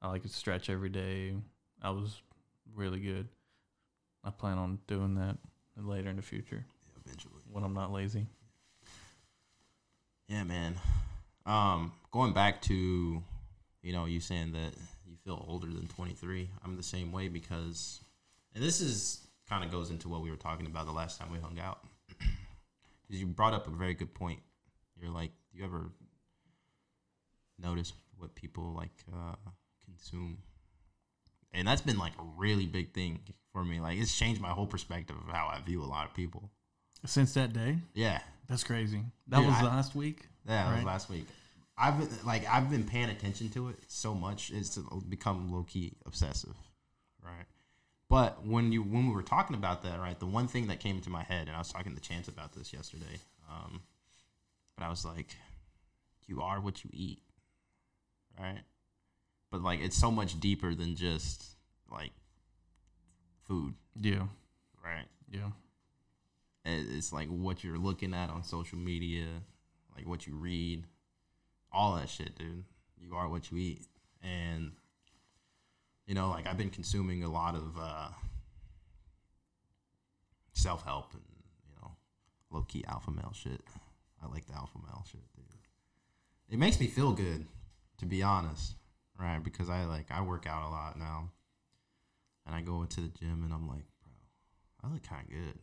I 0.00 0.08
like 0.08 0.22
to 0.22 0.28
stretch 0.28 0.70
every 0.70 0.88
day. 0.88 1.34
I 1.82 1.90
was 1.90 2.22
really 2.74 3.00
good. 3.00 3.28
I 4.22 4.30
plan 4.30 4.58
on 4.58 4.78
doing 4.86 5.16
that 5.16 5.36
later 5.76 6.10
in 6.10 6.16
the 6.16 6.22
future 6.22 6.64
Eventually. 7.04 7.42
when 7.50 7.64
I'm 7.64 7.74
not 7.74 7.92
lazy. 7.92 8.26
Yeah, 10.28 10.44
man. 10.44 10.76
Um, 11.46 11.92
going 12.12 12.32
back 12.32 12.62
to, 12.62 13.22
you 13.82 13.92
know, 13.92 14.04
you 14.04 14.20
saying 14.20 14.52
that 14.52 14.74
you 15.06 15.16
feel 15.24 15.44
older 15.48 15.66
than 15.66 15.88
23. 15.88 16.50
I'm 16.64 16.76
the 16.76 16.82
same 16.82 17.10
way 17.10 17.28
because, 17.28 18.00
and 18.54 18.62
this 18.62 18.80
is 18.80 19.26
kind 19.48 19.64
of 19.64 19.72
goes 19.72 19.90
into 19.90 20.08
what 20.08 20.22
we 20.22 20.30
were 20.30 20.36
talking 20.36 20.66
about 20.66 20.86
the 20.86 20.92
last 20.92 21.18
time 21.18 21.32
we 21.32 21.38
hung 21.38 21.58
out. 21.58 21.80
Because 23.08 23.22
you 23.22 23.26
brought 23.26 23.54
up 23.54 23.66
a 23.66 23.70
very 23.70 23.94
good 23.94 24.14
point. 24.14 24.38
You're 24.96 25.10
like, 25.10 25.32
do 25.50 25.58
you 25.58 25.64
ever 25.64 25.90
notice 27.62 27.92
what 28.16 28.34
people 28.34 28.72
like 28.74 28.92
uh, 29.12 29.34
consume? 29.84 30.38
And 31.52 31.66
that's 31.66 31.82
been 31.82 31.98
like 31.98 32.12
a 32.18 32.24
really 32.36 32.66
big 32.66 32.94
thing 32.94 33.20
for 33.52 33.64
me. 33.64 33.80
Like, 33.80 33.98
it's 33.98 34.16
changed 34.16 34.40
my 34.40 34.50
whole 34.50 34.66
perspective 34.66 35.16
of 35.16 35.34
how 35.34 35.48
I 35.48 35.60
view 35.60 35.82
a 35.82 35.86
lot 35.86 36.06
of 36.06 36.14
people. 36.14 36.50
Since 37.04 37.34
that 37.34 37.52
day? 37.52 37.78
Yeah. 37.94 38.20
That's 38.48 38.64
crazy. 38.64 39.02
That 39.28 39.38
Dude, 39.38 39.46
was 39.46 39.56
I- 39.56 39.62
last 39.62 39.94
week? 39.94 40.26
Yeah, 40.46 40.68
that 40.68 40.76
was 40.76 40.84
last 40.84 41.08
week. 41.10 41.26
I've 41.78 41.98
been 41.98 42.08
like 42.26 42.46
I've 42.46 42.68
been 42.68 42.84
paying 42.84 43.08
attention 43.08 43.48
to 43.50 43.68
it 43.68 43.78
so 43.88 44.12
much 44.12 44.50
it's 44.50 44.76
become 45.08 45.50
low 45.50 45.62
key 45.62 45.96
obsessive, 46.04 46.54
right? 47.24 47.46
But 48.10 48.44
when 48.44 48.70
you 48.72 48.82
when 48.82 49.06
we 49.06 49.14
were 49.14 49.22
talking 49.22 49.56
about 49.56 49.82
that, 49.84 49.98
right, 49.98 50.18
the 50.18 50.26
one 50.26 50.46
thing 50.46 50.66
that 50.66 50.80
came 50.80 50.96
into 50.96 51.08
my 51.08 51.22
head, 51.22 51.46
and 51.46 51.56
I 51.56 51.58
was 51.58 51.72
talking 51.72 51.94
to 51.94 52.00
Chance 52.00 52.28
about 52.28 52.52
this 52.52 52.72
yesterday, 52.72 53.20
um, 53.50 53.80
but 54.76 54.84
I 54.84 54.90
was 54.90 55.04
like, 55.06 55.28
you 56.26 56.42
are 56.42 56.60
what 56.60 56.84
you 56.84 56.90
eat, 56.92 57.22
right? 58.40 58.60
But 59.50 59.62
like 59.62 59.80
it's 59.80 59.96
so 59.96 60.10
much 60.10 60.38
deeper 60.40 60.74
than 60.74 60.96
just 60.96 61.44
like 61.90 62.12
food, 63.46 63.74
Yeah. 64.00 64.26
right? 64.84 65.06
Yeah. 65.30 65.50
It's 66.64 67.12
like 67.12 67.28
what 67.28 67.64
you're 67.64 67.78
looking 67.78 68.14
at 68.14 68.30
on 68.30 68.44
social 68.44 68.78
media, 68.78 69.26
like 69.96 70.06
what 70.06 70.26
you 70.26 70.34
read, 70.34 70.84
all 71.72 71.96
that 71.96 72.08
shit, 72.08 72.36
dude. 72.38 72.64
You 73.00 73.16
are 73.16 73.28
what 73.28 73.50
you 73.50 73.58
eat. 73.58 73.86
And 74.22 74.72
you 76.06 76.14
know, 76.14 76.30
like 76.30 76.46
I've 76.46 76.58
been 76.58 76.70
consuming 76.70 77.24
a 77.24 77.30
lot 77.30 77.54
of 77.54 77.76
uh 77.80 78.08
self-help 80.52 81.12
and, 81.14 81.22
you 81.66 81.74
know, 81.80 81.90
low-key 82.50 82.84
alpha 82.86 83.10
male 83.10 83.32
shit. 83.34 83.60
I 84.22 84.26
like 84.28 84.46
the 84.46 84.54
alpha 84.54 84.78
male 84.78 85.04
shit, 85.10 85.20
dude. 85.34 85.44
It 86.50 86.58
makes 86.58 86.78
me 86.80 86.86
feel 86.86 87.12
good, 87.12 87.46
to 88.00 88.06
be 88.06 88.22
honest, 88.22 88.74
right? 89.18 89.42
Because 89.42 89.70
I 89.70 89.84
like 89.84 90.10
I 90.10 90.22
work 90.22 90.46
out 90.46 90.66
a 90.66 90.70
lot 90.70 90.98
now. 90.98 91.30
And 92.46 92.54
I 92.54 92.62
go 92.62 92.80
into 92.80 93.02
the 93.02 93.08
gym 93.08 93.42
and 93.44 93.52
I'm 93.52 93.68
like, 93.68 93.84
bro, 94.02 94.12
I 94.82 94.92
look 94.92 95.02
kind 95.02 95.22
of 95.22 95.30
good. 95.30 95.58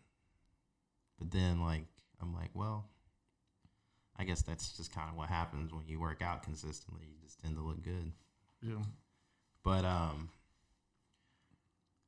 But 1.19 1.31
then, 1.31 1.59
like, 1.59 1.85
I'm 2.21 2.33
like, 2.33 2.51
well, 2.53 2.85
I 4.15 4.23
guess 4.23 4.43
that's 4.43 4.77
just 4.77 4.93
kind 4.93 5.09
of 5.09 5.17
what 5.17 5.27
happens 5.27 5.73
when 5.73 5.87
you 5.87 5.99
work 5.99 6.21
out 6.21 6.43
consistently. 6.43 7.07
You 7.07 7.15
just 7.23 7.41
tend 7.41 7.55
to 7.55 7.61
look 7.61 7.83
good. 7.83 8.11
Yeah. 8.61 8.83
But 9.63 9.83
um, 9.83 10.29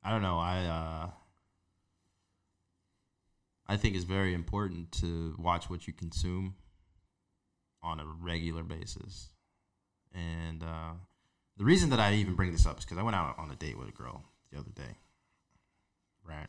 I 0.02 0.10
don't 0.10 0.22
know. 0.22 0.38
I 0.38 0.64
uh, 0.64 1.10
I 3.66 3.76
think 3.76 3.96
it's 3.96 4.04
very 4.04 4.32
important 4.32 4.92
to 4.92 5.34
watch 5.38 5.68
what 5.68 5.86
you 5.86 5.92
consume 5.92 6.54
on 7.82 8.00
a 8.00 8.06
regular 8.06 8.62
basis. 8.62 9.30
And 10.14 10.62
uh, 10.62 10.92
the 11.56 11.64
reason 11.64 11.90
that 11.90 12.00
I 12.00 12.14
even 12.14 12.34
bring 12.34 12.52
this 12.52 12.66
up 12.66 12.78
is 12.78 12.84
because 12.84 12.98
I 12.98 13.02
went 13.02 13.16
out 13.16 13.38
on 13.38 13.50
a 13.50 13.56
date 13.56 13.78
with 13.78 13.88
a 13.88 13.92
girl 13.92 14.22
the 14.52 14.58
other 14.58 14.70
day, 14.70 14.96
right? 16.26 16.48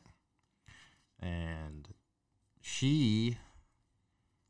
And 1.20 1.88
she 2.62 3.38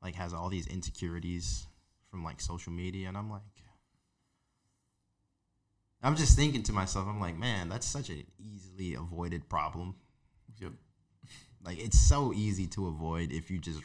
like 0.02 0.16
has 0.16 0.34
all 0.34 0.50
these 0.50 0.68
insecurities 0.68 1.68
from 2.10 2.24
like 2.24 2.42
social 2.42 2.72
media, 2.72 3.08
and 3.08 3.18
I'm 3.18 3.30
like, 3.30 3.42
I'm 6.04 6.16
just 6.16 6.36
thinking 6.36 6.64
to 6.64 6.74
myself, 6.74 7.08
I'm 7.08 7.20
like, 7.20 7.38
man, 7.38 7.70
that's 7.70 7.86
such 7.86 8.10
an 8.10 8.24
easily 8.40 8.96
avoided 8.96 9.48
problem. 9.50 9.96
Yep. 10.60 10.72
Like 11.64 11.80
it's 11.80 12.00
so 12.00 12.34
easy 12.34 12.68
to 12.68 12.88
avoid 12.88 13.32
if 13.32 13.52
you 13.52 13.60
just 13.60 13.82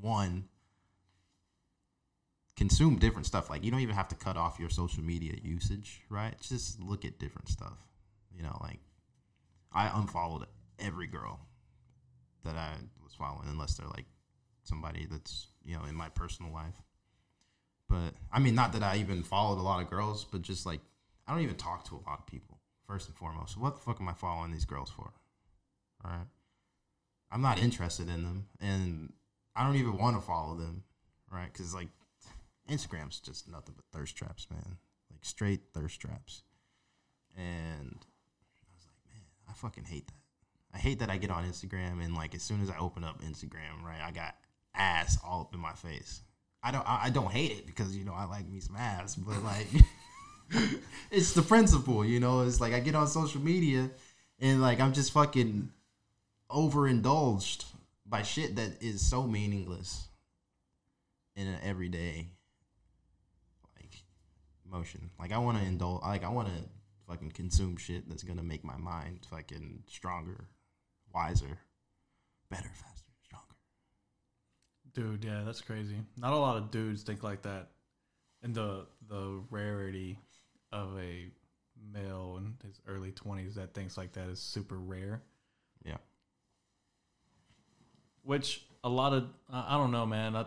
one 0.00 0.44
consume 2.56 2.96
different 2.96 3.26
stuff. 3.26 3.50
Like 3.50 3.64
you 3.64 3.70
don't 3.70 3.80
even 3.80 3.94
have 3.94 4.08
to 4.08 4.14
cut 4.14 4.36
off 4.36 4.58
your 4.58 4.70
social 4.70 5.02
media 5.02 5.34
usage, 5.42 6.02
right? 6.08 6.34
Just 6.40 6.80
look 6.80 7.04
at 7.04 7.18
different 7.18 7.48
stuff. 7.48 7.78
You 8.36 8.42
know, 8.42 8.58
like 8.60 8.80
I 9.72 9.90
unfollowed 9.94 10.46
every 10.78 11.06
girl 11.06 11.40
that 12.44 12.56
I 12.56 12.72
was 13.02 13.14
following 13.14 13.48
unless 13.48 13.76
they're 13.76 13.88
like 13.88 14.06
somebody 14.64 15.06
that's, 15.10 15.48
you 15.64 15.76
know, 15.76 15.84
in 15.84 15.94
my 15.94 16.08
personal 16.08 16.52
life. 16.52 16.74
But 17.88 18.14
I 18.32 18.38
mean 18.38 18.54
not 18.54 18.72
that 18.72 18.82
I 18.82 18.96
even 18.96 19.22
followed 19.22 19.58
a 19.58 19.62
lot 19.62 19.82
of 19.82 19.90
girls, 19.90 20.24
but 20.24 20.42
just 20.42 20.66
like 20.66 20.80
I 21.26 21.32
don't 21.32 21.42
even 21.42 21.56
talk 21.56 21.84
to 21.88 21.94
a 21.94 22.02
lot 22.08 22.18
of 22.18 22.26
people, 22.26 22.58
first 22.86 23.08
and 23.08 23.16
foremost. 23.16 23.56
What 23.56 23.76
the 23.76 23.82
fuck 23.82 24.00
am 24.00 24.08
I 24.08 24.12
following 24.12 24.50
these 24.50 24.64
girls 24.64 24.90
for? 24.90 25.12
All 26.04 26.10
right. 26.10 26.26
I'm 27.30 27.40
not 27.40 27.58
interested 27.58 28.08
in 28.08 28.24
them, 28.24 28.46
and 28.60 29.12
I 29.56 29.64
don't 29.64 29.76
even 29.76 29.96
want 29.96 30.16
to 30.16 30.22
follow 30.22 30.54
them, 30.56 30.82
right? 31.30 31.50
Because 31.50 31.74
like 31.74 31.88
Instagram's 32.70 33.20
just 33.20 33.48
nothing 33.48 33.74
but 33.76 33.84
thirst 33.92 34.16
traps, 34.16 34.46
man. 34.50 34.78
Like 35.10 35.24
straight 35.24 35.60
thirst 35.74 36.00
traps. 36.00 36.42
And 37.36 37.96
I 37.96 38.68
was 38.74 38.86
like, 38.86 39.12
man, 39.12 39.22
I 39.48 39.52
fucking 39.54 39.84
hate 39.84 40.06
that. 40.06 40.14
I 40.74 40.78
hate 40.78 41.00
that 41.00 41.10
I 41.10 41.18
get 41.18 41.30
on 41.30 41.44
Instagram 41.44 42.02
and 42.02 42.14
like 42.14 42.34
as 42.34 42.42
soon 42.42 42.62
as 42.62 42.70
I 42.70 42.78
open 42.78 43.04
up 43.04 43.20
Instagram, 43.22 43.82
right, 43.84 44.00
I 44.02 44.10
got 44.10 44.34
ass 44.74 45.18
all 45.24 45.42
up 45.42 45.54
in 45.54 45.60
my 45.60 45.72
face. 45.72 46.22
I 46.62 46.70
don't, 46.70 46.88
I 46.88 47.04
I 47.04 47.10
don't 47.10 47.30
hate 47.30 47.50
it 47.50 47.66
because 47.66 47.96
you 47.96 48.04
know 48.04 48.14
I 48.14 48.24
like 48.24 48.48
me 48.48 48.60
some 48.60 48.76
ass, 48.76 49.16
but 49.16 49.42
like, 49.42 49.66
it's 51.10 51.32
the 51.32 51.42
principle, 51.42 52.04
you 52.04 52.20
know. 52.20 52.42
It's 52.42 52.60
like 52.60 52.72
I 52.72 52.80
get 52.80 52.94
on 52.94 53.06
social 53.06 53.40
media 53.40 53.90
and 54.40 54.62
like 54.62 54.80
I'm 54.80 54.92
just 54.92 55.12
fucking 55.12 55.70
overindulged 56.50 57.64
by 58.06 58.22
shit 58.22 58.56
that 58.56 58.82
is 58.82 59.04
so 59.04 59.26
meaningless 59.26 60.08
in 61.34 61.46
an 61.46 61.58
everyday 61.62 62.28
motion. 64.72 65.10
Like 65.20 65.32
I 65.32 65.38
want 65.38 65.58
to 65.58 65.64
indulge. 65.64 66.02
Like 66.02 66.24
I 66.24 66.28
want 66.28 66.48
to 66.48 66.54
fucking 67.06 67.32
consume 67.32 67.76
shit 67.76 68.08
that's 68.08 68.22
gonna 68.22 68.42
make 68.42 68.64
my 68.64 68.76
mind 68.76 69.26
fucking 69.30 69.84
stronger, 69.86 70.46
wiser, 71.14 71.58
better, 72.50 72.70
faster, 72.74 73.12
stronger. 73.22 73.54
Dude, 74.94 75.24
yeah, 75.24 75.42
that's 75.44 75.60
crazy. 75.60 75.96
Not 76.16 76.32
a 76.32 76.38
lot 76.38 76.56
of 76.56 76.70
dudes 76.70 77.02
think 77.02 77.22
like 77.22 77.42
that. 77.42 77.68
And 78.42 78.54
the 78.54 78.86
the 79.08 79.42
rarity 79.50 80.18
of 80.72 80.98
a 80.98 81.26
male 81.92 82.38
in 82.38 82.54
his 82.66 82.80
early 82.88 83.12
twenties 83.12 83.54
that 83.56 83.74
thinks 83.74 83.96
like 83.96 84.12
that 84.12 84.28
is 84.28 84.40
super 84.40 84.78
rare. 84.78 85.22
Yeah. 85.84 85.98
Which 88.22 88.64
a 88.82 88.88
lot 88.88 89.12
of 89.12 89.28
I 89.50 89.74
I 89.74 89.78
don't 89.78 89.92
know, 89.92 90.06
man. 90.06 90.34
I, 90.34 90.46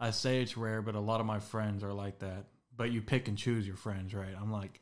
I 0.00 0.10
say 0.10 0.42
it's 0.42 0.56
rare, 0.56 0.82
but 0.82 0.96
a 0.96 1.00
lot 1.00 1.20
of 1.20 1.26
my 1.26 1.38
friends 1.38 1.84
are 1.84 1.92
like 1.92 2.20
that. 2.20 2.46
But 2.76 2.90
you 2.90 3.02
pick 3.02 3.28
and 3.28 3.36
choose 3.36 3.66
your 3.66 3.76
friends, 3.76 4.14
right? 4.14 4.34
I'm 4.40 4.50
like, 4.50 4.80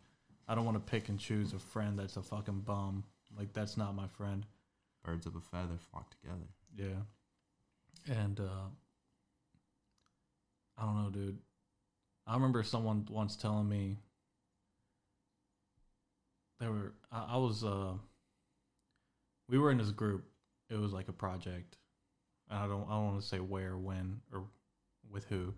I 0.49 0.55
don't 0.55 0.64
want 0.64 0.76
to 0.76 0.91
pick 0.91 1.09
and 1.09 1.18
choose 1.18 1.53
a 1.53 1.59
friend 1.59 1.99
that's 1.99 2.16
a 2.16 2.22
fucking 2.22 2.61
bum. 2.61 3.05
Like 3.36 3.53
that's 3.53 3.76
not 3.76 3.95
my 3.95 4.07
friend. 4.09 4.45
Birds 5.05 5.26
of 5.26 5.36
a 5.36 5.41
feather 5.41 5.78
flock 5.91 6.11
together. 6.11 6.49
Yeah. 6.76 8.14
And 8.14 8.41
uh 8.41 8.68
I 10.78 10.84
don't 10.84 11.03
know, 11.03 11.11
dude. 11.11 11.38
I 12.26 12.34
remember 12.34 12.62
someone 12.62 13.07
once 13.11 13.36
telling 13.36 13.68
me 13.68 13.97
there 16.59 16.70
were 16.70 16.95
I, 17.12 17.30
I 17.30 17.36
was 17.36 17.64
uh 17.64 17.93
we 19.49 19.59
were 19.59 19.70
in 19.70 19.78
this 19.78 19.91
group. 19.91 20.24
It 20.68 20.78
was 20.78 20.93
like 20.93 21.09
a 21.09 21.12
project. 21.12 21.76
And 22.49 22.59
I 22.59 22.66
don't 22.66 22.86
I 22.88 22.95
don't 22.95 23.07
want 23.07 23.20
to 23.20 23.26
say 23.26 23.38
where, 23.38 23.76
when, 23.76 24.20
or 24.32 24.45
with 25.11 25.24
who, 25.26 25.55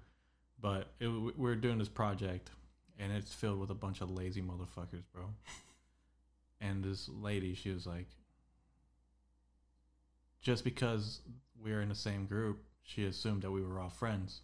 but 0.62 0.86
it, 1.00 1.08
we're 1.36 1.56
doing 1.56 1.78
this 1.78 1.88
project, 1.90 2.50
and 2.98 3.12
it's 3.12 3.34
filled 3.34 3.58
with 3.58 3.70
a 3.70 3.74
bunch 3.74 4.00
of 4.00 4.10
lazy 4.10 4.40
motherfuckers, 4.40 5.02
bro. 5.12 5.24
and 6.60 6.82
this 6.82 7.08
lady, 7.10 7.54
she 7.54 7.70
was 7.70 7.84
like, 7.86 8.06
just 10.40 10.64
because 10.64 11.20
we 11.62 11.72
are 11.72 11.80
in 11.82 11.88
the 11.88 11.94
same 11.94 12.26
group, 12.26 12.62
she 12.82 13.04
assumed 13.04 13.42
that 13.42 13.50
we 13.50 13.62
were 13.62 13.78
all 13.78 13.90
friends. 13.90 14.40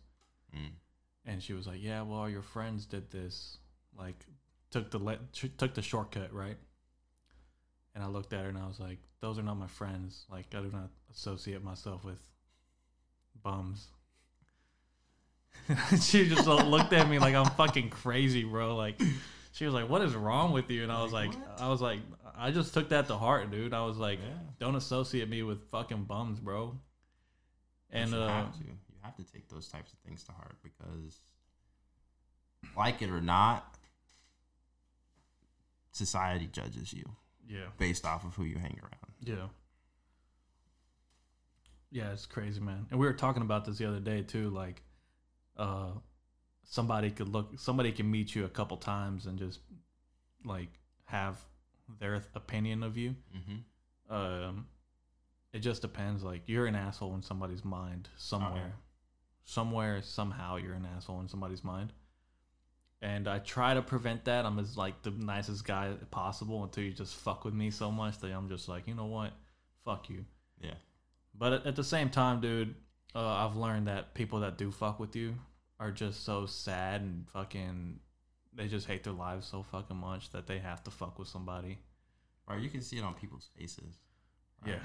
Mm. 0.56 0.70
and 1.26 1.42
she 1.42 1.52
was 1.52 1.66
like, 1.66 1.82
"Yeah, 1.82 2.00
well, 2.02 2.20
all 2.20 2.28
your 2.30 2.42
friends 2.42 2.86
did 2.86 3.10
this, 3.10 3.58
like 3.98 4.24
took 4.70 4.90
the 4.90 4.98
le- 4.98 5.18
took 5.32 5.74
the 5.74 5.82
shortcut, 5.82 6.32
right?" 6.32 6.56
And 7.94 8.02
I 8.02 8.06
looked 8.06 8.32
at 8.32 8.44
her 8.44 8.48
and 8.48 8.56
I 8.56 8.66
was 8.66 8.80
like, 8.80 8.98
"Those 9.20 9.38
are 9.38 9.42
not 9.42 9.58
my 9.58 9.66
friends. 9.66 10.24
Like, 10.30 10.54
I 10.54 10.62
do 10.62 10.70
not 10.72 10.88
associate 11.10 11.62
myself 11.62 12.02
with 12.04 12.18
bums." 13.42 13.88
she 16.00 16.28
just 16.28 16.46
looked 16.46 16.92
at 16.92 17.09
me 17.09 17.18
like 17.18 17.34
I'm 17.34 17.50
fucking 17.50 17.90
crazy, 17.90 18.44
bro. 18.44 18.76
Like, 18.76 19.00
she 19.52 19.64
was 19.64 19.74
like, 19.74 19.88
"What 19.88 20.02
is 20.02 20.14
wrong 20.14 20.52
with 20.52 20.70
you?" 20.70 20.82
And 20.82 20.92
I 20.92 21.02
was 21.02 21.12
like, 21.12 21.30
what? 21.30 21.61
"I 21.61 21.68
was 21.68 21.80
like, 21.80 22.00
I 22.36 22.50
just 22.50 22.74
took 22.74 22.88
that 22.90 23.06
to 23.09 23.16
heart, 23.16 23.50
dude. 23.50 23.74
I 23.74 23.84
was 23.84 23.96
like, 23.96 24.18
Yeah. 24.20 24.34
don't 24.59 24.76
associate 24.76 25.28
me 25.28 25.42
with 25.42 25.70
fucking 25.70 26.04
bums, 26.04 26.40
bro." 26.40 26.78
And 27.90 28.11
you 28.11 28.16
uh, 28.16 28.28
have 28.28 28.52
to. 28.59 28.64
You 28.64 28.72
have 29.02 29.16
to 29.16 29.32
take 29.32 29.48
those 29.48 29.68
types 29.68 29.92
of 29.92 29.98
things 30.00 30.24
to 30.24 30.32
heart 30.32 30.56
because, 30.62 31.20
like 32.76 33.00
it 33.02 33.11
or 33.11 33.20
not, 33.20 33.74
society 35.92 36.48
judges 36.50 36.92
you 36.92 37.04
yeah. 37.48 37.66
based 37.78 38.04
off 38.04 38.24
of 38.24 38.34
who 38.34 38.44
you 38.44 38.59
hang 38.59 38.78
around. 38.82 39.14
Yeah. 39.24 39.48
Yeah, 41.90 42.12
it's 42.12 42.26
crazy, 42.26 42.61
man. 42.61 42.86
And 42.90 43.00
we 43.00 43.06
were 43.06 43.14
talking 43.14 43.42
about 43.42 43.64
this 43.64 43.78
the 43.78 43.86
other 43.88 44.00
day 44.00 44.22
too. 44.22 44.50
Like, 44.50 44.82
uh, 45.59 45.90
somebody 46.64 47.11
could 47.11 47.28
look, 47.28 47.59
somebody 47.59 47.92
can 47.92 48.11
meet 48.11 48.34
you 48.34 48.44
a 48.44 48.48
couple 48.48 48.76
times 48.76 49.26
and 49.26 49.38
just 49.38 49.61
like 50.44 50.68
have 51.04 51.38
their 52.00 52.22
opinion 52.34 52.82
of 52.82 52.96
you. 52.96 53.16
Mm-hmm. 53.36 54.14
Um, 54.14 54.66
it 55.52 55.61
just 55.61 55.82
depends. 55.82 56.22
Like, 56.22 56.42
you're 56.46 56.66
an 56.66 56.74
asshole 56.74 57.14
in 57.14 57.22
somebody's 57.22 57.64
mind 57.64 58.09
somewhere, 58.16 58.74
somewhere, 59.44 60.02
somehow. 60.02 60.56
You're 60.56 60.74
an 60.74 60.86
asshole 60.96 61.20
in 61.20 61.28
somebody's 61.28 61.64
mind. 61.64 61.92
And 63.00 63.28
I 63.28 63.38
try 63.38 63.74
to 63.74 63.82
prevent 63.82 64.24
that. 64.26 64.44
I'm 64.44 64.59
as 64.59 64.76
like 64.76 65.02
the 65.02 65.11
nicest 65.11 65.64
guy 65.64 65.92
possible 66.11 66.64
until 66.64 66.84
you 66.84 66.92
just 66.92 67.14
fuck 67.14 67.44
with 67.44 67.54
me 67.54 67.70
so 67.70 67.90
much 67.90 68.18
that 68.20 68.32
I'm 68.32 68.48
just 68.48 68.68
like, 68.68 68.86
you 68.88 68.94
know 68.94 69.06
what, 69.06 69.32
fuck 69.84 70.11
you. 70.11 70.24
Yeah. 70.61 70.74
But 71.34 71.52
at, 71.52 71.66
at 71.66 71.76
the 71.76 71.84
same 71.84 72.11
time, 72.11 72.40
dude, 72.40 72.74
uh, 73.14 73.26
I've 73.26 73.56
learned 73.56 73.88
that 73.88 74.14
people 74.14 74.40
that 74.40 74.59
do 74.59 74.70
fuck 74.70 75.00
with 75.00 75.16
you 75.16 75.34
are 75.80 75.90
just 75.90 76.24
so 76.24 76.46
sad 76.46 77.00
and 77.00 77.26
fucking. 77.28 78.00
They 78.54 78.66
just 78.66 78.86
hate 78.86 79.04
their 79.04 79.12
lives 79.12 79.46
so 79.46 79.62
fucking 79.62 79.96
much 79.96 80.30
that 80.30 80.46
they 80.46 80.59
have 80.59 80.82
to 80.84 80.90
fuck 80.90 81.18
with 81.18 81.28
somebody. 81.28 81.78
Right. 82.48 82.61
You 82.61 82.68
can 82.68 82.82
see 82.82 82.96
it 82.96 83.04
on 83.04 83.14
people's 83.14 83.48
faces. 83.56 83.98
right? 84.64 84.72
Yeah. 84.72 84.78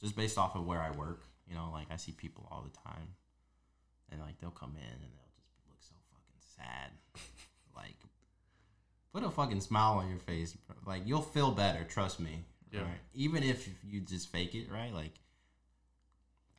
Just 0.00 0.16
based 0.16 0.38
off 0.38 0.56
of 0.56 0.66
where 0.66 0.80
I 0.80 0.90
work, 0.92 1.22
you 1.46 1.54
know, 1.54 1.68
like 1.72 1.88
I 1.90 1.96
see 1.96 2.12
people 2.12 2.48
all 2.50 2.62
the 2.62 2.90
time, 2.90 3.08
and 4.10 4.20
like 4.20 4.38
they'll 4.40 4.50
come 4.50 4.74
in 4.76 4.92
and 4.92 5.12
they'll 5.12 5.34
just 5.36 5.52
look 5.68 5.78
so 5.80 5.94
fucking 6.10 6.40
sad. 6.56 6.90
like, 7.76 7.96
put 9.12 9.24
a 9.24 9.30
fucking 9.30 9.60
smile 9.60 9.98
on 9.98 10.08
your 10.08 10.18
face. 10.18 10.56
Like 10.86 11.02
you'll 11.04 11.22
feel 11.22 11.50
better. 11.50 11.84
Trust 11.84 12.18
me. 12.18 12.44
Yeah. 12.70 12.80
Right? 12.80 13.00
Even 13.14 13.42
if 13.42 13.68
you 13.86 14.00
just 14.00 14.32
fake 14.32 14.54
it, 14.54 14.70
right? 14.72 14.92
Like, 14.94 15.12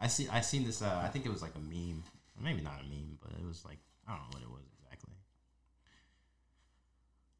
I 0.03 0.07
see. 0.07 0.27
I 0.29 0.41
seen 0.41 0.65
this. 0.65 0.81
Uh, 0.81 1.01
I 1.01 1.07
think 1.07 1.25
it 1.25 1.31
was 1.31 1.41
like 1.41 1.55
a 1.55 1.59
meme. 1.59 2.03
Maybe 2.41 2.61
not 2.61 2.81
a 2.81 2.83
meme, 2.83 3.17
but 3.21 3.31
it 3.39 3.45
was 3.47 3.63
like 3.63 3.77
I 4.05 4.11
don't 4.11 4.19
know 4.19 4.27
what 4.31 4.41
it 4.41 4.49
was 4.49 4.65
exactly. 4.83 5.13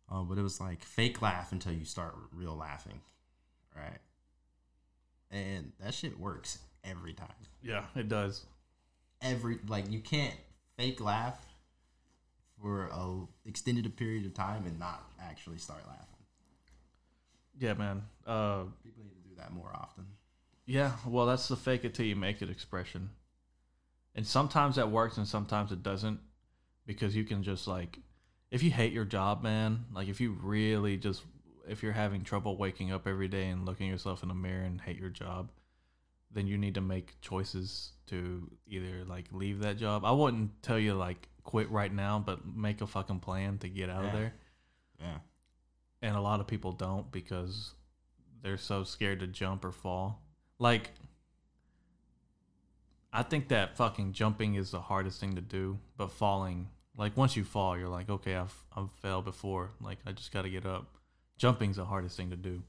Oh, 0.10 0.24
but 0.24 0.38
it 0.38 0.44
was 0.44 0.62
like 0.62 0.82
fake 0.82 1.22
laugh 1.22 1.52
until 1.52 1.74
you 1.74 1.84
start 1.84 2.16
real 2.32 2.56
laughing, 2.56 3.02
right? 3.76 4.00
And 5.30 5.74
that 5.82 5.94
shit 5.94 6.18
works 6.18 6.60
every 6.86 7.12
time. 7.14 7.28
Yeah, 7.62 7.84
it 7.96 8.08
does. 8.08 8.46
Every 9.22 9.60
like 9.68 9.92
you 9.92 10.00
can't 10.00 10.38
fake 10.78 11.02
laugh 11.02 11.46
for 12.62 12.86
a 12.94 13.26
extended 13.46 13.94
period 13.98 14.26
of 14.26 14.34
time 14.34 14.66
and 14.66 14.80
not 14.80 15.04
actually 15.22 15.58
start 15.58 15.82
laughing. 15.86 16.08
Yeah, 17.60 17.74
man. 17.74 18.04
Uh, 18.26 18.64
People 18.86 19.04
need 19.04 19.22
to 19.22 19.30
do 19.30 19.36
that 19.38 19.52
more 19.52 19.72
often. 19.74 20.06
Yeah. 20.66 20.94
Well, 21.06 21.26
that's 21.26 21.48
the 21.48 21.56
fake 21.56 21.86
it 21.86 21.94
till 21.94 22.06
you 22.06 22.16
make 22.16 22.42
it 22.42 22.50
expression. 22.50 23.10
And 24.16 24.26
sometimes 24.26 24.76
that 24.76 24.92
works, 24.92 25.18
and 25.18 25.28
sometimes 25.28 25.72
it 25.72 25.82
doesn't, 25.84 26.20
because 26.86 27.16
you 27.16 27.24
can 27.24 27.42
just 27.44 27.68
like, 27.68 27.98
if 28.52 28.62
you 28.62 28.70
hate 28.72 28.94
your 28.94 29.06
job, 29.06 29.42
man. 29.42 29.86
Like 29.94 30.08
if 30.08 30.22
you 30.22 30.38
really 30.42 30.98
just, 30.98 31.24
if 31.68 31.82
you're 31.82 31.94
having 31.94 32.24
trouble 32.24 32.56
waking 32.58 32.92
up 32.92 33.08
every 33.08 33.28
day 33.28 33.50
and 33.50 33.66
looking 33.66 33.88
yourself 33.88 34.22
in 34.22 34.30
the 34.30 34.36
mirror 34.36 34.64
and 34.64 34.80
hate 34.80 35.00
your 35.00 35.10
job, 35.10 35.50
then 36.32 36.48
you 36.48 36.58
need 36.58 36.76
to 36.76 36.82
make 36.82 37.20
choices 37.22 37.94
to 38.08 38.50
either 38.68 39.04
like 39.06 39.26
leave 39.32 39.60
that 39.62 39.78
job. 39.78 40.04
I 40.06 40.12
wouldn't 40.12 40.62
tell 40.62 40.80
you 40.80 40.94
like 40.94 41.28
quit 41.44 41.70
right 41.72 41.94
now, 41.94 42.22
but 42.24 42.46
make 42.46 42.82
a 42.82 42.88
fucking 42.88 43.20
plan 43.20 43.58
to 43.60 43.70
get 43.70 43.90
out 43.90 44.06
of 44.06 44.12
there. 44.14 44.34
Yeah. 45.00 45.18
and 46.04 46.16
a 46.18 46.22
lot 46.22 46.40
of 46.40 46.48
people 46.48 46.74
don't 46.74 47.12
because 47.12 47.74
they're 48.44 48.58
so 48.58 48.84
scared 48.84 49.22
to 49.22 49.28
jump 49.28 49.64
or 49.66 49.72
fall. 49.72 50.23
Like, 50.60 50.92
I 53.12 53.24
think 53.24 53.50
that 53.50 53.78
fucking 53.78 54.14
jumping 54.14 54.56
is 54.56 54.72
the 54.72 54.82
hardest 54.82 55.20
thing 55.20 55.36
to 55.36 55.42
do, 55.42 55.78
but 55.98 56.12
falling, 56.12 56.70
like 56.98 57.18
once 57.18 57.36
you 57.36 57.44
fall, 57.44 57.78
you're 57.78 57.90
like, 57.90 58.10
okay, 58.10 58.36
I've 58.36 58.56
I've 58.76 58.92
failed 58.92 59.26
before. 59.26 59.72
Like 59.82 60.00
I 60.06 60.12
just 60.12 60.32
got 60.32 60.44
to 60.44 60.50
get 60.50 60.66
up. 60.66 60.98
Jumping's 61.38 61.78
the 61.78 61.86
hardest 61.86 62.18
thing 62.18 62.30
to 62.30 62.36
do. 62.36 62.64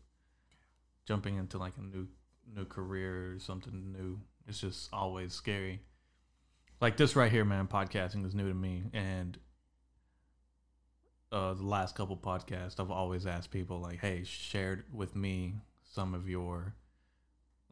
Jumping 1.06 1.36
into 1.36 1.58
like 1.58 1.74
a 1.78 1.82
new 1.82 2.08
new 2.54 2.64
career 2.64 3.34
or 3.34 3.38
something 3.38 3.92
new, 3.92 4.20
it's 4.46 4.60
just 4.60 4.88
always 4.92 5.32
scary. 5.32 5.80
Like 6.80 6.96
this 6.96 7.16
right 7.16 7.30
here, 7.30 7.44
man. 7.44 7.66
Podcasting 7.66 8.26
is 8.26 8.34
new 8.34 8.48
to 8.48 8.54
me, 8.54 8.84
and 8.92 9.38
uh, 11.32 11.54
the 11.54 11.64
last 11.64 11.94
couple 11.94 12.16
podcasts, 12.16 12.80
I've 12.80 12.90
always 12.90 13.26
asked 13.26 13.50
people 13.50 13.80
like, 13.80 14.00
"Hey, 14.00 14.24
share 14.24 14.84
with 14.92 15.14
me 15.14 15.54
some 15.82 16.14
of 16.14 16.28
your 16.28 16.74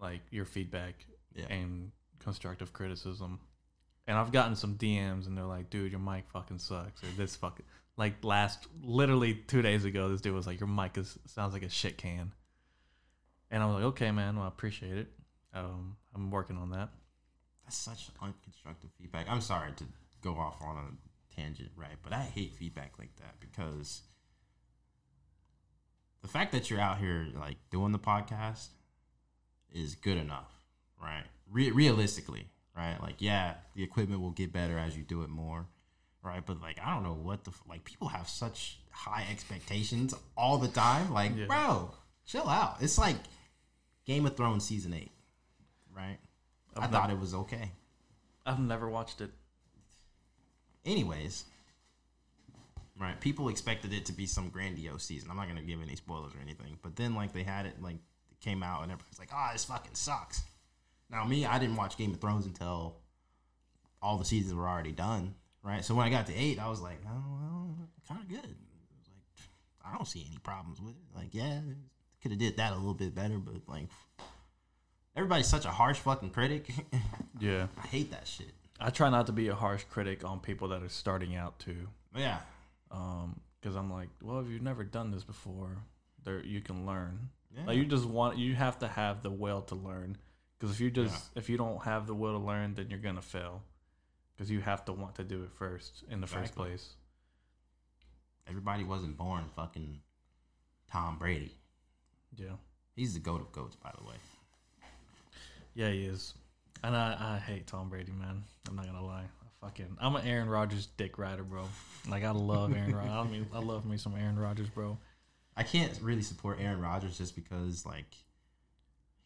like 0.03 0.21
your 0.31 0.45
feedback 0.45 1.07
Yeah. 1.35 1.47
and 1.47 1.93
constructive 2.19 2.73
criticism." 2.73 3.41
And 4.07 4.19
I've 4.19 4.33
gotten 4.33 4.57
some 4.57 4.77
DMs, 4.77 5.27
and 5.27 5.39
they're 5.39 5.45
like, 5.47 5.71
"Dude, 5.71 5.91
your 5.93 6.01
mic 6.01 6.29
fucking 6.31 6.59
sucks," 6.59 7.03
or 7.05 7.09
"This 7.13 7.37
fucking 7.37 7.65
like 7.97 8.25
last 8.25 8.67
literally 8.83 9.35
two 9.35 9.63
days 9.63 9.85
ago, 9.85 10.09
this 10.09 10.21
dude 10.21 10.35
was 10.35 10.47
like, 10.47 10.59
"Your 10.61 10.69
mic 10.69 10.99
is 10.99 11.19
sounds 11.27 11.53
like 11.53 11.63
a 11.63 11.69
shit 11.69 11.97
can," 11.99 12.35
and 13.51 13.63
I 13.63 13.67
was 13.67 13.75
like, 13.77 13.85
"Okay, 13.85 14.11
man, 14.11 14.37
well, 14.37 14.45
I 14.45 14.49
appreciate 14.49 14.99
it. 14.99 15.13
Um, 15.55 15.97
I'm 16.15 16.31
working 16.31 16.57
on 16.59 16.71
that." 16.71 16.91
That's 17.65 17.77
such 17.77 18.13
unconstructive 18.15 18.91
feedback. 18.99 19.29
I'm 19.29 19.41
sorry 19.41 19.73
to 19.73 19.85
go 20.21 20.37
off 20.37 20.61
on 20.61 20.77
a 20.77 21.35
tangent, 21.37 21.71
right? 21.77 21.97
But 22.03 22.13
I 22.13 22.23
hate 22.25 22.53
feedback 22.55 22.99
like 22.99 23.15
that 23.17 23.39
because 23.41 24.03
the 26.23 26.29
fact 26.29 26.53
that 26.53 26.71
you're 26.71 26.81
out 26.81 26.99
here 26.99 27.29
like 27.35 27.57
doing 27.71 27.93
the 27.93 27.99
podcast 27.99 28.69
is 29.75 29.95
good 29.95 30.19
enough, 30.19 30.49
right? 31.01 31.25
Re- 31.51 31.71
realistically, 31.71 32.47
right? 32.77 32.97
Like, 33.01 33.17
yeah, 33.19 33.55
the 33.75 33.83
equipment 33.83 34.21
will 34.21 34.31
get 34.31 34.53
better 34.53 34.79
as 34.79 34.97
you 34.97 35.03
do 35.03 35.23
it 35.23 35.29
more, 35.31 35.67
right? 36.23 36.45
But 36.45 36.61
like, 36.61 36.79
I 36.83 36.93
don't 36.95 37.03
know 37.03 37.15
what 37.15 37.45
the 37.45 37.51
f- 37.51 37.63
like. 37.69 37.85
People 37.85 38.09
have 38.09 38.29
such 38.29 38.79
high 38.91 39.27
expectations 39.31 40.15
all 40.37 40.59
the 40.59 40.69
time. 40.69 41.13
Like, 41.13 41.37
Yeah. 41.37 41.47
bro, 41.47 41.91
chill 42.27 42.49
out. 42.49 42.77
It's 42.81 42.99
like 42.99 43.17
Game 44.07 44.27
of 44.27 44.37
Thrones 44.37 44.65
season 44.65 44.95
eight, 44.95 45.13
right? 45.95 46.19
I 46.77 46.85
I've 46.85 46.91
thought 46.91 47.09
never- 47.09 47.19
it 47.19 47.21
was 47.21 47.35
okay. 47.35 47.71
I've 48.47 48.59
never 48.61 48.89
watched 48.89 49.21
it. 49.21 49.31
anyways, 50.85 51.45
right? 52.99 53.21
People 53.21 53.49
expected 53.49 53.93
it 53.93 54.05
to 54.07 54.13
be 54.13 54.27
some 54.27 54.49
grandiose 54.49 55.05
season. 55.05 55.31
I'm 55.31 55.37
not 55.37 55.47
gonna 55.49 55.63
give 55.63 55.81
any 55.81 55.97
spoilers 55.97 56.35
or 56.35 56.41
anything, 56.41 56.79
but 56.83 56.97
then 56.97 57.15
like 57.15 57.33
they 57.33 57.43
had 57.45 57.67
it 57.67 57.81
like 57.81 57.99
came 58.43 58.63
out 58.63 58.83
and 58.83 58.93
everybody's 58.93 59.19
like, 59.19 59.31
"Oh, 59.35 59.49
this 59.53 59.65
fucking 59.65 59.95
sucks." 59.95 60.43
Now 61.11 61.25
me, 61.25 61.47
I 61.47 61.59
didn't 61.59 61.77
watch 61.77 61.97
Game 61.97 62.13
of 62.13 62.21
Thrones 62.21 62.47
until 62.47 62.97
all 64.03 64.19
the 64.19 64.25
seasons 64.25 64.55
were 64.55 64.69
already 64.69 64.93
done, 64.93 65.35
right? 65.63 65.85
So 65.85 65.95
when 65.95 66.07
I 66.07 66.11
got 66.11 66.27
to 66.27 66.35
eight, 66.35 66.59
I 66.59 66.69
was 66.69 66.81
like, 66.81 67.01
"Oh, 67.07 67.23
well, 67.41 67.77
kind 68.09 68.21
of 68.21 68.29
good." 68.29 68.39
I 68.39 68.43
like, 68.45 69.95
I 69.95 69.97
don't 69.97 70.07
see 70.07 70.27
any 70.29 70.39
problems 70.39 70.81
with 70.81 70.95
it. 70.95 71.17
Like, 71.17 71.29
yeah, 71.35 71.61
could 72.21 72.31
have 72.33 72.41
did 72.41 72.57
that 72.59 72.73
a 72.73 72.77
little 72.77 72.95
bit 72.95 73.15
better, 73.15 73.39
but 73.39 73.63
like, 73.69 73.89
everybody's 75.17 75.47
such 75.49 75.65
a 75.65 75.71
harsh 75.71 75.99
fucking 75.99 76.31
critic. 76.31 76.69
Yeah, 77.41 77.67
I 77.83 77.87
hate 77.89 78.13
that 78.13 78.29
shit. 78.29 78.53
I 78.79 78.91
try 78.91 79.11
not 79.11 79.27
to 79.27 79.33
be 79.33 79.49
a 79.49 79.55
harsh 79.55 79.83
critic 79.91 80.25
on 80.25 80.39
people 80.39 80.69
that 80.69 80.81
are 80.85 80.89
starting 80.89 81.35
out 81.35 81.59
too. 81.59 81.89
Yeah, 82.17 82.39
Um, 82.93 83.41
because 83.61 83.75
I'm 83.75 83.91
like, 83.91 84.11
well, 84.23 84.39
if 84.39 84.49
you've 84.49 84.63
never 84.63 84.85
done 84.85 85.11
this 85.11 85.25
before, 85.25 85.79
there 86.23 86.41
you 86.45 86.61
can 86.61 86.87
learn. 86.87 87.31
Yeah. 87.57 87.67
Like 87.67 87.77
you 87.77 87.85
just 87.85 88.07
want 88.07 88.39
you 88.39 88.55
have 88.55 88.79
to 88.81 88.89
have 88.89 89.23
the 89.23 89.31
will 89.31 89.63
to 89.63 89.75
learn. 89.75 90.17
Because 90.59 90.75
if 90.75 90.81
you 90.81 90.91
just 90.91 91.31
if 91.37 91.49
you 91.51 91.57
don't 91.57 91.83
have 91.85 92.07
the 92.07 92.15
will 92.15 92.39
to 92.39 92.45
learn, 92.45 92.75
then 92.75 92.89
you're 92.91 92.99
gonna 92.99 93.23
fail. 93.23 93.63
Because 94.37 94.51
you 94.51 94.61
have 94.61 94.85
to 94.87 94.93
want 94.93 95.17
to 95.17 95.25
do 95.25 95.43
it 95.43 95.51
first 95.59 96.05
in 96.11 96.21
the 96.21 96.27
first 96.27 96.55
place. 96.55 96.95
Everybody 98.49 98.85
wasn't 98.85 99.17
born 99.17 99.45
fucking 99.55 100.01
Tom 100.91 101.19
Brady. 101.19 101.55
Yeah. 102.37 102.57
He's 102.97 103.15
the 103.15 103.21
goat 103.21 103.41
of 103.41 103.53
goats, 103.53 103.77
by 103.77 103.93
the 103.99 104.05
way. 104.05 104.17
Yeah, 105.75 105.91
he 105.91 106.05
is. 106.05 106.35
And 106.85 106.97
I, 106.97 107.17
I 107.19 107.39
hate 107.39 107.67
Tom 107.67 107.89
Brady, 107.89 108.13
man. 108.13 108.43
I'm 108.69 108.77
not 108.77 108.87
gonna 108.87 109.05
lie. 109.05 109.25
I 109.25 109.67
fucking 109.67 109.97
I'm 110.01 110.17
an 110.17 110.27
Aaron 110.27 110.49
Rodgers 110.49 110.89
dick 110.97 111.19
rider, 111.19 111.45
bro. 111.45 111.65
Like 112.09 112.25
I 112.25 112.31
love 112.31 112.77
Aaron 112.77 112.95
Rodgers. 112.95 113.13
I 113.13 113.25
mean 113.25 113.47
I 113.55 113.61
love 113.61 113.85
me 113.85 113.97
some 113.97 114.15
Aaron 114.17 114.39
Rodgers, 114.39 114.69
bro. 114.69 114.99
I 115.57 115.63
can't 115.63 115.99
really 116.01 116.23
support 116.23 116.59
Aaron 116.61 116.81
Rodgers 116.81 117.19
just 117.19 117.35
because 117.35 117.85
like 117.85 118.17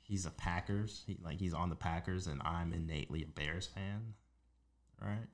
he's 0.02 0.26
a 0.26 0.30
Packers. 0.30 1.04
He 1.06 1.18
like 1.22 1.38
he's 1.38 1.54
on 1.54 1.68
the 1.68 1.76
Packers 1.76 2.26
and 2.26 2.40
I'm 2.44 2.72
innately 2.72 3.22
a 3.22 3.26
Bears 3.26 3.66
fan. 3.66 4.14
Right? 5.00 5.26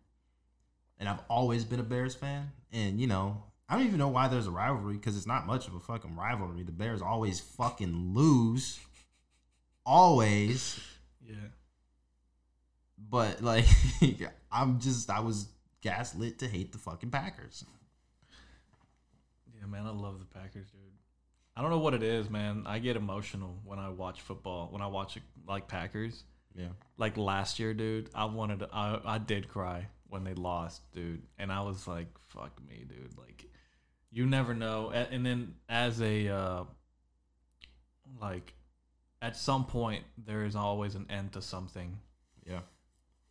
And 0.99 1.09
I've 1.09 1.21
always 1.29 1.65
been 1.65 1.81
a 1.81 1.85
Bears 1.85 2.15
fan. 2.15 2.53
And 2.73 3.01
you 3.01 3.07
know, 3.07 3.43
I 3.69 3.77
don't 3.77 3.87
even 3.87 3.99
know 3.99 4.09
why 4.09 4.29
there's 4.29 4.47
a 4.47 4.51
rivalry 4.51 4.97
because 4.97 5.17
it's 5.17 5.27
not 5.27 5.47
much 5.47 5.67
of 5.67 5.75
a 5.75 5.81
fucking 5.81 6.17
rivalry. 6.17 6.63
The 6.63 6.73
Bears 6.73 7.01
always 7.01 7.41
fucking 7.41 8.15
lose. 8.15 8.79
Always. 9.87 10.79
Yeah. 11.27 11.37
But 12.99 13.43
like 13.43 13.67
I'm 14.53 14.79
just 14.79 15.11
I 15.11 15.21
was 15.21 15.49
gaslit 15.81 16.39
to 16.41 16.49
hate 16.49 16.73
the 16.73 16.79
fucking 16.79 17.11
Packers. 17.11 17.65
Yeah, 19.63 19.69
man, 19.69 19.87
I 19.87 19.91
love 19.91 20.19
the 20.19 20.25
Packers, 20.27 20.69
dude. 20.71 20.81
I 21.57 21.63
don't 21.63 21.71
know 21.71 21.79
what 21.79 21.95
it 21.95 22.03
is, 22.03 22.29
man. 22.29 22.65
I 22.67 22.81
get 22.81 22.97
emotional 22.97 23.61
when 23.65 23.79
I 23.79 23.91
watch 23.91 24.21
football. 24.21 24.69
When 24.73 24.83
I 24.83 24.89
watch 24.89 25.17
like 25.47 25.69
Packers, 25.69 26.25
Yeah. 26.57 26.71
like 26.97 27.17
last 27.17 27.61
year, 27.61 27.73
dude. 27.75 28.11
I 28.15 28.25
wanted 28.25 28.59
to. 28.61 28.69
I 28.73 29.01
I 29.05 29.19
did 29.19 29.49
cry 29.49 29.87
when 30.09 30.25
they 30.25 30.35
lost, 30.35 30.83
dude, 30.93 31.23
and 31.39 31.53
I 31.53 31.61
was 31.61 31.87
like, 31.87 32.09
"Fuck 32.19 32.61
me, 32.69 32.85
dude." 32.89 33.17
Like, 33.17 33.47
you 34.11 34.27
never 34.27 34.53
know. 34.55 34.91
And 34.91 35.25
then 35.25 35.55
as 35.69 36.01
a 36.03 36.29
uh, 36.29 36.65
like, 38.21 38.55
at 39.21 39.37
some 39.37 39.65
point, 39.67 40.05
there 40.19 40.45
is 40.45 40.57
always 40.57 40.95
an 40.97 41.07
end 41.11 41.33
to 41.35 41.43
something. 41.43 41.99
Yeah. 42.47 42.61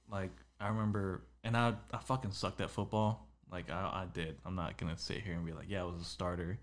Like 0.10 0.32
I 0.60 0.68
remember, 0.70 1.24
and 1.44 1.58
I 1.58 1.74
I 1.92 1.98
fucking 1.98 2.32
sucked 2.32 2.62
at 2.62 2.70
football. 2.70 3.28
Like 3.52 3.70
I 3.70 3.82
I 3.82 4.08
did. 4.12 4.38
I'm 4.46 4.56
not 4.56 4.78
gonna 4.78 4.98
sit 4.98 5.22
here 5.22 5.34
and 5.34 5.46
be 5.46 5.54
like, 5.54 5.70
yeah, 5.70 5.82
I 5.82 5.86
was 5.86 6.02
a 6.02 6.06
starter. 6.06 6.60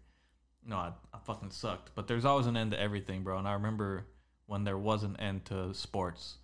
No, 0.64 0.76
I, 0.76 0.93
I 1.12 1.18
fucking 1.24 1.51
sucked. 1.51 1.91
But 1.95 2.09
there's 2.09 2.24
always 2.24 2.47
an 2.47 2.57
end 2.57 2.72
to 2.72 2.80
everything, 2.80 3.22
bro. 3.22 3.39
And 3.39 3.49
I 3.49 3.55
remember 3.55 4.07
when 4.47 4.64
there 4.64 4.78
was 4.78 5.03
an 5.03 5.16
end 5.18 5.45
to 5.47 5.72
sports. 5.74 6.36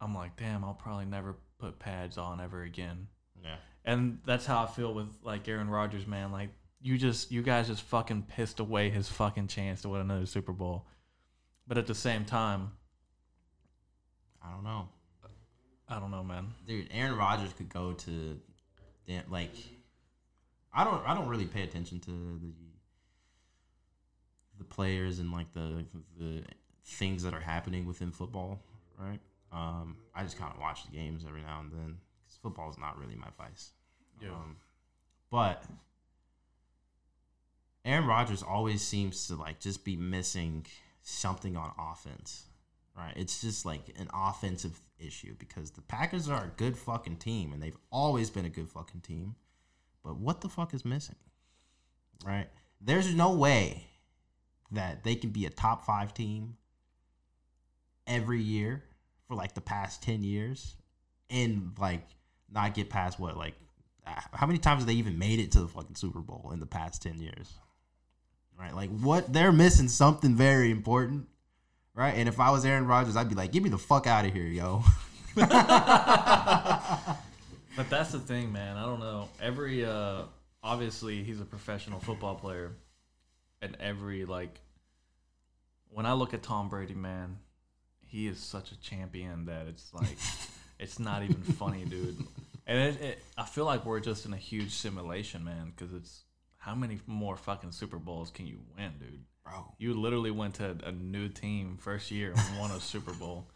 I'm 0.00 0.14
like, 0.14 0.36
damn, 0.36 0.64
I'll 0.64 0.74
probably 0.74 1.06
never 1.06 1.36
put 1.58 1.78
pads 1.78 2.18
on 2.18 2.40
ever 2.40 2.62
again. 2.62 3.08
Yeah. 3.42 3.56
And 3.84 4.18
that's 4.26 4.46
how 4.46 4.62
I 4.62 4.66
feel 4.66 4.92
with 4.94 5.08
like 5.22 5.48
Aaron 5.48 5.68
Rodgers, 5.68 6.06
man. 6.06 6.32
Like 6.32 6.50
you 6.80 6.98
just 6.98 7.32
you 7.32 7.42
guys 7.42 7.68
just 7.68 7.82
fucking 7.82 8.26
pissed 8.28 8.60
away 8.60 8.90
his 8.90 9.08
fucking 9.08 9.48
chance 9.48 9.82
to 9.82 9.88
win 9.88 10.02
another 10.02 10.26
Super 10.26 10.52
Bowl. 10.52 10.86
But 11.66 11.78
at 11.78 11.86
the 11.86 11.94
same 11.94 12.24
time, 12.26 12.72
I 14.42 14.50
don't 14.52 14.64
know. 14.64 14.88
I 15.88 15.98
don't 15.98 16.10
know, 16.10 16.22
man. 16.24 16.48
dude, 16.66 16.88
Aaron 16.92 17.16
Rodgers 17.16 17.52
could 17.52 17.68
go 17.68 17.92
to, 17.92 18.40
damn, 19.06 19.30
like, 19.30 19.54
I 20.72 20.84
don't, 20.84 21.06
I 21.06 21.14
don't 21.14 21.28
really 21.28 21.46
pay 21.46 21.62
attention 21.62 22.00
to 22.00 22.10
the, 22.10 22.52
the 24.58 24.64
players 24.64 25.18
and 25.18 25.32
like 25.32 25.52
the 25.52 25.84
the 26.18 26.42
things 26.84 27.22
that 27.22 27.34
are 27.34 27.40
happening 27.40 27.86
within 27.86 28.10
football, 28.10 28.60
right? 28.98 29.20
Um, 29.52 29.96
I 30.14 30.22
just 30.22 30.38
kind 30.38 30.52
of 30.52 30.60
watch 30.60 30.84
the 30.84 30.96
games 30.96 31.24
every 31.26 31.40
now 31.42 31.60
and 31.60 31.72
then 31.72 31.96
because 32.22 32.38
football 32.42 32.70
is 32.70 32.78
not 32.78 32.98
really 32.98 33.14
my 33.14 33.28
vice. 33.38 33.70
Yeah. 34.20 34.30
Um, 34.30 34.56
but 35.30 35.64
Aaron 37.84 38.06
Rodgers 38.06 38.42
always 38.42 38.82
seems 38.82 39.26
to 39.28 39.36
like 39.36 39.60
just 39.60 39.84
be 39.84 39.96
missing 39.96 40.66
something 41.02 41.56
on 41.56 41.72
offense, 41.78 42.44
right? 42.96 43.12
It's 43.16 43.40
just 43.40 43.66
like 43.66 43.82
an 43.98 44.08
offensive 44.14 44.80
issue 44.98 45.34
because 45.38 45.70
the 45.72 45.82
Packers 45.82 46.28
are 46.28 46.44
a 46.44 46.52
good 46.56 46.76
fucking 46.76 47.16
team 47.16 47.52
and 47.52 47.62
they've 47.62 47.76
always 47.90 48.30
been 48.30 48.44
a 48.44 48.50
good 48.50 48.70
fucking 48.70 49.00
team. 49.00 49.34
But 50.04 50.16
what 50.18 50.40
the 50.40 50.48
fuck 50.48 50.74
is 50.74 50.84
missing? 50.84 51.16
Right? 52.24 52.48
There's 52.80 53.14
no 53.14 53.32
way 53.34 53.86
that 54.70 55.04
they 55.04 55.14
can 55.14 55.30
be 55.30 55.46
a 55.46 55.50
top 55.50 55.84
5 55.84 56.14
team 56.14 56.56
every 58.06 58.40
year 58.40 58.82
for 59.26 59.34
like 59.34 59.54
the 59.54 59.60
past 59.60 60.02
10 60.02 60.22
years 60.22 60.76
and 61.30 61.72
like 61.78 62.06
not 62.52 62.74
get 62.74 62.90
past 62.90 63.18
what 63.18 63.36
like 63.36 63.54
ah, 64.06 64.24
how 64.32 64.46
many 64.46 64.58
times 64.58 64.80
have 64.80 64.86
they 64.86 64.94
even 64.94 65.18
made 65.18 65.40
it 65.40 65.52
to 65.52 65.60
the 65.60 65.68
fucking 65.68 65.96
Super 65.96 66.20
Bowl 66.20 66.50
in 66.52 66.60
the 66.60 66.66
past 66.66 67.02
10 67.02 67.18
years? 67.20 67.52
Right? 68.58 68.74
Like 68.74 68.90
what 68.90 69.32
they're 69.32 69.52
missing 69.52 69.88
something 69.88 70.34
very 70.34 70.70
important. 70.70 71.26
Right? 71.94 72.14
And 72.16 72.28
if 72.28 72.40
I 72.40 72.50
was 72.50 72.64
Aaron 72.64 72.86
Rodgers, 72.86 73.16
I'd 73.16 73.28
be 73.28 73.34
like, 73.34 73.52
"Get 73.52 73.62
me 73.62 73.70
the 73.70 73.78
fuck 73.78 74.06
out 74.06 74.24
of 74.24 74.32
here, 74.32 74.46
yo." 74.46 74.82
But 77.76 77.90
that's 77.90 78.12
the 78.12 78.20
thing, 78.20 78.52
man. 78.52 78.76
I 78.76 78.84
don't 78.84 79.00
know. 79.00 79.28
Every 79.40 79.84
uh 79.84 80.22
obviously 80.62 81.22
he's 81.22 81.40
a 81.40 81.44
professional 81.44 81.98
football 82.00 82.34
player. 82.34 82.72
And 83.60 83.76
every 83.80 84.24
like 84.24 84.60
when 85.88 86.06
I 86.06 86.12
look 86.12 86.34
at 86.34 86.42
Tom 86.42 86.68
Brady, 86.68 86.94
man, 86.94 87.38
he 88.06 88.26
is 88.26 88.38
such 88.38 88.72
a 88.72 88.80
champion 88.80 89.46
that 89.46 89.66
it's 89.66 89.92
like 89.92 90.16
it's 90.78 90.98
not 90.98 91.22
even 91.22 91.42
funny, 91.42 91.84
dude. 91.84 92.16
And 92.66 92.78
it, 92.78 93.00
it 93.00 93.22
I 93.36 93.44
feel 93.44 93.64
like 93.64 93.84
we're 93.84 94.00
just 94.00 94.24
in 94.24 94.32
a 94.32 94.38
huge 94.38 94.72
simulation, 94.72 95.44
man, 95.44 95.72
cuz 95.76 95.92
it's 95.92 96.22
how 96.58 96.74
many 96.74 97.00
more 97.06 97.36
fucking 97.36 97.72
Super 97.72 97.98
Bowls 97.98 98.30
can 98.30 98.46
you 98.46 98.60
win, 98.76 98.92
dude? 98.98 99.24
Bro. 99.44 99.74
You 99.78 99.94
literally 99.94 100.30
went 100.30 100.54
to 100.54 100.76
a 100.84 100.92
new 100.92 101.28
team 101.28 101.76
first 101.80 102.10
year 102.10 102.32
and 102.36 102.58
won 102.58 102.70
a 102.70 102.80
Super 102.80 103.12
Bowl. 103.20 103.46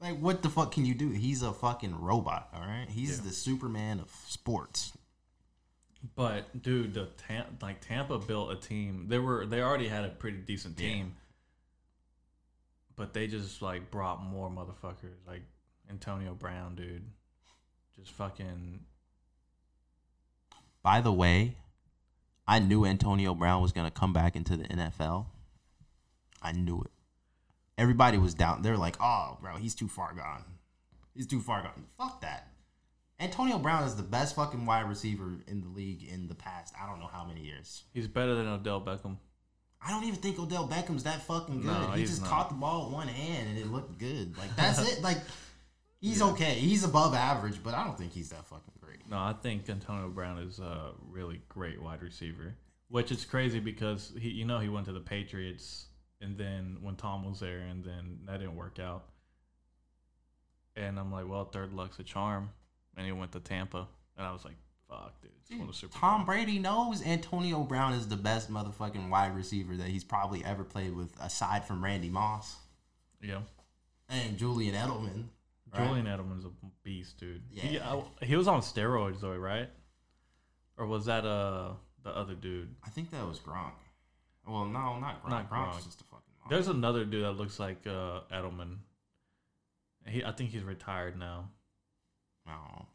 Like 0.00 0.18
what 0.20 0.42
the 0.42 0.48
fuck 0.50 0.72
can 0.72 0.84
you 0.84 0.94
do? 0.94 1.10
He's 1.10 1.42
a 1.42 1.52
fucking 1.52 1.98
robot, 2.00 2.48
all 2.54 2.60
right? 2.60 2.86
He's 2.88 3.18
Yeah. 3.18 3.24
the 3.24 3.30
Superman 3.32 4.00
of 4.00 4.10
sports. 4.28 4.92
But 6.14 6.62
dude, 6.62 6.94
the 6.94 7.06
Tam- 7.26 7.58
like 7.60 7.80
Tampa 7.80 8.18
built 8.18 8.52
a 8.52 8.56
team. 8.56 9.06
They 9.08 9.18
were 9.18 9.44
they 9.46 9.60
already 9.62 9.88
had 9.88 10.04
a 10.04 10.08
pretty 10.10 10.38
decent 10.38 10.78
Yeah. 10.78 10.88
team, 10.88 11.16
but 12.94 13.12
they 13.14 13.26
just 13.26 13.62
like 13.62 13.90
brought 13.90 14.22
more 14.22 14.48
motherfuckers 14.50 15.16
like 15.26 15.42
Antonio 15.90 16.34
Brown, 16.34 16.76
dude. 16.76 17.10
Just 17.96 18.12
fucking 18.12 18.80
By 20.82 21.00
the 21.00 21.12
way, 21.12 21.56
I 22.48 22.58
knew 22.60 22.86
Antonio 22.86 23.34
Brown 23.34 23.60
was 23.60 23.72
gonna 23.72 23.90
come 23.90 24.12
back 24.14 24.34
into 24.34 24.56
the 24.56 24.64
NFL. 24.64 25.26
I 26.40 26.52
knew 26.52 26.80
it. 26.80 26.90
Everybody 27.76 28.16
was 28.16 28.32
down. 28.34 28.62
They're 28.62 28.78
like, 28.78 28.96
"Oh, 29.00 29.36
bro, 29.40 29.56
he's 29.56 29.74
too 29.74 29.86
far 29.86 30.14
gone. 30.14 30.44
He's 31.14 31.26
too 31.26 31.40
far 31.40 31.62
gone." 31.62 31.84
Fuck 31.98 32.22
that. 32.22 32.48
Antonio 33.20 33.58
Brown 33.58 33.82
is 33.84 33.96
the 33.96 34.02
best 34.02 34.34
fucking 34.34 34.64
wide 34.64 34.88
receiver 34.88 35.38
in 35.46 35.60
the 35.60 35.68
league 35.68 36.04
in 36.04 36.28
the 36.28 36.34
past. 36.34 36.72
I 36.80 36.86
don't 36.86 37.00
know 37.00 37.10
how 37.12 37.24
many 37.24 37.42
years. 37.42 37.84
he's 37.92 38.08
better 38.08 38.34
than 38.34 38.46
Odell 38.46 38.80
Beckham. 38.80 39.18
I 39.80 39.90
don't 39.90 40.04
even 40.04 40.20
think 40.20 40.38
Odell 40.38 40.66
Beckham's 40.66 41.04
that 41.04 41.22
fucking 41.22 41.60
good. 41.60 41.66
No, 41.66 41.90
he 41.92 42.04
just 42.04 42.22
not. 42.22 42.30
caught 42.30 42.48
the 42.48 42.54
ball 42.54 42.86
with 42.86 42.94
one 42.94 43.08
hand 43.08 43.48
and 43.48 43.58
it 43.58 43.66
looked 43.66 43.98
good. 43.98 44.36
Like 44.38 44.54
that's 44.56 44.78
it. 44.92 45.02
Like 45.02 45.18
he's 46.00 46.22
okay. 46.22 46.54
He's 46.54 46.82
above 46.84 47.14
average, 47.14 47.62
but 47.62 47.74
I 47.74 47.84
don't 47.84 47.98
think 47.98 48.12
he's 48.12 48.30
that 48.30 48.46
fucking. 48.46 48.72
No, 49.08 49.16
I 49.16 49.34
think 49.42 49.68
Antonio 49.68 50.08
Brown 50.08 50.38
is 50.38 50.58
a 50.58 50.92
really 51.08 51.40
great 51.48 51.80
wide 51.80 52.02
receiver. 52.02 52.54
Which 52.88 53.10
is 53.10 53.24
crazy 53.24 53.60
because 53.60 54.12
he, 54.18 54.30
you 54.30 54.44
know, 54.44 54.58
he 54.58 54.68
went 54.68 54.86
to 54.86 54.92
the 54.92 55.00
Patriots, 55.00 55.86
and 56.20 56.36
then 56.36 56.78
when 56.80 56.96
Tom 56.96 57.24
was 57.24 57.40
there, 57.40 57.58
and 57.58 57.84
then 57.84 58.18
that 58.26 58.38
didn't 58.38 58.56
work 58.56 58.78
out. 58.78 59.04
And 60.76 60.98
I'm 60.98 61.12
like, 61.12 61.28
well, 61.28 61.44
third 61.44 61.72
luck's 61.72 61.98
a 61.98 62.02
charm, 62.02 62.50
and 62.96 63.04
he 63.04 63.12
went 63.12 63.32
to 63.32 63.40
Tampa, 63.40 63.88
and 64.16 64.26
I 64.26 64.32
was 64.32 64.44
like, 64.44 64.54
fuck, 64.88 65.20
dude, 65.20 65.30
just 65.46 65.58
won 65.58 65.68
a 65.68 65.72
Super 65.72 65.98
Tom 65.98 66.24
Bowl. 66.24 66.34
Brady 66.34 66.58
knows 66.58 67.04
Antonio 67.04 67.60
Brown 67.60 67.92
is 67.92 68.08
the 68.08 68.16
best 68.16 68.50
motherfucking 68.50 69.10
wide 69.10 69.34
receiver 69.36 69.76
that 69.76 69.88
he's 69.88 70.04
probably 70.04 70.44
ever 70.44 70.64
played 70.64 70.94
with, 70.94 71.12
aside 71.20 71.64
from 71.66 71.84
Randy 71.84 72.08
Moss 72.08 72.56
Yeah, 73.20 73.40
and 74.08 74.38
Julian 74.38 74.74
Edelman. 74.74 75.24
Right? 75.72 75.86
Julian 75.86 76.06
Edelman's 76.06 76.44
a 76.44 76.50
beast, 76.82 77.18
dude. 77.18 77.42
He, 77.50 77.76
Yeah. 77.76 78.02
I, 78.20 78.24
he 78.24 78.36
was 78.36 78.48
on 78.48 78.60
steroids 78.60 79.20
though, 79.20 79.36
right? 79.36 79.68
Or 80.76 80.86
was 80.86 81.06
that 81.06 81.24
uh 81.24 81.72
the 82.04 82.10
other 82.16 82.34
dude? 82.34 82.74
I 82.86 82.90
think 82.90 83.10
that 83.10 83.26
was 83.26 83.38
Gronk. 83.40 83.72
Well, 84.46 84.64
no, 84.66 84.98
not 84.98 85.22
Gronk. 85.24 85.30
Not 85.30 85.50
Gronk's 85.50 85.76
Gronk. 85.78 85.84
just 85.84 86.00
a 86.00 86.04
fucking. 86.04 86.22
Monster. 86.40 86.54
There's 86.54 86.68
another 86.68 87.04
dude 87.04 87.24
that 87.24 87.32
looks 87.32 87.58
like 87.58 87.86
uh 87.86 88.20
Edelman. 88.32 88.76
He, 90.06 90.24
I 90.24 90.32
think 90.32 90.50
he's 90.50 90.62
retired 90.62 91.18
now. 91.18 91.50
No. 92.46 92.86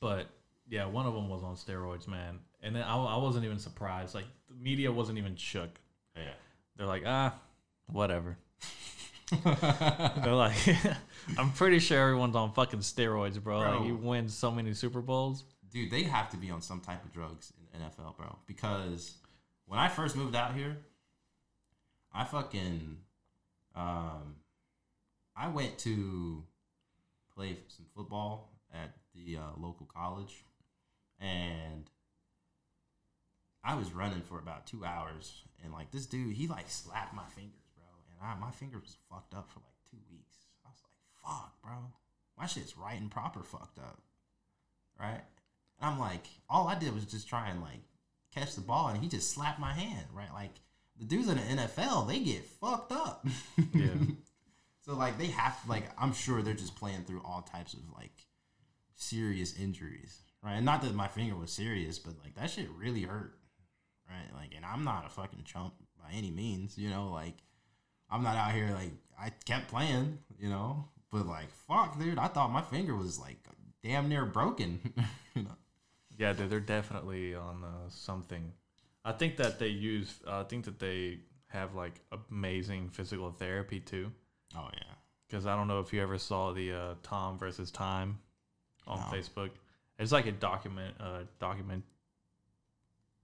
But 0.00 0.26
Yeah, 0.68 0.86
one 0.86 1.06
of 1.06 1.14
them 1.14 1.28
was 1.28 1.42
on 1.44 1.54
steroids, 1.54 2.08
man. 2.08 2.40
And 2.62 2.74
then 2.74 2.82
I, 2.82 2.96
I 2.96 3.16
wasn't 3.18 3.44
even 3.44 3.58
surprised. 3.58 4.14
Like 4.14 4.24
the 4.48 4.54
media 4.56 4.90
wasn't 4.90 5.18
even 5.18 5.36
shook. 5.36 5.70
Yeah. 6.16 6.32
They're 6.76 6.86
like, 6.86 7.04
ah, 7.06 7.34
whatever. 7.86 8.36
They're 9.30 10.34
like, 10.34 10.56
I'm 11.38 11.50
pretty 11.52 11.80
sure 11.80 12.00
everyone's 12.00 12.36
on 12.36 12.52
fucking 12.52 12.80
steroids, 12.80 13.42
bro. 13.42 13.60
Bro. 13.60 13.70
Like 13.70 13.84
he 13.84 13.92
wins 13.92 14.34
so 14.34 14.50
many 14.50 14.72
Super 14.74 15.00
Bowls. 15.00 15.44
Dude, 15.72 15.90
they 15.90 16.04
have 16.04 16.30
to 16.30 16.36
be 16.36 16.50
on 16.50 16.62
some 16.62 16.80
type 16.80 17.04
of 17.04 17.12
drugs 17.12 17.52
in 17.58 17.80
the 17.80 17.84
NFL, 17.84 18.16
bro. 18.16 18.38
Because 18.46 19.14
when 19.66 19.80
I 19.80 19.88
first 19.88 20.16
moved 20.16 20.36
out 20.36 20.54
here, 20.54 20.76
I 22.14 22.24
fucking 22.24 22.98
um 23.74 24.36
I 25.36 25.48
went 25.48 25.78
to 25.80 26.42
play 27.34 27.58
some 27.68 27.84
football 27.94 28.52
at 28.72 28.94
the 29.14 29.36
uh, 29.36 29.40
local 29.58 29.86
college 29.86 30.44
and 31.20 31.90
I 33.62 33.74
was 33.74 33.92
running 33.92 34.22
for 34.22 34.38
about 34.38 34.66
two 34.66 34.84
hours 34.84 35.42
and 35.62 35.72
like 35.72 35.90
this 35.90 36.06
dude 36.06 36.34
he 36.34 36.46
like 36.46 36.70
slapped 36.70 37.14
my. 37.14 37.22
And 37.36 37.50
I, 38.26 38.34
my 38.38 38.50
finger 38.50 38.78
was 38.78 38.96
fucked 39.10 39.34
up 39.34 39.50
for 39.50 39.60
like 39.60 39.76
two 39.90 39.98
weeks. 40.10 40.36
I 40.64 40.70
was 40.70 40.82
like, 40.82 40.92
fuck, 41.24 41.62
bro. 41.62 41.92
My 42.38 42.46
shit's 42.46 42.76
right 42.76 43.00
and 43.00 43.10
proper 43.10 43.42
fucked 43.42 43.78
up. 43.78 44.00
Right? 44.98 45.22
And 45.80 45.90
I'm 45.90 45.98
like, 45.98 46.26
all 46.48 46.68
I 46.68 46.78
did 46.78 46.94
was 46.94 47.04
just 47.04 47.28
try 47.28 47.48
and 47.48 47.60
like 47.60 47.82
catch 48.34 48.54
the 48.54 48.60
ball, 48.60 48.88
and 48.88 49.02
he 49.02 49.08
just 49.08 49.30
slapped 49.30 49.60
my 49.60 49.72
hand, 49.72 50.06
right? 50.12 50.32
Like 50.32 50.52
the 50.98 51.04
dudes 51.04 51.28
in 51.28 51.36
the 51.36 51.42
NFL, 51.42 52.08
they 52.08 52.20
get 52.20 52.44
fucked 52.44 52.92
up. 52.92 53.26
Yeah. 53.74 53.88
so 54.80 54.94
like 54.94 55.18
they 55.18 55.26
have 55.26 55.56
like 55.68 55.84
I'm 55.98 56.12
sure 56.12 56.42
they're 56.42 56.54
just 56.54 56.76
playing 56.76 57.04
through 57.04 57.22
all 57.24 57.42
types 57.42 57.74
of 57.74 57.80
like 57.94 58.26
serious 58.94 59.58
injuries, 59.58 60.22
right? 60.42 60.54
And 60.54 60.64
not 60.64 60.82
that 60.82 60.94
my 60.94 61.08
finger 61.08 61.36
was 61.36 61.52
serious, 61.52 61.98
but 61.98 62.14
like 62.22 62.34
that 62.34 62.50
shit 62.50 62.68
really 62.76 63.02
hurt, 63.02 63.34
right? 64.08 64.34
Like, 64.34 64.54
and 64.56 64.64
I'm 64.64 64.84
not 64.84 65.06
a 65.06 65.10
fucking 65.10 65.44
chump 65.44 65.74
by 65.98 66.16
any 66.16 66.30
means, 66.30 66.76
you 66.78 66.90
know. 66.90 67.10
Like, 67.12 67.36
I'm 68.10 68.22
not 68.22 68.36
out 68.36 68.52
here 68.52 68.70
like 68.74 68.92
I 69.20 69.30
kept 69.44 69.68
playing, 69.68 70.18
you 70.38 70.48
know. 70.48 70.84
But 71.10 71.26
like, 71.26 71.50
fuck, 71.68 71.98
dude, 71.98 72.18
I 72.18 72.28
thought 72.28 72.50
my 72.52 72.62
finger 72.62 72.94
was 72.94 73.18
like 73.18 73.38
damn 73.82 74.08
near 74.08 74.24
broken. 74.24 74.80
you 75.34 75.42
know? 75.44 75.56
Yeah, 76.18 76.32
dude, 76.32 76.50
they're 76.50 76.60
definitely 76.60 77.34
on 77.34 77.62
uh, 77.64 77.88
something. 77.88 78.52
I 79.04 79.12
think 79.12 79.36
that 79.36 79.58
they 79.58 79.68
use. 79.68 80.14
uh, 80.26 80.40
I 80.40 80.44
think 80.44 80.64
that 80.64 80.78
they 80.78 81.18
have 81.48 81.74
like 81.74 82.00
amazing 82.30 82.88
physical 82.90 83.30
therapy 83.30 83.80
too. 83.80 84.10
Oh 84.56 84.68
yeah. 84.74 84.94
Because 85.28 85.46
I 85.46 85.56
don't 85.56 85.68
know 85.68 85.80
if 85.80 85.92
you 85.92 86.02
ever 86.02 86.18
saw 86.18 86.52
the 86.52 86.72
uh, 86.72 86.94
Tom 87.02 87.38
versus 87.38 87.70
Time 87.70 88.18
on 88.86 88.98
No. 88.98 89.16
Facebook. 89.16 89.50
It's 89.98 90.12
like 90.12 90.26
a 90.26 90.32
document, 90.32 90.94
uh, 91.00 91.20
document 91.40 91.82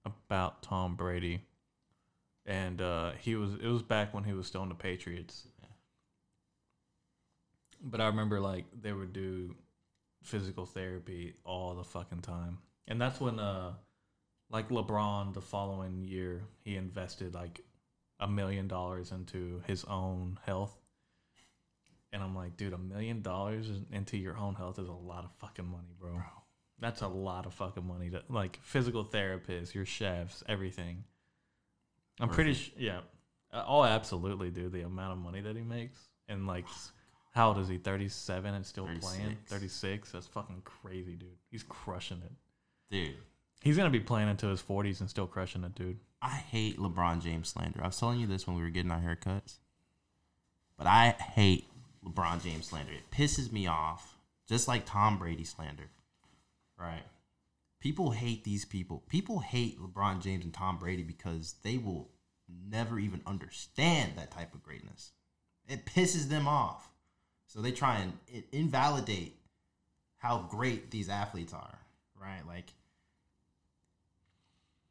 about 0.04 0.62
Tom 0.62 0.96
Brady, 0.96 1.42
and 2.46 2.80
uh, 2.80 3.12
he 3.18 3.34
was. 3.36 3.54
It 3.54 3.68
was 3.68 3.82
back 3.82 4.14
when 4.14 4.24
he 4.24 4.32
was 4.32 4.46
still 4.46 4.62
in 4.62 4.68
the 4.68 4.74
Patriots. 4.74 5.46
Yeah. 5.60 5.68
But 7.82 8.00
I 8.00 8.06
remember 8.06 8.40
like 8.40 8.64
they 8.80 8.92
would 8.92 9.12
do 9.12 9.54
physical 10.22 10.66
therapy 10.66 11.34
all 11.44 11.74
the 11.74 11.84
fucking 11.84 12.22
time, 12.22 12.58
and 12.88 13.00
that's 13.00 13.20
when 13.20 13.38
uh, 13.38 13.72
like 14.50 14.68
LeBron 14.68 15.34
the 15.34 15.40
following 15.40 16.04
year 16.04 16.42
he 16.64 16.76
invested 16.76 17.34
like 17.34 17.60
a 18.20 18.28
million 18.28 18.68
dollars 18.68 19.10
into 19.10 19.62
his 19.66 19.84
own 19.84 20.38
health. 20.46 20.76
And 22.12 22.22
I'm 22.22 22.36
like, 22.36 22.58
dude, 22.58 22.74
a 22.74 22.78
million 22.78 23.22
dollars 23.22 23.68
into 23.90 24.18
your 24.18 24.36
own 24.36 24.54
health 24.54 24.78
is 24.78 24.88
a 24.88 24.92
lot 24.92 25.24
of 25.24 25.32
fucking 25.38 25.66
money, 25.66 25.94
bro. 25.98 26.20
That's 26.78 27.00
a 27.00 27.08
lot 27.08 27.46
of 27.46 27.54
fucking 27.54 27.86
money. 27.86 28.10
To, 28.10 28.22
like 28.28 28.58
physical 28.62 29.04
therapists, 29.04 29.72
your 29.72 29.86
chefs, 29.86 30.44
everything. 30.46 31.04
I'm 32.22 32.28
pretty 32.28 32.54
sure, 32.54 32.74
yeah. 32.78 33.00
Uh, 33.52 33.64
Oh, 33.66 33.84
absolutely, 33.84 34.50
dude. 34.50 34.72
The 34.72 34.82
amount 34.82 35.12
of 35.12 35.18
money 35.18 35.40
that 35.40 35.56
he 35.56 35.62
makes, 35.62 35.98
and 36.28 36.46
like, 36.46 36.64
how 37.32 37.48
old 37.48 37.58
is 37.58 37.68
he? 37.68 37.78
37 37.78 38.54
and 38.54 38.64
still 38.64 38.84
playing. 38.84 39.36
36. 39.46 39.50
36. 39.50 40.12
That's 40.12 40.26
fucking 40.26 40.62
crazy, 40.64 41.16
dude. 41.16 41.28
He's 41.50 41.62
crushing 41.62 42.22
it. 42.24 42.32
Dude, 42.90 43.16
He's 43.62 43.76
gonna 43.76 43.90
be 43.90 44.00
playing 44.00 44.28
into 44.28 44.48
his 44.48 44.60
40s 44.62 45.00
and 45.00 45.08
still 45.08 45.26
crushing 45.26 45.62
it, 45.64 45.74
dude. 45.74 45.98
I 46.20 46.30
hate 46.36 46.78
LeBron 46.78 47.22
James 47.22 47.48
slander. 47.48 47.80
I 47.82 47.86
was 47.86 47.98
telling 47.98 48.20
you 48.20 48.26
this 48.26 48.46
when 48.46 48.56
we 48.56 48.62
were 48.62 48.70
getting 48.70 48.90
our 48.90 49.00
haircuts. 49.00 49.58
But 50.76 50.86
I 50.86 51.10
hate 51.10 51.66
LeBron 52.04 52.42
James 52.42 52.66
slander. 52.66 52.92
It 52.92 53.10
pisses 53.10 53.52
me 53.52 53.66
off. 53.66 54.16
Just 54.48 54.68
like 54.68 54.84
Tom 54.84 55.18
Brady 55.18 55.44
slander. 55.44 55.90
Right? 56.78 57.02
People 57.82 58.12
hate 58.12 58.44
these 58.44 58.64
people. 58.64 59.02
People 59.08 59.40
hate 59.40 59.80
LeBron 59.80 60.22
James 60.22 60.44
and 60.44 60.54
Tom 60.54 60.78
Brady 60.78 61.02
because 61.02 61.56
they 61.64 61.78
will 61.78 62.08
never 62.70 62.96
even 63.00 63.20
understand 63.26 64.12
that 64.14 64.30
type 64.30 64.54
of 64.54 64.62
greatness. 64.62 65.10
It 65.68 65.84
pisses 65.84 66.28
them 66.28 66.46
off. 66.46 66.88
So 67.48 67.60
they 67.60 67.72
try 67.72 67.98
and 67.98 68.44
invalidate 68.52 69.34
how 70.18 70.46
great 70.48 70.92
these 70.92 71.08
athletes 71.08 71.52
are. 71.52 71.78
Right? 72.14 72.46
Like, 72.46 72.72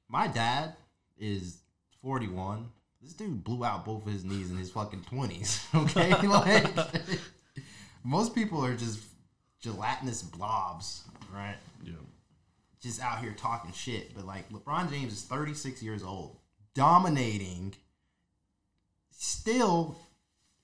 my 0.09 0.27
dad 0.27 0.73
is 1.17 1.59
41. 2.01 2.67
This 3.01 3.13
dude 3.13 3.41
blew 3.45 3.63
out 3.63 3.85
both 3.85 4.05
of 4.05 4.11
his 4.11 4.25
knees 4.25 4.51
in 4.51 4.57
his 4.57 4.69
fucking 4.69 5.05
20s. 5.09 5.63
Okay? 5.83 6.27
like, 6.27 7.19
most 8.03 8.35
people 8.35 8.65
are 8.65 8.75
just 8.75 9.01
gelatinous 9.61 10.21
blobs, 10.21 11.05
right? 11.33 11.55
Yeah. 11.85 11.93
Just 12.81 13.01
out 13.01 13.19
here 13.19 13.33
talking 13.33 13.71
shit. 13.73 14.15
But 14.15 14.25
like, 14.25 14.49
LeBron 14.49 14.89
James 14.89 15.13
is 15.13 15.21
36 15.23 15.83
years 15.83 16.03
old, 16.03 16.37
dominating, 16.73 17.75
still 19.11 19.95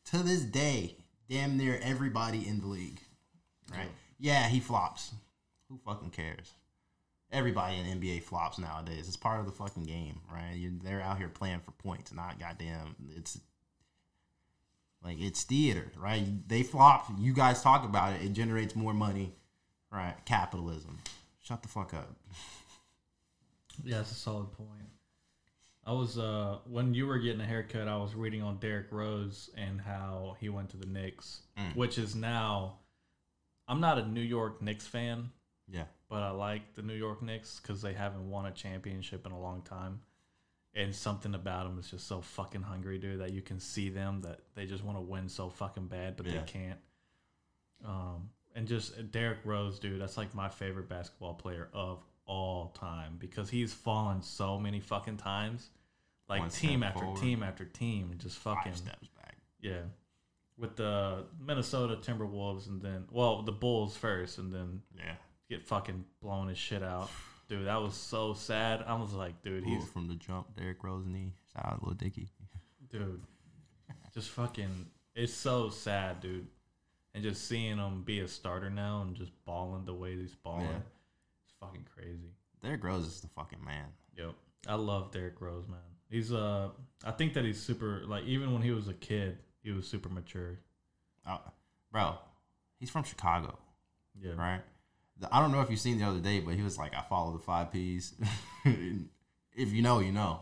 to 0.06 0.18
this 0.18 0.42
day, 0.42 0.96
damn 1.30 1.58
near 1.58 1.80
everybody 1.84 2.48
in 2.48 2.60
the 2.62 2.68
league, 2.68 3.00
right? 3.72 3.92
Yeah, 4.20 4.48
he 4.48 4.60
flops. 4.60 5.14
Who 5.70 5.80
fucking 5.86 6.12
cares? 6.12 6.54
everybody 7.32 7.78
in 7.78 8.00
NBA 8.00 8.24
flops 8.24 8.58
nowadays. 8.58 9.08
It's 9.08 9.18
part 9.18 9.40
of 9.40 9.46
the 9.46 9.52
fucking 9.52 9.84
game, 9.84 10.22
right? 10.32 10.56
You, 10.56 10.80
they're 10.84 11.02
out 11.02 11.18
here 11.18 11.30
playing 11.30 11.60
for 11.60 11.72
points, 11.72 12.14
not 12.14 12.40
goddamn. 12.40 12.96
It's 13.16 13.40
like 15.04 15.20
it's 15.20 15.44
theater, 15.44 15.92
right? 15.98 16.26
They 16.48 16.64
flop. 16.64 17.12
You 17.18 17.34
guys 17.34 17.62
talk 17.62 17.84
about 17.84 18.14
it. 18.14 18.24
It 18.24 18.34
generates 18.34 18.76
more 18.76 18.94
money, 18.94 19.34
right? 19.92 20.16
Capitalism. 20.26 21.00
Shut 21.48 21.62
the 21.62 21.70
fuck 21.70 21.94
up. 21.94 22.16
Yeah, 23.84 23.98
that's 23.98 24.12
a 24.12 24.16
solid 24.16 24.52
point. 24.54 24.90
I 25.86 25.92
was 25.94 26.18
uh 26.18 26.58
when 26.66 26.96
you 26.96 27.06
were 27.06 27.20
getting 27.20 27.42
a 27.42 27.46
haircut, 27.46 27.88
I 27.88 27.98
was 27.98 28.16
reading 28.16 28.42
on 28.42 28.58
Derrick 28.58 28.88
Rose 28.92 29.52
and 29.56 29.80
how 29.80 30.36
he 30.40 30.50
went 30.50 30.70
to 30.72 30.78
the 30.78 30.88
Knicks, 30.88 31.44
Mm. 31.60 31.76
which 31.76 32.00
is 32.00 32.16
now 32.16 32.80
I'm 33.68 33.80
not 33.80 34.00
a 34.00 34.08
New 34.08 34.22
York 34.22 34.64
Knicks 34.64 34.88
fan, 34.88 35.30
Yeah. 35.68 35.84
but 36.10 36.24
I 36.24 36.32
like 36.32 36.74
the 36.74 36.82
New 36.82 36.96
York 36.96 37.22
Knicks 37.22 37.60
because 37.60 37.84
they 37.84 37.94
haven't 37.94 38.28
won 38.28 38.48
a 38.48 38.52
championship 38.52 39.28
in 39.28 39.32
a 39.32 39.40
long 39.40 39.62
time. 39.62 40.02
And 40.74 40.96
something 40.96 41.36
about 41.36 41.66
them 41.66 41.78
is 41.78 41.92
just 41.92 42.08
so 42.08 42.20
fucking 42.22 42.64
hungry, 42.64 42.98
dude, 42.98 43.20
that 43.20 43.32
you 43.32 43.44
can 43.44 43.60
see 43.60 43.90
them 43.90 44.22
that 44.22 44.40
they 44.56 44.66
just 44.66 44.84
want 44.84 44.98
to 44.98 45.02
win 45.02 45.30
so 45.30 45.50
fucking 45.52 45.86
bad, 45.88 46.18
but 46.18 46.26
Yeah. 46.26 46.40
they 46.40 46.46
can't. 46.52 46.80
Um, 47.86 48.32
and 48.58 48.68
just 48.68 48.98
uh, 48.98 49.04
Derrick 49.12 49.40
Rose, 49.46 49.80
dude, 49.80 50.02
that's 50.02 50.18
like 50.18 50.34
my 50.36 50.50
favorite 50.50 50.90
basketball 50.90 51.36
player 51.36 51.70
of 51.74 52.04
all 52.26 52.70
time 52.78 53.16
because 53.20 53.50
he's 53.50 53.72
fallen 53.74 54.22
so 54.22 54.60
many 54.60 54.82
fucking 54.82 55.16
times, 55.18 55.70
like 56.28 56.42
One 56.42 56.50
team 56.50 56.84
after 56.84 57.00
forward. 57.06 57.22
team 57.22 57.42
after 57.44 57.64
team, 57.64 58.10
and 58.12 58.20
just 58.20 58.38
fucking 58.40 58.74
Five 58.74 58.78
steps 58.78 59.08
back. 59.10 59.38
yeah. 59.62 59.82
With 60.58 60.76
the 60.76 61.24
Minnesota 61.40 61.96
Timberwolves 61.98 62.68
and 62.68 62.82
then 62.82 63.06
well 63.12 63.44
the 63.44 63.52
Bulls 63.54 63.96
first 63.96 64.40
and 64.40 64.52
then 64.54 64.82
Yeah. 64.98 65.16
get 65.50 65.64
fucking 65.68 66.04
blown 66.22 66.48
his 66.50 66.58
shit 66.58 66.82
out. 66.84 67.10
Dude, 67.48 67.68
that 67.68 67.80
was 67.82 67.94
so 67.94 68.34
sad. 68.34 68.84
I 68.86 68.96
was 68.96 69.14
like, 69.14 69.42
dude, 69.44 69.64
Ooh, 69.64 69.70
he's 69.70 69.86
from 69.88 70.08
the 70.10 70.16
jump, 70.16 70.54
Derrick 70.58 70.84
Rose 70.84 71.06
knee. 71.06 71.32
Shout 71.54 71.66
out 71.66 71.82
little 71.82 71.94
Dicky. 71.94 72.28
dude. 72.90 73.22
Just 74.14 74.32
fucking 74.32 74.88
it's 75.16 75.34
so 75.34 75.70
sad, 75.70 76.20
dude. 76.22 76.48
And 77.18 77.24
just 77.24 77.48
seeing 77.48 77.78
him 77.78 78.04
be 78.04 78.20
a 78.20 78.28
starter 78.28 78.70
now 78.70 79.02
and 79.02 79.16
just 79.16 79.32
balling 79.44 79.86
the 79.86 79.94
way 79.96 80.16
he's 80.16 80.36
balling. 80.36 80.66
Yeah. 80.66 80.78
It's 81.44 81.56
fucking 81.60 81.88
crazy. 81.96 82.30
Derrick 82.62 82.84
Rose 82.84 83.08
is 83.08 83.22
the 83.22 83.28
fucking 83.30 83.66
man. 83.66 83.86
Yep. 84.16 84.36
I 84.68 84.76
love 84.76 85.10
Derrick 85.10 85.42
Rose, 85.42 85.68
man. 85.68 85.80
He's 86.12 86.32
uh 86.32 86.70
I 87.04 87.10
think 87.10 87.34
that 87.34 87.44
he's 87.44 87.60
super 87.60 88.04
like 88.06 88.26
even 88.26 88.54
when 88.54 88.62
he 88.62 88.70
was 88.70 88.88
a 88.88 88.94
kid, 88.94 89.40
he 89.64 89.72
was 89.72 89.88
super 89.88 90.10
mature. 90.10 90.60
Oh, 91.28 91.42
bro, 91.92 92.20
he's 92.80 92.92
from 92.92 93.04
Chicago. 93.04 93.58
Yeah. 94.22 94.34
right? 94.38 94.62
I 95.32 95.40
don't 95.40 95.52
know 95.52 95.62
if 95.62 95.72
you've 95.72 95.80
seen 95.80 95.98
the 95.98 96.06
other 96.06 96.20
day, 96.20 96.40
but 96.40 96.54
he 96.54 96.62
was 96.62 96.78
like, 96.78 96.94
"I 96.96 97.02
follow 97.02 97.34
the 97.34 97.40
five 97.40 97.72
P's." 97.72 98.14
if 98.64 99.74
you 99.74 99.82
know, 99.82 100.02
you 100.02 100.12
know, 100.12 100.42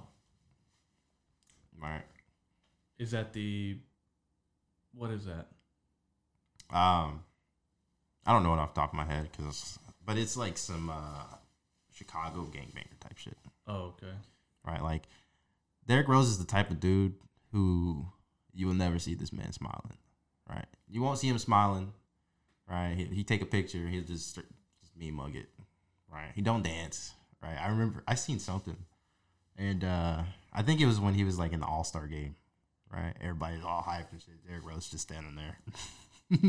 right? 1.82 2.04
Is 3.00 3.12
that 3.12 3.32
the 3.32 3.78
what 4.94 5.12
is 5.12 5.24
that? 5.24 5.48
Um, 6.76 7.24
I 8.26 8.34
don't 8.34 8.44
know 8.44 8.54
it 8.54 8.60
off 8.60 8.74
the 8.74 8.82
top 8.82 8.90
of 8.92 8.96
my 8.98 9.06
head 9.06 9.30
because 9.32 9.80
but 10.06 10.18
it's 10.18 10.36
like 10.36 10.58
some 10.58 10.90
uh, 10.90 11.24
Chicago 11.94 12.42
gangbanger 12.52 13.00
type 13.00 13.18
shit, 13.18 13.38
Oh, 13.68 13.94
okay. 13.98 14.14
right? 14.66 14.82
Like 14.84 15.04
Derrick 15.88 16.08
Rose 16.08 16.28
is 16.28 16.38
the 16.38 16.46
type 16.46 16.70
of 16.72 16.80
dude 16.80 17.14
who 17.52 18.06
you 18.54 18.68
will 18.68 18.74
never 18.74 19.00
see 19.00 19.16
this 19.16 19.32
man 19.32 19.52
smiling, 19.54 19.98
right? 20.50 20.66
You 20.90 21.02
won't 21.02 21.18
see 21.20 21.28
him 21.30 21.38
smiling, 21.40 21.94
right? 22.70 22.94
He, 22.96 23.06
he 23.06 23.24
take 23.24 23.42
a 23.42 23.46
picture, 23.46 23.88
he'll 23.88 24.04
just 24.04 24.36
just 24.36 24.98
me 24.98 25.12
mug 25.12 25.36
it, 25.36 25.48
right? 26.12 26.32
He 26.36 26.42
don't 26.42 26.64
dance, 26.64 27.14
right? 27.42 27.58
I 27.60 27.70
remember 27.70 28.04
I 28.08 28.16
seen 28.16 28.40
something, 28.40 28.78
and 29.58 29.84
uh 29.84 30.24
I 30.52 30.62
think 30.62 30.82
it 30.82 30.86
was 30.88 31.00
when 31.00 31.14
he 31.14 31.24
was 31.24 31.38
like 31.40 31.54
in 31.54 31.60
the 31.62 31.66
All 31.68 31.84
Star 31.84 32.06
game, 32.08 32.36
right? 32.92 33.14
Everybody's 33.22 33.64
all 33.64 33.82
hyped 33.82 34.12
and 34.12 34.22
shit. 34.22 34.46
Derrick 34.48 34.66
Rose 34.66 34.90
just 34.90 35.04
standing 35.04 35.36
there. 35.36 35.58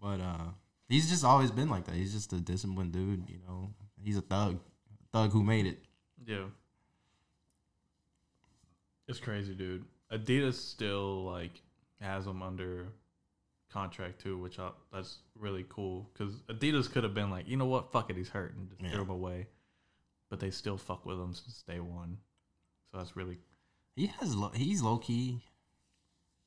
but 0.00 0.20
uh 0.20 0.44
he's 0.88 1.08
just 1.08 1.24
always 1.24 1.50
been 1.50 1.68
like 1.68 1.84
that. 1.86 1.94
He's 1.94 2.12
just 2.12 2.32
a 2.32 2.40
disciplined 2.40 2.92
dude, 2.92 3.28
you 3.28 3.38
know. 3.46 3.70
He's 4.02 4.16
a 4.16 4.22
thug, 4.22 4.58
thug 5.12 5.32
who 5.32 5.42
made 5.42 5.66
it. 5.66 5.78
Yeah. 6.26 6.44
It's 9.08 9.18
crazy, 9.20 9.54
dude. 9.54 9.84
Adidas 10.12 10.54
still 10.54 11.24
like 11.24 11.60
has 12.00 12.26
him 12.26 12.42
under 12.42 12.86
contract 13.72 14.20
too, 14.20 14.38
which 14.38 14.58
I, 14.58 14.70
that's 14.92 15.18
really 15.38 15.64
cool 15.68 16.08
because 16.12 16.34
Adidas 16.48 16.90
could 16.90 17.04
have 17.04 17.14
been 17.14 17.30
like, 17.30 17.48
you 17.48 17.56
know 17.56 17.66
what, 17.66 17.92
fuck 17.92 18.10
it, 18.10 18.16
he's 18.16 18.28
hurt, 18.28 18.54
and 18.56 18.68
just 18.68 18.80
Yeah. 18.82 18.90
threw 18.92 19.02
him 19.02 19.10
away, 19.10 19.46
but 20.28 20.40
they 20.40 20.50
still 20.50 20.76
fuck 20.76 21.04
with 21.06 21.18
him 21.18 21.34
since 21.34 21.62
day 21.62 21.78
one. 21.80 22.18
So 22.90 22.98
that's 22.98 23.14
really 23.16 23.38
He 23.96 24.06
has 24.20 24.34
low, 24.34 24.48
he's 24.50 24.82
low 24.82 24.98
key 24.98 25.40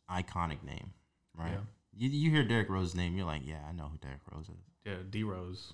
iconic 0.09 0.63
name, 0.63 0.91
right? 1.37 1.51
Yeah. 1.51 1.57
You 1.95 2.09
you 2.09 2.31
hear 2.31 2.43
Derrick 2.43 2.69
Rose's 2.69 2.95
name, 2.95 3.15
you're 3.15 3.25
like, 3.25 3.41
yeah, 3.45 3.59
I 3.67 3.71
know 3.71 3.85
who 3.91 3.97
Derrick 3.99 4.21
Rose 4.31 4.45
is. 4.49 4.63
yeah. 4.85 4.95
D 5.09 5.23
Rose. 5.23 5.73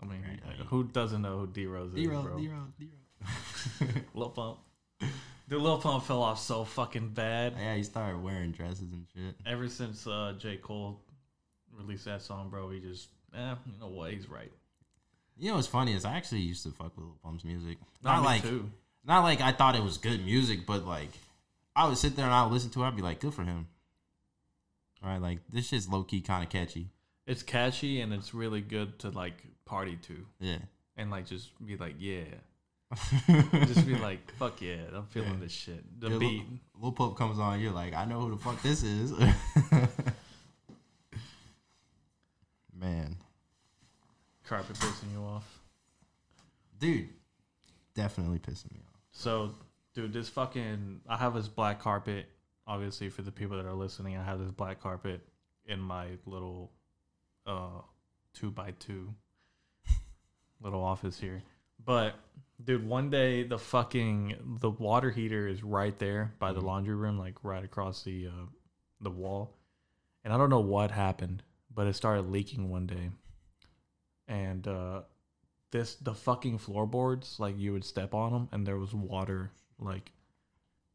I 0.00 0.04
mean, 0.04 0.20
Right, 0.22 0.40
like, 0.46 0.58
right. 0.58 0.66
who 0.68 0.84
doesn't 0.84 1.22
know 1.22 1.38
who 1.38 1.46
D 1.46 1.66
Rose 1.66 1.94
is, 1.94 2.06
bro? 2.06 2.22
Rose, 2.22 2.40
D 2.40 2.48
Rose. 2.48 2.68
D 2.78 2.88
Rose. 3.80 4.02
Lil 4.14 4.30
Pump. 4.30 4.58
Dude, 5.48 5.60
Lil 5.62 5.78
Pump 5.78 6.04
fell 6.04 6.22
off 6.22 6.40
so 6.40 6.64
fucking 6.64 7.10
bad. 7.10 7.54
yeah, 7.58 7.74
he 7.76 7.82
started 7.82 8.22
wearing 8.22 8.52
dresses 8.52 8.92
and 8.92 9.06
shit. 9.14 9.34
Ever 9.46 9.68
since 9.68 10.06
uh, 10.06 10.34
J 10.38 10.56
Cole 10.56 11.00
released 11.76 12.04
that 12.06 12.22
song, 12.22 12.48
bro, 12.50 12.70
he 12.70 12.80
just, 12.80 13.08
eh, 13.36 13.54
you 13.66 13.72
know 13.80 13.88
what? 13.88 14.12
He's 14.12 14.28
right. 14.28 14.50
You 15.38 15.50
know 15.50 15.56
what's 15.56 15.66
funny 15.66 15.94
is 15.94 16.04
I 16.04 16.14
actually 16.14 16.40
used 16.40 16.62
to 16.64 16.70
fuck 16.70 16.94
with 16.96 17.04
Lil 17.04 17.16
Pump's 17.22 17.44
music. 17.44 17.78
Nah, 18.02 18.16
Not 18.16 18.24
like 18.24 18.42
too. 18.42 18.70
not 19.04 19.22
like 19.22 19.40
I 19.40 19.52
thought 19.52 19.74
it 19.76 19.82
was 19.82 19.98
good 19.98 20.24
music, 20.24 20.66
but 20.66 20.84
like 20.86 21.10
I 21.74 21.88
would 21.88 21.96
sit 21.96 22.16
there 22.16 22.26
and 22.26 22.34
I 22.34 22.44
would 22.44 22.52
listen 22.52 22.70
to 22.70 22.82
it. 22.82 22.86
I'd 22.88 22.96
be 22.96 23.02
like, 23.02 23.20
good 23.20 23.34
for 23.34 23.42
him. 23.44 23.66
Right, 25.04 25.18
like 25.20 25.40
this 25.50 25.68
shit's 25.68 25.88
low 25.88 26.04
key 26.04 26.20
kind 26.20 26.44
of 26.44 26.50
catchy. 26.50 26.90
It's 27.26 27.42
catchy 27.42 28.00
and 28.00 28.12
it's 28.12 28.32
really 28.34 28.60
good 28.60 28.98
to 29.00 29.10
like 29.10 29.42
party 29.64 29.96
to 30.02 30.26
Yeah. 30.40 30.58
and 30.96 31.10
like 31.10 31.26
just 31.26 31.50
be 31.64 31.76
like, 31.76 31.94
yeah, 31.98 32.24
just 33.66 33.86
be 33.86 33.96
like, 33.96 34.30
fuck 34.34 34.60
yeah, 34.62 34.76
I'm 34.94 35.06
feeling 35.06 35.30
Yeah. 35.34 35.36
this 35.40 35.52
shit. 35.52 36.00
The 36.00 36.10
Yeah, 36.10 36.18
beat, 36.18 36.44
Lil, 36.80 36.92
Pump 36.92 37.16
comes 37.16 37.38
on, 37.38 37.58
you're 37.60 37.72
like, 37.72 37.94
I 37.94 38.04
know 38.04 38.20
who 38.20 38.30
the 38.30 38.36
fuck 38.36 38.60
this 38.62 38.82
is. 38.82 39.12
Man, 42.74 43.16
carpet 44.44 44.76
pissing 44.76 45.12
you 45.12 45.22
off. 45.22 45.60
dude, 46.80 47.08
definitely 47.94 48.38
pissing 48.38 48.72
me 48.72 48.80
off. 48.88 49.00
So, 49.12 49.54
dude, 49.94 50.12
this 50.12 50.28
fucking, 50.28 51.00
I 51.08 51.16
have 51.16 51.34
this 51.34 51.48
black 51.48 51.80
carpet. 51.80 52.26
Obviously, 52.72 53.10
for 53.10 53.20
the 53.20 53.30
people 53.30 53.56
that 53.58 53.66
are 53.66 53.74
listening, 53.74 54.16
I 54.16 54.24
have 54.24 54.38
this 54.38 54.50
black 54.50 54.80
carpet 54.80 55.20
in 55.66 55.78
my 55.78 56.06
little, 56.24 56.72
uh, 57.46 57.82
two 58.32 58.50
by 58.50 58.70
two 58.78 59.14
little 60.62 60.82
office 60.82 61.20
here. 61.20 61.42
But, 61.84 62.14
dude, 62.64 62.86
one 62.88 63.10
day 63.10 63.42
the 63.42 63.58
fucking 63.58 64.58
the 64.60 64.70
water 64.70 65.10
heater 65.10 65.46
is 65.48 65.62
right 65.62 65.98
there 65.98 66.32
by 66.38 66.52
the 66.54 66.60
Mhm. 66.60 66.64
laundry 66.64 66.94
room, 66.94 67.18
like 67.18 67.44
right 67.44 67.62
across 67.62 68.04
the 68.04 68.28
uh, 68.28 68.46
the 69.00 69.10
wall. 69.10 69.52
And 70.24 70.32
I 70.32 70.38
don't 70.38 70.48
know 70.50 70.60
what 70.60 70.92
happened, 70.92 71.42
but 71.74 71.86
it 71.86 71.92
started 71.94 72.30
leaking 72.30 72.70
one 72.70 72.86
day. 72.86 73.10
And 74.26 74.66
uh, 74.66 75.02
this 75.72 75.96
the 75.96 76.14
fucking 76.14 76.56
floorboards, 76.58 77.38
like 77.38 77.58
you 77.58 77.72
would 77.74 77.84
step 77.84 78.14
on 78.14 78.32
them, 78.32 78.48
and 78.50 78.66
there 78.66 78.78
was 78.78 78.94
water 78.94 79.50
like 79.78 80.12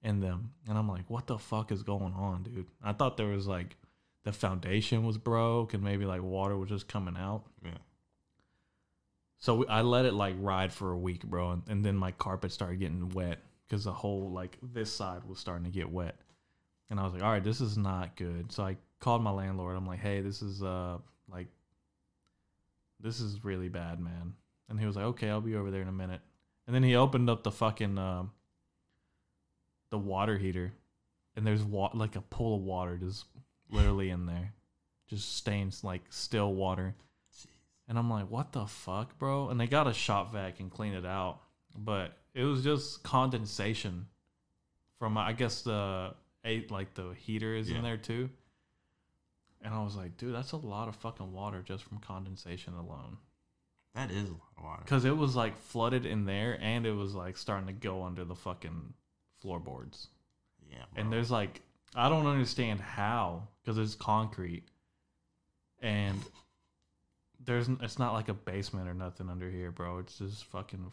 in 0.02 0.20
them. 0.20 0.52
And 0.68 0.78
I'm 0.78 0.88
like, 0.88 1.10
what 1.10 1.28
the 1.28 1.38
fuck 1.38 1.72
is 1.72 1.84
going 1.84 2.14
on, 2.14 2.43
dude? 2.43 2.68
I 2.84 2.93
thought 2.93 3.18
there 3.18 3.28
was 3.28 3.48
like 3.48 3.76
the 4.24 4.32
foundation 4.32 5.06
was 5.06 5.18
broke, 5.18 5.74
and 5.74 5.84
maybe 5.84 6.06
like 6.06 6.22
water 6.22 6.58
was 6.58 6.70
just 6.70 6.88
coming 6.88 7.16
out. 7.18 7.43
Yeah. 7.64 7.72
So 9.39 9.56
we, 9.56 9.68
I 9.68 9.82
let 9.82 10.06
it 10.06 10.14
like 10.14 10.36
ride 10.39 10.74
for 10.74 10.91
a 10.91 10.98
week, 10.98 11.24
bro, 11.24 11.52
and, 11.52 11.64
and 11.68 11.86
then 11.86 11.95
my 11.95 12.12
carpet 12.12 12.52
started 12.52 12.80
getting 12.80 13.10
wet 13.10 13.39
because 13.68 13.84
the 13.84 13.91
whole 13.91 14.32
like 14.32 14.58
this 14.62 14.91
side 14.91 15.24
was 15.26 15.39
starting 15.39 15.66
to 15.66 15.72
get 15.72 15.91
wet, 15.91 16.16
and 16.89 17.00
I 17.00 17.04
was 17.04 17.14
like, 17.14 17.24
all 17.24 17.32
right, 17.32 17.43
this 17.43 17.62
is 17.62 17.78
not 17.78 18.16
good. 18.16 18.52
So 18.52 18.64
I 18.64 18.78
called 19.00 19.22
my 19.22 19.32
landlord. 19.32 19.78
I'm 19.78 19.88
like, 19.88 20.00
hey, 20.00 20.22
this 20.22 20.41
is 20.41 20.64
uh 20.64 20.98
like 21.32 21.48
this 23.00 23.20
is 23.20 23.43
really 23.43 23.70
bad, 23.70 24.00
man. 24.00 24.34
And 24.70 24.80
he 24.80 24.86
was 24.86 24.95
like, 24.95 25.06
okay, 25.06 25.30
I'll 25.30 25.41
be 25.41 25.56
over 25.56 25.72
there 25.72 25.82
in 25.82 25.88
a 25.88 25.93
minute. 25.93 26.22
And 26.66 26.76
then 26.76 26.84
he 26.84 26.95
opened 26.95 27.30
up 27.30 27.43
the 27.43 27.52
fucking 27.52 27.98
um 27.98 28.32
the 29.89 29.97
water 29.97 30.38
heater, 30.38 30.73
and 31.35 31.45
there's 31.45 31.63
wa- 31.63 31.91
like 31.93 32.15
a 32.15 32.21
pool 32.21 32.55
of 32.57 32.61
water 32.63 32.97
just 32.97 33.25
literally 33.69 34.09
in 34.09 34.25
there, 34.25 34.53
just 35.07 35.35
stains 35.35 35.83
like 35.83 36.01
still 36.09 36.53
water. 36.53 36.95
And 37.89 37.97
I'm 37.97 38.09
like, 38.09 38.29
what 38.29 38.51
the 38.51 38.65
fuck, 38.65 39.17
bro? 39.17 39.49
And 39.49 39.59
they 39.59 39.67
got 39.67 39.88
a 39.88 39.93
shop 39.93 40.33
vac 40.33 40.59
and 40.59 40.69
clean 40.69 40.93
it 40.93 41.05
out, 41.05 41.39
but 41.77 42.17
it 42.33 42.43
was 42.43 42.63
just 42.63 43.01
condensation 43.03 44.07
from 44.99 45.17
I 45.17 45.31
guess 45.33 45.61
the 45.61 46.13
eight 46.43 46.69
like 46.71 46.93
the 46.95 47.11
heater 47.17 47.55
is 47.55 47.69
Yeah. 47.69 47.77
in 47.77 47.83
there 47.83 47.97
too. 47.97 48.29
And 49.61 49.73
I 49.73 49.83
was 49.83 49.95
like, 49.95 50.17
dude, 50.17 50.35
that's 50.35 50.51
a 50.51 50.57
lot 50.57 50.88
of 50.88 50.95
fucking 50.97 51.31
water 51.33 51.61
just 51.61 51.83
from 51.83 51.97
condensation 51.99 52.73
alone. 52.75 53.17
That 53.95 54.11
is 54.11 54.29
a 54.29 54.33
lot 54.33 54.41
of 54.57 54.63
water. 54.63 54.83
Cause 54.85 55.05
it 55.05 55.15
was 55.17 55.35
like 55.35 55.57
flooded 55.57 56.05
in 56.05 56.25
there, 56.25 56.57
and 56.61 56.85
it 56.85 56.91
was 56.91 57.15
like 57.15 57.38
starting 57.38 57.67
to 57.67 57.73
go 57.73 58.03
under 58.03 58.23
the 58.23 58.35
fucking 58.35 58.93
floorboards. 59.39 60.07
Yeah. 60.69 60.83
And 60.95 61.11
there's 61.11 61.31
like, 61.31 61.61
I 61.95 62.09
don't 62.09 62.27
understand 62.27 62.79
how, 62.81 63.47
because 63.61 63.77
it's 63.77 63.95
concrete, 63.95 64.63
and 65.81 66.19
there's 67.45 67.69
it's 67.81 67.99
not 67.99 68.13
like 68.13 68.29
a 68.29 68.33
basement 68.33 68.89
or 68.89 68.93
nothing 68.93 69.29
under 69.29 69.49
here, 69.49 69.71
bro. 69.71 69.99
It's 69.99 70.17
just 70.17 70.45
fucking, 70.45 70.91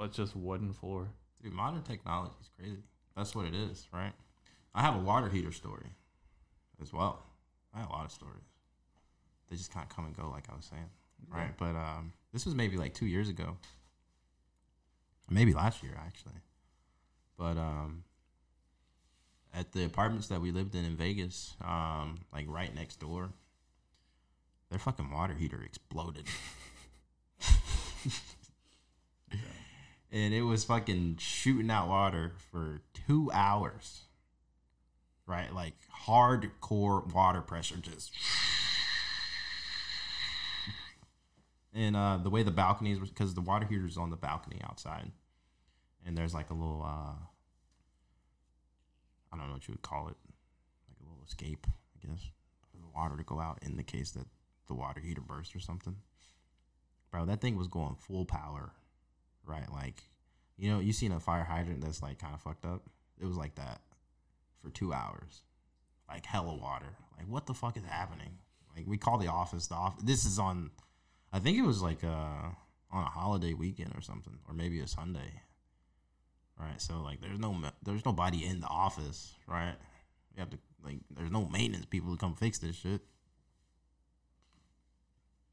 it's 0.00 0.16
just 0.16 0.34
wooden 0.34 0.72
floor. 0.72 1.08
Dude, 1.42 1.52
modern 1.52 1.82
technology 1.82 2.34
is 2.40 2.50
crazy. 2.58 2.82
That's 3.16 3.34
what 3.34 3.46
it 3.46 3.54
is, 3.54 3.86
right? 3.92 4.12
I 4.74 4.82
have 4.82 4.96
a 4.96 5.00
water 5.00 5.28
heater 5.28 5.52
story 5.52 5.88
as 6.80 6.92
well. 6.92 7.24
I 7.74 7.80
have 7.80 7.90
a 7.90 7.92
lot 7.92 8.04
of 8.04 8.12
stories. 8.12 8.44
They 9.48 9.56
just 9.56 9.72
kind 9.72 9.84
of 9.88 9.94
come 9.94 10.06
and 10.06 10.16
go, 10.16 10.30
like 10.30 10.44
I 10.50 10.54
was 10.54 10.64
saying, 10.64 10.90
right? 11.28 11.52
But 11.58 11.76
um, 11.76 12.12
this 12.32 12.46
was 12.46 12.54
maybe 12.54 12.76
like 12.76 12.94
two 12.94 13.06
years 13.06 13.28
ago, 13.28 13.56
maybe 15.28 15.52
last 15.52 15.82
year 15.82 15.98
actually. 15.98 16.40
But 17.40 17.56
um, 17.56 18.04
at 19.54 19.72
the 19.72 19.86
apartments 19.86 20.28
that 20.28 20.42
we 20.42 20.52
lived 20.52 20.74
in 20.74 20.84
in 20.84 20.94
Vegas, 20.94 21.54
um, 21.64 22.20
like 22.34 22.44
right 22.46 22.74
next 22.74 23.00
door, 23.00 23.30
their 24.68 24.78
fucking 24.78 25.10
water 25.10 25.32
heater 25.32 25.62
exploded. 25.64 26.26
and 30.12 30.34
it 30.34 30.42
was 30.42 30.64
fucking 30.64 31.16
shooting 31.18 31.70
out 31.70 31.88
water 31.88 32.34
for 32.52 32.82
two 33.06 33.30
hours. 33.32 34.02
Right, 35.26 35.50
like 35.54 35.72
hardcore 36.06 37.10
water 37.14 37.40
pressure, 37.40 37.76
just. 37.76 38.12
And 41.72 41.96
uh, 41.96 42.18
the 42.22 42.28
way 42.28 42.42
the 42.42 42.50
balconies, 42.50 43.00
were, 43.00 43.06
because 43.06 43.32
the 43.32 43.40
water 43.40 43.66
heater's 43.66 43.96
on 43.96 44.10
the 44.10 44.16
balcony 44.16 44.60
outside, 44.62 45.12
and 46.06 46.16
there's 46.16 46.34
like 46.34 46.50
a 46.50 46.54
little, 46.54 46.82
uh, 46.84 47.14
I 49.32 49.36
don't 49.36 49.46
know 49.46 49.54
what 49.54 49.68
you 49.68 49.72
would 49.72 49.82
call 49.82 50.08
it, 50.08 50.16
like 50.88 50.98
a 51.00 51.08
little 51.08 51.24
escape, 51.26 51.66
I 51.68 52.06
guess, 52.06 52.20
for 52.70 52.78
the 52.78 52.88
water 52.94 53.16
to 53.16 53.24
go 53.24 53.40
out 53.40 53.58
in 53.62 53.76
the 53.76 53.82
case 53.82 54.12
that 54.12 54.26
the 54.66 54.74
water 54.74 55.00
heater 55.00 55.20
burst 55.20 55.54
or 55.54 55.60
something. 55.60 55.96
Bro, 57.10 57.26
that 57.26 57.40
thing 57.40 57.56
was 57.56 57.68
going 57.68 57.96
full 57.96 58.24
power, 58.24 58.72
right? 59.44 59.70
Like, 59.72 60.02
you 60.56 60.70
know, 60.70 60.78
you 60.78 60.92
seen 60.92 61.12
a 61.12 61.20
fire 61.20 61.44
hydrant 61.44 61.80
that's 61.80 62.02
like 62.02 62.18
kind 62.18 62.34
of 62.34 62.40
fucked 62.40 62.64
up. 62.64 62.82
It 63.20 63.26
was 63.26 63.36
like 63.36 63.56
that 63.56 63.80
for 64.62 64.70
two 64.70 64.92
hours, 64.92 65.42
like 66.08 66.24
hella 66.24 66.54
water. 66.54 66.96
Like, 67.18 67.28
what 67.28 67.46
the 67.46 67.54
fuck 67.54 67.76
is 67.76 67.84
happening? 67.84 68.38
Like, 68.76 68.86
we 68.86 68.96
call 68.96 69.18
the 69.18 69.26
office. 69.26 69.66
The 69.66 69.74
office. 69.74 70.02
This 70.04 70.24
is 70.24 70.38
on. 70.38 70.70
I 71.32 71.38
think 71.38 71.58
it 71.58 71.66
was 71.66 71.82
like 71.82 72.04
uh 72.04 72.50
on 72.92 73.04
a 73.04 73.10
holiday 73.10 73.54
weekend 73.54 73.92
or 73.96 74.00
something, 74.00 74.38
or 74.48 74.54
maybe 74.54 74.80
a 74.80 74.86
Sunday. 74.86 75.42
Right. 76.60 76.80
So 76.80 77.00
like, 77.02 77.20
there's 77.22 77.38
no 77.38 77.56
there's 77.82 78.04
nobody 78.04 78.44
in 78.44 78.60
the 78.60 78.66
office. 78.66 79.32
Right. 79.46 79.74
You 80.34 80.40
have 80.40 80.50
to 80.50 80.58
like, 80.84 80.98
there's 81.16 81.30
no 81.30 81.46
maintenance 81.46 81.86
people 81.86 82.12
to 82.12 82.18
come 82.18 82.34
fix 82.34 82.58
this 82.58 82.76
shit. 82.76 83.00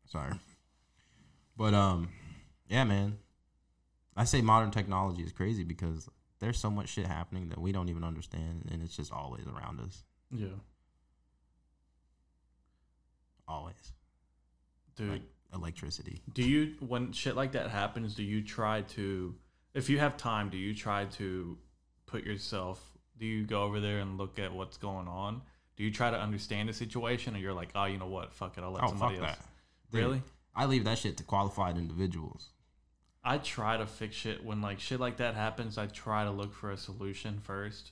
Sorry. 0.05 0.33
But 1.55 1.73
um, 1.73 2.09
yeah, 2.67 2.83
man. 2.83 3.17
I 4.15 4.23
say 4.23 4.41
modern 4.41 4.71
technology 4.71 5.21
is 5.21 5.31
crazy 5.31 5.63
because 5.63 6.09
there's 6.39 6.59
so 6.59 6.71
much 6.71 6.89
shit 6.89 7.05
happening 7.05 7.49
that 7.49 7.59
we 7.59 7.71
don't 7.71 7.87
even 7.89 8.03
understand, 8.03 8.67
and 8.71 8.81
it's 8.81 8.95
just 8.95 9.11
always 9.13 9.45
around 9.45 9.79
us. 9.79 10.03
Yeah, 10.31 10.47
Always, 13.47 13.93
dude. 14.95 15.09
like 15.09 15.21
electricity. 15.53 16.21
Do 16.33 16.43
you 16.43 16.73
when 16.79 17.11
shit 17.13 17.35
like 17.35 17.53
that 17.53 17.69
happens, 17.69 18.13
do 18.15 18.23
you 18.23 18.41
try 18.43 18.81
to 18.81 19.35
if 19.77 19.89
you 19.89 19.99
have 19.99 20.17
time, 20.17 20.49
do 20.49 20.57
you 20.57 20.73
try 20.73 21.05
to 21.05 21.57
put 22.07 22.23
yourself 22.25 22.97
do 23.19 23.25
you 23.25 23.45
go 23.45 23.63
over 23.63 23.79
there 23.79 23.99
and 23.99 24.17
look 24.17 24.39
at 24.39 24.53
what's 24.53 24.77
going 24.77 25.07
on? 25.07 25.41
Do 25.75 25.83
you 25.83 25.91
try 25.91 26.11
to 26.11 26.17
understand 26.17 26.69
the 26.69 26.73
situation 26.73 27.35
or 27.35 27.39
you're 27.39 27.53
like, 27.53 27.69
"Oh, 27.75 27.85
you 27.85 27.97
know 27.97 28.07
what? 28.07 28.33
Fuck 28.33 28.57
it. 28.57 28.63
I'll 28.63 28.71
let 28.71 28.83
Oh 28.83 28.89
somebody 28.89 29.15
fuck 29.17 29.27
else." 29.29 29.37
that. 29.37 29.45
Dude, 29.91 30.01
Really? 30.01 30.21
I 30.55 30.65
leave 30.65 30.83
that 30.85 30.97
shit 30.97 31.17
to 31.17 31.23
qualified 31.23 31.77
individuals. 31.77 32.49
I 33.23 33.37
try 33.39 33.77
to 33.77 33.85
fix 33.85 34.15
shit 34.15 34.43
when 34.45 34.61
like 34.61 34.79
shit 34.79 34.99
like 34.99 35.17
that 35.17 35.35
happens. 35.35 35.77
I 35.77 35.87
try 35.87 36.23
to 36.23 36.31
look 36.31 36.53
for 36.53 36.71
a 36.71 36.77
solution 36.77 37.39
first, 37.39 37.91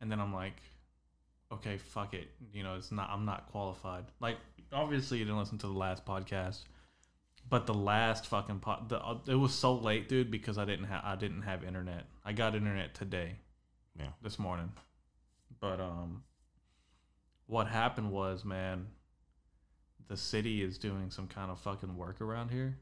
and 0.00 0.10
then 0.10 0.20
I'm 0.20 0.34
like, 0.34 0.56
okay, 1.52 1.78
fuck 1.78 2.14
it. 2.14 2.28
You 2.52 2.62
know, 2.62 2.76
it's 2.76 2.92
not. 2.92 3.10
I'm 3.10 3.24
not 3.24 3.50
qualified. 3.50 4.04
Like, 4.20 4.36
obviously, 4.72 5.18
you 5.18 5.24
didn't 5.24 5.38
listen 5.38 5.58
to 5.58 5.66
the 5.66 5.72
last 5.72 6.04
podcast, 6.04 6.60
but 7.52 7.66
the 7.66 7.74
last 7.74 8.28
fucking 8.28 8.60
pot, 8.60 8.88
the, 8.88 8.98
uh, 8.98 9.18
it 9.28 9.34
was 9.34 9.52
so 9.52 9.74
late, 9.74 10.08
dude, 10.08 10.30
because 10.30 10.56
I 10.56 10.64
didn't 10.64 10.86
have 10.86 11.02
I 11.04 11.16
didn't 11.16 11.42
have 11.42 11.62
internet. 11.62 12.06
I 12.24 12.32
got 12.32 12.54
internet 12.54 12.94
today, 12.94 13.36
Yeah. 13.94 14.06
this 14.22 14.38
morning, 14.38 14.72
but 15.60 15.78
um, 15.78 16.24
what 17.46 17.66
happened 17.66 18.10
was, 18.10 18.42
man, 18.42 18.86
the 20.08 20.16
city 20.16 20.62
is 20.62 20.78
doing 20.78 21.10
some 21.10 21.26
kind 21.26 21.50
of 21.50 21.58
fucking 21.60 21.94
work 21.94 22.22
around 22.22 22.48
here 22.52 22.78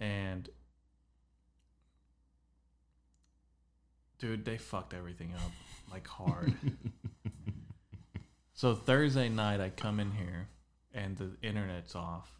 and 0.00 0.48
dude, 4.18 4.46
they 4.46 4.56
fucked 4.56 4.94
everything 4.94 5.34
up 5.34 5.52
like 5.92 6.06
hard. 6.08 6.54
so 8.54 8.74
Thursday 8.74 9.28
night, 9.28 9.60
I 9.60 9.68
come 9.68 10.00
in 10.00 10.12
here 10.12 10.48
and 10.94 11.18
the 11.18 11.36
internet's 11.42 11.94
off, 11.94 12.39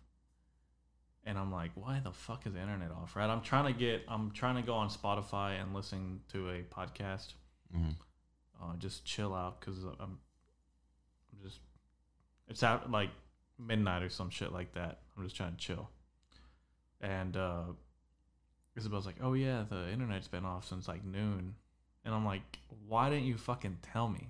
and 1.30 1.38
I'm 1.38 1.52
like, 1.52 1.70
why 1.76 2.00
the 2.02 2.12
fuck 2.12 2.44
is 2.46 2.54
the 2.54 2.60
internet 2.60 2.90
off? 2.90 3.14
Right? 3.14 3.30
I'm 3.30 3.40
trying 3.40 3.72
to 3.72 3.78
get, 3.78 4.02
I'm 4.08 4.32
trying 4.32 4.56
to 4.56 4.62
go 4.62 4.74
on 4.74 4.88
Spotify 4.90 5.60
and 5.62 5.72
listen 5.72 6.20
to 6.32 6.50
a 6.50 6.62
podcast, 6.62 7.34
Mhm. 7.74 7.94
uh, 8.60 8.74
just 8.78 9.04
chill 9.04 9.32
out 9.32 9.60
because 9.60 9.84
I'm, 9.84 10.18
I'm 11.32 11.38
just, 11.42 11.60
it's 12.48 12.62
out 12.64 12.90
like 12.90 13.10
midnight 13.58 14.02
or 14.02 14.08
some 14.08 14.28
shit 14.30 14.52
like 14.52 14.74
that. 14.74 15.02
I'm 15.16 15.22
just 15.22 15.36
trying 15.36 15.52
to 15.52 15.56
chill. 15.58 15.88
And 17.00 17.36
uh, 17.36 17.62
Isabel's 18.76 19.06
like, 19.06 19.16
"Oh 19.22 19.32
yeah, 19.34 19.64
the 19.70 19.88
internet's 19.90 20.28
been 20.28 20.44
off 20.44 20.66
since 20.68 20.88
like 20.88 21.04
noon," 21.04 21.54
and 22.04 22.14
I'm 22.14 22.26
like, 22.26 22.42
"Why 22.88 23.08
didn't 23.08 23.24
you 23.26 23.36
fucking 23.38 23.78
tell 23.92 24.08
me? 24.08 24.28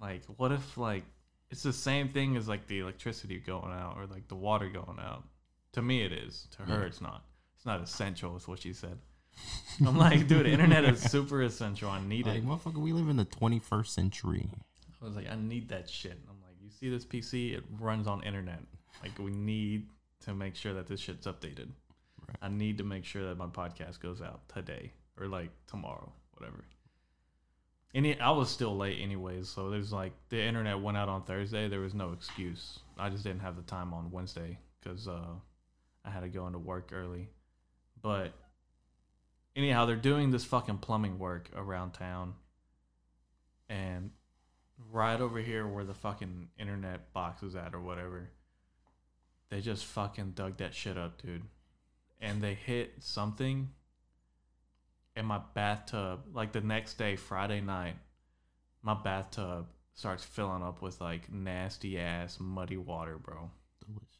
Like, 0.00 0.22
what 0.36 0.52
if 0.52 0.76
like 0.76 1.04
it's 1.50 1.62
the 1.62 1.72
same 1.72 2.10
thing 2.10 2.36
as 2.36 2.46
like 2.46 2.66
the 2.68 2.78
electricity 2.80 3.38
going 3.38 3.72
out 3.72 3.96
or 3.96 4.06
like 4.06 4.28
the 4.28 4.36
water 4.36 4.68
going 4.68 4.98
out? 5.00 5.24
To 5.72 5.82
me, 5.82 6.02
it 6.02 6.12
is. 6.12 6.46
To 6.56 6.62
her, 6.62 6.84
it's 6.84 7.00
not. 7.00 7.24
It's 7.56 7.66
not 7.66 7.80
essential. 7.82 8.36
Is 8.36 8.48
what 8.48 8.60
she 8.60 8.72
said. 8.72 8.98
I'm 9.86 9.96
like, 9.96 10.26
dude, 10.26 10.46
the 10.46 10.50
internet 10.50 10.84
is 10.84 11.00
super 11.00 11.42
essential. 11.42 11.90
I 11.90 12.00
need 12.04 12.26
Like, 12.26 12.38
it. 12.38 12.46
motherfucker, 12.46 12.78
we 12.78 12.92
live 12.92 13.08
in 13.08 13.16
the 13.16 13.24
21st 13.26 13.86
century. 13.86 14.48
I 15.00 15.04
was 15.04 15.14
like, 15.14 15.30
I 15.30 15.36
need 15.36 15.68
that 15.68 15.88
shit. 15.88 16.18
I'm 16.28 16.36
like, 16.42 16.56
you 16.60 16.70
see 16.70 16.88
this 16.90 17.04
PC? 17.04 17.56
It 17.56 17.62
runs 17.78 18.08
on 18.08 18.22
internet. 18.24 18.60
Like, 19.02 19.16
we 19.20 19.30
need 19.30 19.86
to 20.24 20.34
make 20.34 20.56
sure 20.56 20.74
that 20.74 20.88
this 20.88 20.98
shit's 20.98 21.26
updated. 21.28 21.68
Right. 22.26 22.36
I 22.42 22.48
need 22.48 22.78
to 22.78 22.84
make 22.84 23.04
sure 23.04 23.26
that 23.28 23.38
my 23.38 23.46
podcast 23.46 24.00
goes 24.00 24.20
out 24.20 24.40
today 24.52 24.92
or 25.20 25.28
like 25.28 25.50
tomorrow, 25.68 26.12
whatever. 26.36 26.64
Any, 27.94 28.18
I 28.20 28.30
was 28.32 28.50
still 28.50 28.76
late 28.76 28.98
anyways, 29.00 29.48
so 29.48 29.70
there's 29.70 29.92
like 29.92 30.12
the 30.28 30.40
internet 30.42 30.80
went 30.80 30.96
out 30.96 31.08
on 31.08 31.22
Thursday. 31.22 31.68
There 31.68 31.80
was 31.80 31.94
no 31.94 32.12
excuse. 32.12 32.80
I 32.98 33.08
just 33.08 33.22
didn't 33.24 33.40
have 33.40 33.56
the 33.56 33.62
time 33.62 33.94
on 33.94 34.10
Wednesday 34.10 34.58
because 34.82 35.06
uh, 35.08 35.24
I 36.04 36.10
had 36.10 36.20
to 36.20 36.28
go 36.28 36.46
into 36.46 36.58
work 36.58 36.90
early. 36.92 37.28
But 38.00 38.32
anyhow, 39.56 39.86
they're 39.86 39.96
doing 39.96 40.30
this 40.30 40.44
fucking 40.44 40.78
plumbing 40.78 41.18
work 41.18 41.50
around 41.54 41.92
town, 41.92 42.34
and 43.68 44.10
right 44.90 45.20
over 45.20 45.38
here 45.38 45.66
where 45.66 45.84
the 45.84 45.94
fucking 45.94 46.48
internet 46.58 47.12
box 47.12 47.42
is 47.42 47.56
at 47.56 47.74
or 47.74 47.80
whatever, 47.80 48.30
they 49.50 49.60
just 49.60 49.84
fucking 49.84 50.32
dug 50.32 50.58
that 50.58 50.74
shit 50.74 50.96
up, 50.96 51.20
dude. 51.20 51.42
And 52.20 52.42
they 52.42 52.54
hit 52.54 52.94
something 53.00 53.70
in 55.16 55.26
my 55.26 55.40
bathtub. 55.54 56.20
Like 56.32 56.52
the 56.52 56.60
next 56.60 56.94
day, 56.98 57.16
Friday 57.16 57.60
night, 57.60 57.96
my 58.82 58.94
bathtub 58.94 59.66
starts 59.94 60.24
filling 60.24 60.62
up 60.62 60.80
with 60.80 61.00
like 61.00 61.32
nasty 61.32 61.98
ass 61.98 62.38
muddy 62.40 62.76
water, 62.76 63.18
bro. 63.18 63.50
Delicious. 63.84 64.17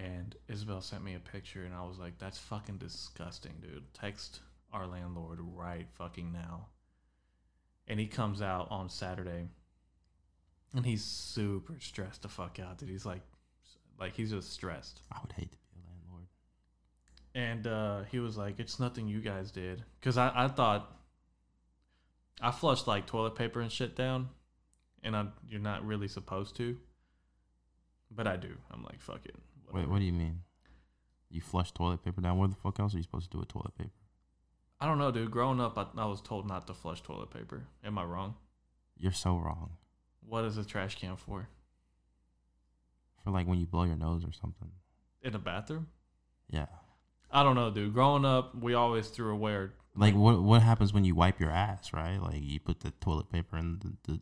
And 0.00 0.34
Isabel 0.48 0.80
sent 0.80 1.04
me 1.04 1.14
a 1.14 1.20
picture, 1.20 1.64
and 1.64 1.74
I 1.74 1.84
was 1.84 1.98
like, 1.98 2.18
"That's 2.18 2.38
fucking 2.38 2.78
disgusting, 2.78 3.60
dude." 3.60 3.92
Text 3.92 4.40
our 4.72 4.86
landlord 4.86 5.40
right 5.42 5.86
fucking 5.92 6.32
now. 6.32 6.68
And 7.86 8.00
he 8.00 8.06
comes 8.06 8.40
out 8.40 8.68
on 8.70 8.88
Saturday, 8.88 9.48
and 10.72 10.86
he's 10.86 11.04
super 11.04 11.78
stressed 11.80 12.22
the 12.22 12.28
fuck 12.28 12.58
out, 12.58 12.78
dude. 12.78 12.88
He's 12.88 13.04
like, 13.04 13.20
like 13.98 14.14
he's 14.14 14.30
just 14.30 14.52
stressed. 14.52 15.02
I 15.12 15.18
would 15.20 15.32
hate 15.32 15.52
to 15.52 15.58
be 15.58 15.68
a 15.76 15.90
landlord. 15.90 16.26
And 17.34 17.66
uh, 17.66 18.04
he 18.10 18.20
was 18.20 18.38
like, 18.38 18.58
"It's 18.58 18.80
nothing 18.80 19.06
you 19.06 19.20
guys 19.20 19.50
did," 19.50 19.84
because 20.00 20.16
I, 20.16 20.32
I 20.34 20.48
thought 20.48 20.96
I 22.40 22.52
flushed 22.52 22.86
like 22.86 23.06
toilet 23.06 23.34
paper 23.34 23.60
and 23.60 23.70
shit 23.70 23.96
down, 23.96 24.30
and 25.02 25.14
I, 25.14 25.26
you're 25.46 25.60
not 25.60 25.84
really 25.84 26.08
supposed 26.08 26.56
to, 26.56 26.78
but 28.10 28.26
I 28.26 28.36
do. 28.38 28.56
I'm 28.70 28.82
like, 28.82 29.02
"Fuck 29.02 29.26
it." 29.26 29.36
Wait, 29.72 29.88
what 29.88 29.98
do 29.98 30.04
you 30.04 30.12
mean? 30.12 30.40
You 31.30 31.40
flush 31.40 31.72
toilet 31.72 32.04
paper 32.04 32.20
down? 32.20 32.38
Where 32.38 32.48
the 32.48 32.56
fuck 32.56 32.80
else 32.80 32.94
are 32.94 32.96
you 32.96 33.02
supposed 33.02 33.30
to 33.30 33.36
do 33.36 33.38
with 33.38 33.48
toilet 33.48 33.76
paper? 33.76 33.90
I 34.80 34.86
don't 34.86 34.98
know, 34.98 35.10
dude. 35.10 35.30
Growing 35.30 35.60
up, 35.60 35.76
I, 35.78 35.86
I 36.00 36.06
was 36.06 36.20
told 36.20 36.48
not 36.48 36.66
to 36.66 36.74
flush 36.74 37.02
toilet 37.02 37.30
paper. 37.30 37.64
Am 37.84 37.98
I 37.98 38.04
wrong? 38.04 38.34
You're 38.96 39.12
so 39.12 39.36
wrong. 39.36 39.72
What 40.26 40.44
is 40.44 40.56
a 40.56 40.64
trash 40.64 40.98
can 40.98 41.16
for? 41.16 41.48
For 43.22 43.30
like 43.30 43.46
when 43.46 43.58
you 43.58 43.66
blow 43.66 43.84
your 43.84 43.96
nose 43.96 44.24
or 44.24 44.32
something. 44.32 44.70
In 45.22 45.34
a 45.34 45.38
bathroom? 45.38 45.88
Yeah. 46.48 46.66
I 47.30 47.42
don't 47.42 47.54
know, 47.54 47.70
dude. 47.70 47.94
Growing 47.94 48.24
up, 48.24 48.54
we 48.58 48.74
always 48.74 49.08
threw 49.08 49.32
away 49.32 49.52
our 49.52 49.72
Like 49.94 50.14
what 50.14 50.42
what 50.42 50.62
happens 50.62 50.92
when 50.92 51.04
you 51.04 51.14
wipe 51.14 51.38
your 51.38 51.50
ass, 51.50 51.92
right? 51.92 52.18
Like 52.20 52.42
you 52.42 52.58
put 52.58 52.80
the 52.80 52.90
toilet 52.90 53.30
paper 53.30 53.56
in 53.56 53.78
the, 53.80 54.12
the 54.12 54.20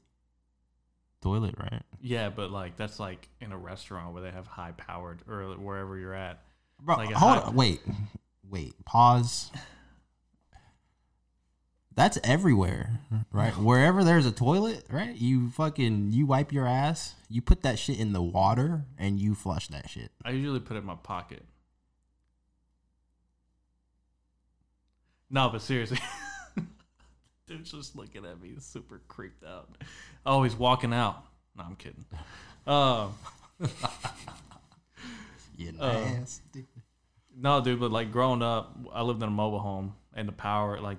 toilet, 1.23 1.55
right? 1.59 1.83
yeah, 2.01 2.31
but 2.31 2.51
like 2.51 2.77
that's 2.77 3.01
like 3.01 3.29
in 3.41 3.53
a 3.53 3.59
restaurant 3.59 4.13
where 4.15 4.23
they 4.23 4.31
have 4.31 4.47
high 4.47 4.73
powered 4.73 5.21
or 5.29 5.43
wherever 5.55 5.97
you're 5.99 6.15
at. 6.15 6.41
Bro, 6.81 6.97
Like 6.97 7.11
a 7.11 7.19
hold 7.19 7.39
on, 7.39 7.55
wait, 7.55 7.81
wait, 8.49 8.73
pause. 8.85 9.51
That's 11.95 12.17
everywhere, 12.23 13.01
right? 13.33 13.57
Wherever 13.57 14.05
there's 14.05 14.25
a 14.25 14.31
toilet, 14.31 14.85
right? 14.89 15.17
You 15.17 15.51
fucking 15.51 16.13
you 16.13 16.27
wipe 16.27 16.53
your 16.53 16.65
ass, 16.67 17.15
you 17.29 17.43
put 17.43 17.63
that 17.63 17.77
shit 17.77 17.99
in 17.99 18.13
the 18.13 18.23
water, 18.23 18.85
and 18.97 19.19
you 19.19 19.35
flush 19.35 19.67
that 19.69 19.91
shit. 19.91 20.13
I 20.25 20.31
usually 20.31 20.61
put 20.61 20.77
it 20.77 20.81
in 20.81 20.87
my 20.87 20.95
pocket. 20.95 21.43
No, 25.29 25.49
but 25.51 25.61
seriously. 25.61 25.99
Dude's 27.49 27.73
just 27.73 27.97
looking 27.97 28.25
at 28.27 28.41
me 28.41 28.53
super 28.59 29.01
creeped 29.09 29.45
out. 29.45 29.71
Oh, 30.27 30.43
he's 30.43 30.55
walking 30.55 30.93
out. 30.93 31.25
No, 31.57 31.65
I'm 31.65 31.77
kidding. 31.77 32.05
Um 32.67 33.15
You 35.57 35.73
Uh, 35.81 35.93
nasty. 35.93 36.67
No, 37.35 37.61
dude, 37.63 37.81
but 37.81 37.91
like 37.91 38.13
growing 38.13 38.43
up, 38.43 38.77
I 38.93 39.03
lived 39.03 39.23
in 39.23 39.29
a 39.29 39.33
mobile 39.33 39.59
home, 39.61 39.95
and 40.13 40.29
the 40.29 40.33
power, 40.33 40.79
like, 40.81 40.99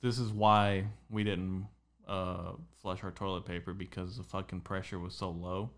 this 0.00 0.18
is 0.18 0.30
why 0.32 0.86
we 1.10 1.24
didn't 1.24 1.66
uh, 2.08 2.52
flush 2.80 3.04
our 3.04 3.10
toilet 3.10 3.44
paper 3.44 3.74
because 3.74 4.16
the 4.16 4.22
fucking 4.22 4.62
pressure 4.62 4.98
was 4.98 5.14
so 5.14 5.30
low 5.30 5.70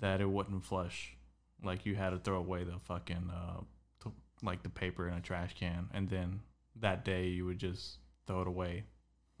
that 0.00 0.20
it 0.20 0.28
wouldn't 0.28 0.64
flush. 0.64 1.16
Like, 1.62 1.86
you 1.86 1.94
had 1.94 2.10
to 2.10 2.18
throw 2.18 2.36
away 2.36 2.64
the 2.64 2.78
fucking, 2.80 3.30
uh, 3.32 3.60
t- 4.02 4.10
like, 4.42 4.62
the 4.62 4.68
paper 4.68 5.06
in 5.08 5.14
a 5.14 5.20
trash 5.20 5.54
can, 5.54 5.88
and 5.94 6.08
then 6.10 6.40
that 6.76 7.04
day 7.04 7.28
you 7.28 7.46
would 7.46 7.58
just 7.58 7.98
throw 8.26 8.42
it 8.42 8.48
away 8.48 8.84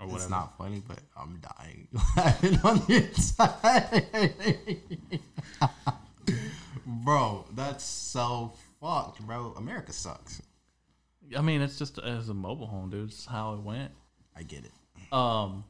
or 0.04 0.12
whatever. 0.12 0.22
It's 0.22 0.30
not 0.30 0.56
funny, 0.58 0.82
but 0.86 0.98
I'm 1.16 1.40
dying 1.58 1.88
laughing 2.16 2.58
on 2.64 2.78
the 2.86 2.96
inside. 3.08 4.06
bro, 6.86 7.44
that's 7.54 7.84
so 7.84 8.52
fucked, 8.80 9.20
bro. 9.26 9.54
America 9.56 9.92
sucks. 9.92 10.42
I 11.36 11.40
mean, 11.40 11.60
it's 11.62 11.78
just 11.78 11.98
as 11.98 12.28
a 12.28 12.34
mobile 12.34 12.66
home, 12.66 12.90
dude. 12.90 13.08
It's 13.08 13.26
how 13.26 13.54
it 13.54 13.60
went. 13.60 13.92
I 14.36 14.42
get 14.42 14.64
it. 14.64 14.72
Um, 15.12 15.64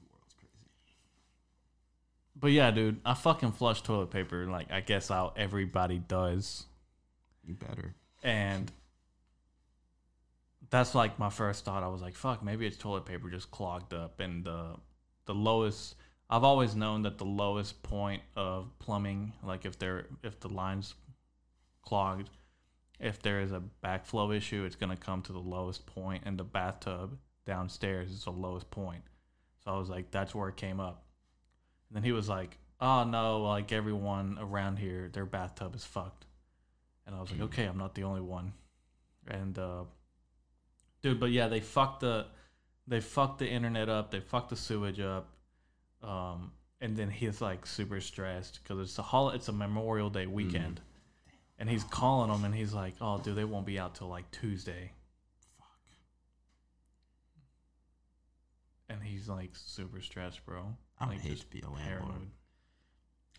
The 0.00 0.06
world's 0.12 0.34
crazy. 0.34 0.68
but 2.36 2.48
yeah, 2.52 2.70
dude, 2.70 3.00
I 3.04 3.14
fucking 3.14 3.52
flush 3.52 3.82
toilet 3.82 4.10
paper 4.10 4.46
like 4.46 4.70
I 4.72 4.80
guess 4.80 5.08
how 5.08 5.32
everybody 5.36 5.98
does, 5.98 6.64
You 7.46 7.54
better. 7.54 7.94
and 8.22 8.70
that's 10.70 10.94
like 10.94 11.18
my 11.18 11.30
first 11.30 11.64
thought. 11.64 11.82
I 11.82 11.88
was 11.88 12.02
like, 12.02 12.14
fuck, 12.14 12.42
maybe 12.42 12.66
it's 12.66 12.76
toilet 12.76 13.06
paper 13.06 13.30
just 13.30 13.50
clogged 13.50 13.94
up, 13.94 14.20
and 14.20 14.44
the 14.44 14.76
the 15.26 15.34
lowest. 15.34 15.94
I've 16.30 16.44
always 16.44 16.76
known 16.76 17.02
that 17.02 17.16
the 17.16 17.24
lowest 17.24 17.82
point 17.82 18.22
of 18.36 18.70
plumbing, 18.78 19.32
like 19.42 19.64
if 19.64 19.78
there 19.78 20.06
if 20.22 20.40
the 20.40 20.48
lines 20.48 20.94
clogged, 21.82 22.28
if 23.00 23.22
there 23.22 23.40
is 23.40 23.52
a 23.52 23.62
backflow 23.82 24.36
issue, 24.36 24.64
it's 24.64 24.76
gonna 24.76 24.96
come 24.96 25.22
to 25.22 25.32
the 25.32 25.38
lowest 25.38 25.86
point, 25.86 26.24
and 26.26 26.38
the 26.38 26.44
bathtub 26.44 27.18
downstairs 27.46 28.10
is 28.10 28.24
the 28.24 28.30
lowest 28.30 28.70
point. 28.70 29.02
So 29.64 29.72
I 29.74 29.78
was 29.78 29.88
like, 29.88 30.10
that's 30.10 30.34
where 30.34 30.50
it 30.50 30.56
came 30.56 30.80
up. 30.80 31.04
And 31.88 31.96
then 31.96 32.02
he 32.02 32.12
was 32.12 32.28
like, 32.28 32.58
oh 32.80 33.04
no, 33.04 33.40
like 33.42 33.72
everyone 33.72 34.38
around 34.40 34.78
here, 34.78 35.08
their 35.12 35.26
bathtub 35.26 35.74
is 35.74 35.84
fucked. 35.84 36.26
And 37.06 37.16
I 37.16 37.20
was 37.20 37.32
like, 37.32 37.40
okay, 37.40 37.64
I'm 37.64 37.78
not 37.78 37.94
the 37.94 38.04
only 38.04 38.20
one. 38.20 38.52
And 39.26 39.58
uh, 39.58 39.84
dude, 41.02 41.20
but 41.20 41.30
yeah, 41.30 41.48
they 41.48 41.60
fucked 41.60 42.00
the 42.00 42.26
they 42.86 43.00
fucked 43.00 43.38
the 43.38 43.48
internet 43.48 43.88
up, 43.88 44.10
they 44.10 44.20
fucked 44.20 44.50
the 44.50 44.56
sewage 44.56 45.00
up. 45.00 45.28
Um, 46.02 46.52
and 46.80 46.96
then 46.96 47.10
he's 47.10 47.40
like 47.40 47.66
super 47.66 48.00
stressed 48.00 48.60
because 48.62 48.80
it's 48.80 48.98
a 48.98 49.02
hol- 49.02 49.30
it's 49.30 49.48
a 49.48 49.52
Memorial 49.52 50.10
Day 50.10 50.26
weekend, 50.26 50.80
and 51.58 51.68
he's 51.68 51.84
calling 51.84 52.30
them 52.30 52.44
and 52.44 52.54
he's 52.54 52.72
like, 52.72 52.94
"Oh, 53.00 53.18
dude, 53.18 53.36
they 53.36 53.44
won't 53.44 53.66
be 53.66 53.78
out 53.78 53.94
till 53.96 54.08
like 54.08 54.30
Tuesday." 54.30 54.92
Fuck. 55.58 55.66
And 58.88 59.02
he's 59.02 59.28
like 59.28 59.50
super 59.54 60.00
stressed, 60.00 60.44
bro. 60.46 60.76
I 61.00 61.06
would 61.06 61.16
like, 61.16 61.24
hate 61.24 61.40
to 61.40 61.46
be 61.46 61.60
a 61.60 61.70
landlord. 61.70 62.30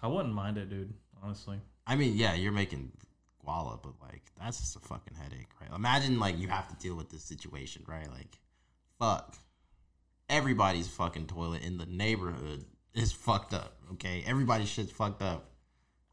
I 0.02 0.08
wouldn't 0.08 0.34
mind 0.34 0.58
it, 0.58 0.70
dude. 0.70 0.94
Honestly. 1.22 1.60
I 1.88 1.96
mean, 1.96 2.16
yeah, 2.16 2.34
you're 2.34 2.52
making 2.52 2.92
guala, 3.50 3.80
but 3.82 3.94
like 4.02 4.22
that's 4.40 4.60
just 4.60 4.76
a 4.76 4.80
fucking 4.80 5.16
headache, 5.16 5.48
right? 5.62 5.70
Imagine 5.76 6.20
like 6.20 6.38
you 6.38 6.48
have 6.48 6.68
to 6.70 6.76
deal 6.76 6.96
with 6.96 7.10
this 7.10 7.24
situation, 7.24 7.84
right? 7.88 8.10
Like, 8.10 8.38
fuck, 9.00 9.36
everybody's 10.30 10.88
fucking 10.88 11.28
toilet 11.28 11.64
in 11.64 11.78
the 11.78 11.86
neighborhood 11.86 12.66
is 12.94 13.12
fucked 13.12 13.54
up. 13.54 13.78
Okay, 13.94 14.24
everybody's 14.26 14.70
shit's 14.70 14.92
fucked 14.92 15.22
up. 15.22 15.46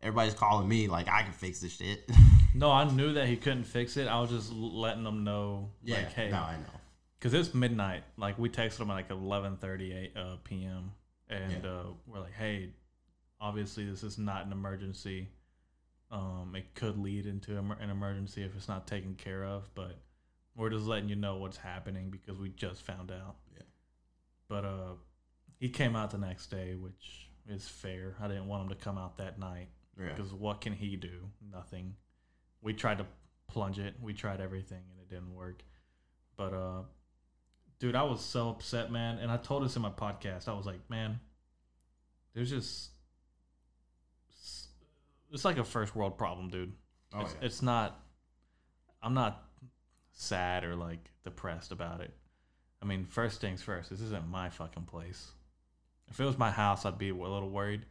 Everybody's 0.02 0.34
calling 0.34 0.68
me 0.68 0.88
like 0.88 1.08
I 1.08 1.22
can 1.22 1.32
fix 1.32 1.60
this 1.60 1.76
shit. 1.76 2.08
No, 2.54 2.70
I 2.72 2.90
knew 2.90 3.12
that 3.12 3.28
he 3.28 3.36
couldn't 3.36 3.64
fix 3.64 3.98
it. 3.98 4.08
I 4.08 4.18
was 4.18 4.30
just 4.30 4.50
letting 4.50 5.04
them 5.04 5.24
know, 5.24 5.72
like, 5.86 6.14
hey, 6.14 6.30
no, 6.30 6.38
I 6.38 6.56
know. 6.56 6.80
because 7.18 7.34
it's 7.34 7.52
midnight. 7.52 8.02
Like 8.16 8.38
we 8.38 8.48
texted 8.48 8.80
him 8.80 8.90
at 8.90 8.94
like 8.94 9.10
eleven 9.10 9.58
thirty 9.58 9.92
eight 9.92 10.14
uh, 10.16 10.36
p.m. 10.42 10.92
and 11.28 11.62
Yeah. 11.62 11.70
uh, 11.70 11.82
we're 12.06 12.20
like, 12.20 12.32
hey, 12.32 12.70
obviously 13.42 13.84
this 13.84 14.02
is 14.02 14.16
not 14.16 14.46
an 14.46 14.52
emergency. 14.52 15.28
Um, 16.10 16.54
it 16.56 16.74
could 16.74 16.98
lead 16.98 17.26
into 17.26 17.58
an 17.58 17.90
emergency 17.90 18.42
if 18.44 18.54
it's 18.56 18.68
not 18.68 18.86
taken 18.86 19.14
care 19.14 19.44
of, 19.44 19.68
but 19.74 19.98
we're 20.54 20.70
just 20.70 20.86
letting 20.86 21.08
you 21.08 21.16
know 21.16 21.36
what's 21.38 21.56
happening 21.56 22.10
because 22.10 22.38
we 22.38 22.48
just 22.50 22.82
found 22.82 23.10
out. 23.10 23.36
Yeah. 23.54 23.62
But 24.48 24.64
uh, 24.64 24.92
he 25.58 25.68
came 25.68 25.96
out 25.96 26.12
the 26.12 26.18
next 26.18 26.46
day, 26.46 26.74
which 26.76 27.28
is 27.48 27.66
fair. 27.68 28.14
I 28.20 28.28
didn't 28.28 28.46
want 28.46 28.62
him 28.64 28.68
to 28.70 28.74
come 28.84 28.96
out 28.98 29.18
that 29.18 29.38
night 29.38 29.68
Yeah. 29.98 30.12
because 30.14 30.32
what 30.32 30.60
can 30.60 30.72
he 30.72 30.96
do? 30.96 31.28
Nothing. 31.52 31.94
We 32.62 32.72
tried 32.72 32.98
to 32.98 33.06
plunge 33.48 33.78
it. 33.78 33.94
We 34.00 34.14
tried 34.14 34.40
everything 34.40 34.82
and 34.90 35.00
it 35.00 35.08
didn't 35.08 35.34
work. 35.34 35.62
But 36.36 36.52
uh 36.52 36.82
dude, 37.78 37.94
I 37.96 38.04
was 38.04 38.20
so 38.24 38.48
upset, 38.50 38.90
man. 38.90 39.18
And 39.18 39.30
I 39.30 39.36
told 39.36 39.64
this 39.64 39.76
in 39.76 39.82
my 39.82 39.90
podcast. 39.90 40.48
I 40.48 40.54
was 40.54 40.66
like, 40.66 40.88
man, 40.88 41.20
there's 42.34 42.50
just 42.50 42.90
it's 45.32 45.44
like 45.44 45.58
a 45.58 45.64
first 45.64 45.94
world 45.94 46.18
problem, 46.18 46.48
dude. 46.50 46.72
Oh, 47.14 47.20
it's, 47.20 47.34
yeah. 47.40 47.46
it's 47.46 47.62
not 47.62 48.00
I'm 49.02 49.14
not 49.14 49.44
sad 50.12 50.64
or 50.64 50.74
like 50.74 51.10
depressed 51.24 51.72
about 51.72 52.00
it. 52.00 52.12
I 52.82 52.86
mean, 52.86 53.04
first 53.04 53.40
things 53.40 53.62
first, 53.62 53.90
this 53.90 54.00
isn't 54.00 54.28
my 54.28 54.48
fucking 54.48 54.84
place. 54.84 55.30
If 56.08 56.20
it 56.20 56.24
was 56.24 56.38
my 56.38 56.50
house, 56.50 56.84
I'd 56.84 56.98
be 56.98 57.10
a 57.10 57.14
little 57.14 57.50
worried. 57.50 57.84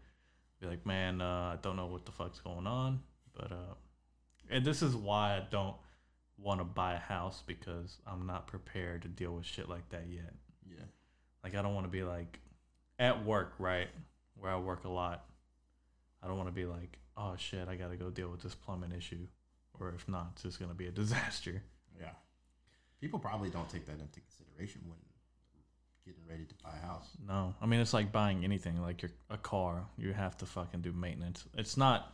Be 0.61 0.67
like, 0.67 0.85
man, 0.85 1.21
uh, 1.21 1.53
I 1.53 1.57
don't 1.61 1.75
know 1.75 1.87
what 1.87 2.05
the 2.05 2.11
fuck's 2.11 2.39
going 2.39 2.67
on, 2.67 3.01
but 3.33 3.51
uh, 3.51 3.75
and 4.49 4.63
this 4.63 4.81
is 4.81 4.95
why 4.95 5.35
I 5.35 5.43
don't 5.49 5.75
want 6.37 6.59
to 6.59 6.65
buy 6.65 6.93
a 6.93 6.99
house 6.99 7.43
because 7.45 7.97
I'm 8.07 8.25
not 8.25 8.47
prepared 8.47 9.01
to 9.03 9.07
deal 9.07 9.33
with 9.33 9.45
shit 9.45 9.69
like 9.69 9.87
that 9.89 10.05
yet. 10.09 10.33
Yeah. 10.69 10.85
Like, 11.43 11.55
I 11.55 11.61
don't 11.61 11.73
want 11.73 11.85
to 11.85 11.91
be 11.91 12.03
like 12.03 12.39
at 12.99 13.25
work, 13.25 13.53
right, 13.59 13.89
where 14.37 14.51
I 14.51 14.57
work 14.57 14.85
a 14.85 14.89
lot. 14.89 15.25
I 16.23 16.27
don't 16.27 16.37
want 16.37 16.49
to 16.49 16.55
be 16.55 16.65
like, 16.65 16.97
oh 17.17 17.35
shit, 17.37 17.67
I 17.67 17.75
got 17.75 17.89
to 17.89 17.97
go 17.97 18.09
deal 18.09 18.29
with 18.29 18.41
this 18.41 18.55
plumbing 18.55 18.91
issue, 18.91 19.27
or 19.79 19.93
if 19.95 20.07
not, 20.07 20.31
it's 20.33 20.43
just 20.43 20.59
gonna 20.59 20.73
be 20.73 20.87
a 20.87 20.91
disaster. 21.03 21.61
Yeah. 21.99 22.11
People 23.01 23.19
probably 23.19 23.49
don't 23.49 23.69
take 23.69 23.85
that 23.85 23.99
into 23.99 24.19
consideration 24.21 24.81
when 24.85 24.97
getting 26.05 26.23
ready 26.29 26.45
to 26.45 26.55
buy 26.63 26.71
a 26.81 26.85
house. 26.85 27.09
No, 27.27 27.55
I 27.61 27.65
mean 27.65 27.79
it's 27.79 27.93
like 27.93 28.11
buying 28.11 28.43
anything, 28.43 28.81
like 28.81 29.01
your 29.01 29.11
a 29.29 29.37
car. 29.37 29.85
You 29.97 30.13
have 30.13 30.37
to 30.37 30.45
fucking 30.45 30.81
do 30.81 30.91
maintenance. 30.91 31.45
It's 31.57 31.77
not. 31.77 32.13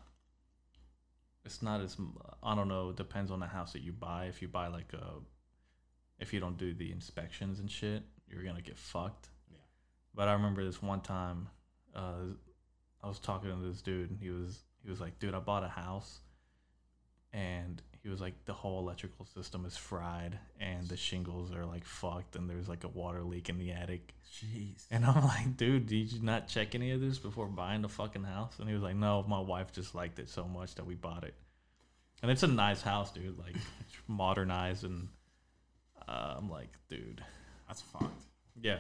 It's 1.44 1.62
not 1.62 1.82
as 1.82 1.98
I 2.44 2.56
don't 2.56 2.68
know. 2.68 2.90
It 2.90 2.98
depends 2.98 3.32
on 3.32 3.40
the 3.40 3.48
house 3.48 3.74
that 3.74 3.82
you 3.82 3.92
buy. 3.92 4.26
If 4.26 4.42
you 4.42 4.48
buy 4.48 4.68
like 4.68 4.94
a, 4.94 5.20
if 6.20 6.34
you 6.34 6.40
don't 6.40 6.58
do 6.58 6.74
the 6.74 6.92
inspections 6.92 7.60
and 7.60 7.70
shit, 7.70 8.04
you're 8.30 8.44
gonna 8.44 8.62
get 8.62 8.78
fucked. 8.78 9.30
Yeah. 9.52 9.58
But 10.14 10.28
I 10.28 10.34
remember 10.34 10.64
this 10.64 10.82
one 10.82 11.02
time, 11.02 11.50
uh, 11.96 12.36
I 13.04 13.08
was 13.08 13.20
talking 13.20 13.50
to 13.50 13.68
this 13.68 13.82
dude, 13.82 14.12
and 14.12 14.20
he 14.20 14.30
was 14.30 14.64
he 14.84 14.90
was 14.90 15.00
like, 15.02 15.20
"Dude, 15.20 15.34
I 15.34 15.40
bought 15.40 15.64
a 15.64 15.68
house," 15.70 16.20
and 17.34 17.82
he 18.04 18.10
was 18.10 18.20
like, 18.20 18.34
"The 18.46 18.54
whole 18.54 18.80
electrical 18.80 19.26
system 19.26 19.66
is 19.66 19.78
fried, 19.78 20.38
and 20.60 20.88
the 20.88 20.98
shingles 20.98 21.52
are 21.54 21.66
like 21.66 21.86
fucked, 21.86 22.36
and 22.36 22.50
there's 22.50 22.68
like 22.68 22.84
a 22.84 22.88
water 22.90 23.24
leak 23.24 23.50
in 23.50 23.58
the 23.58 23.72
attic." 23.72 24.14
Jeez. 24.32 24.86
And 24.90 25.06
I'm 25.06 25.24
like, 25.26 25.58
dude, 25.58 25.88
did 25.88 26.12
you 26.14 26.22
not 26.24 26.48
check 26.48 26.74
any 26.74 26.92
of 26.92 27.02
this 27.02 27.18
before 27.20 27.48
buying 27.48 27.82
the 27.82 27.90
fucking 27.90 28.24
house? 28.24 28.60
And 28.60 28.68
he 28.70 28.74
was 28.74 28.82
like, 28.82 28.96
no, 28.96 29.26
my 29.28 29.42
wife 29.42 29.74
just 29.74 29.94
liked 29.94 30.20
it 30.20 30.30
so 30.30 30.46
much 30.46 30.76
that 30.76 30.86
we 30.86 30.96
bought 30.96 31.26
it. 31.26 31.34
And 32.22 32.32
it's 32.32 32.44
a 32.44 32.48
nice 32.48 32.82
house, 32.82 33.12
dude. 33.12 33.38
Like, 33.38 33.56
it's 33.82 33.96
modernized. 34.08 34.86
And 34.86 35.10
uh, 36.08 36.36
I'm 36.38 36.50
like, 36.50 36.70
dude, 36.90 37.22
That's 37.68 37.82
fucked. 37.82 38.24
yeah. 38.62 38.78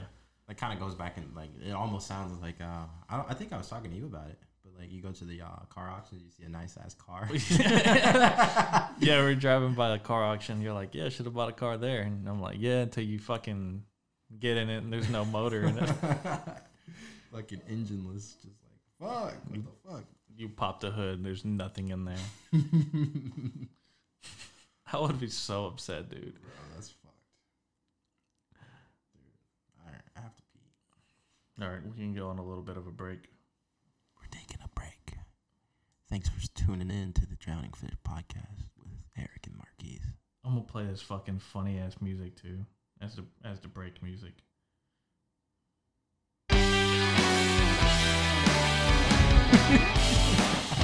That 0.48 0.56
kind 0.58 0.74
of 0.74 0.80
goes 0.80 0.96
back 0.96 1.18
and 1.18 1.34
like 1.36 1.50
it 1.66 1.72
almost 1.72 2.08
sounds 2.08 2.42
like 2.42 2.60
uh 2.62 2.84
I, 3.10 3.16
don't, 3.18 3.30
I 3.30 3.34
think 3.34 3.54
I 3.54 3.58
was 3.58 3.70
talking 3.70 3.90
to 3.92 3.96
you 3.98 4.06
about 4.06 4.28
it, 4.30 4.38
like 4.82 4.92
you 4.92 5.00
go 5.00 5.12
to 5.12 5.26
the 5.26 5.42
uh, 5.42 5.60
car 5.70 5.90
auction, 5.90 6.20
you 6.20 6.32
see 6.36 6.44
a 6.44 6.50
nice 6.50 6.76
ass 6.84 6.96
car. 6.96 7.30
yeah, 9.00 9.22
we're 9.22 9.36
driving 9.36 9.76
by 9.76 9.92
the 9.92 10.00
car 10.00 10.24
auction. 10.24 10.60
You're 10.60 10.74
like, 10.74 10.96
yeah, 10.96 11.08
should 11.10 11.26
have 11.26 11.36
bought 11.36 11.50
a 11.50 11.54
car 11.54 11.78
there. 11.78 12.02
And 12.02 12.28
I'm 12.28 12.42
like, 12.42 12.58
yeah, 12.60 12.80
until 12.80 13.04
you 13.04 13.20
fucking 13.20 13.84
get 14.40 14.58
in 14.58 14.72
it 14.72 14.78
and 14.78 14.92
there's 14.92 15.10
no 15.10 15.24
motor 15.24 15.66
in 15.66 15.78
it. 15.78 15.88
Fucking 17.32 17.62
engineless, 17.70 18.42
just 18.42 18.58
like 18.64 18.74
fuck. 19.00 19.34
What 19.50 19.64
the 19.64 19.90
fuck? 19.90 20.04
You 20.36 20.50
pop 20.50 20.80
the 20.80 20.90
hood 20.90 21.18
and 21.18 21.26
there's 21.26 21.46
nothing 21.46 21.90
in 21.90 22.06
there. 22.06 22.16
I 24.92 25.00
would 25.00 25.20
be 25.20 25.30
so 25.30 25.68
upset, 25.68 26.10
dude. 26.10 26.42
Bro, 26.42 26.52
that's 26.74 26.90
fucked. 26.90 27.16
Dude, 29.14 29.86
all 29.86 29.92
right, 29.92 30.02
I 30.18 30.22
have 30.22 30.36
to 30.36 30.44
pee. 30.52 31.64
All 31.64 31.70
right, 31.70 31.86
we 31.86 31.98
can 31.98 32.14
go 32.16 32.30
on 32.30 32.40
a 32.40 32.44
little 32.44 32.64
bit 32.64 32.78
of 32.78 32.88
a 32.88 32.92
break 32.92 33.30
taking 34.52 34.66
a 34.66 34.80
break. 34.80 35.14
Thanks 36.10 36.28
for 36.30 36.40
tuning 36.54 36.90
in 36.90 37.14
to 37.14 37.26
the 37.26 37.36
Drowning 37.36 37.72
Fish 37.74 37.92
podcast 38.06 38.68
with 38.78 38.92
Erick 39.18 39.48
and 39.48 39.56
Marquise. 39.58 40.06
I'm 40.44 40.56
gonna 40.56 40.66
play 40.66 40.86
this 40.86 41.02
fucking 41.02 41.40
funny 41.40 41.80
ass 41.80 41.96
music 42.02 42.36
too, 42.36 42.66
as 43.02 43.16
the 43.16 43.24
as 43.46 43.60
the 43.60 43.68
break 43.70 44.04
music. 44.04 44.34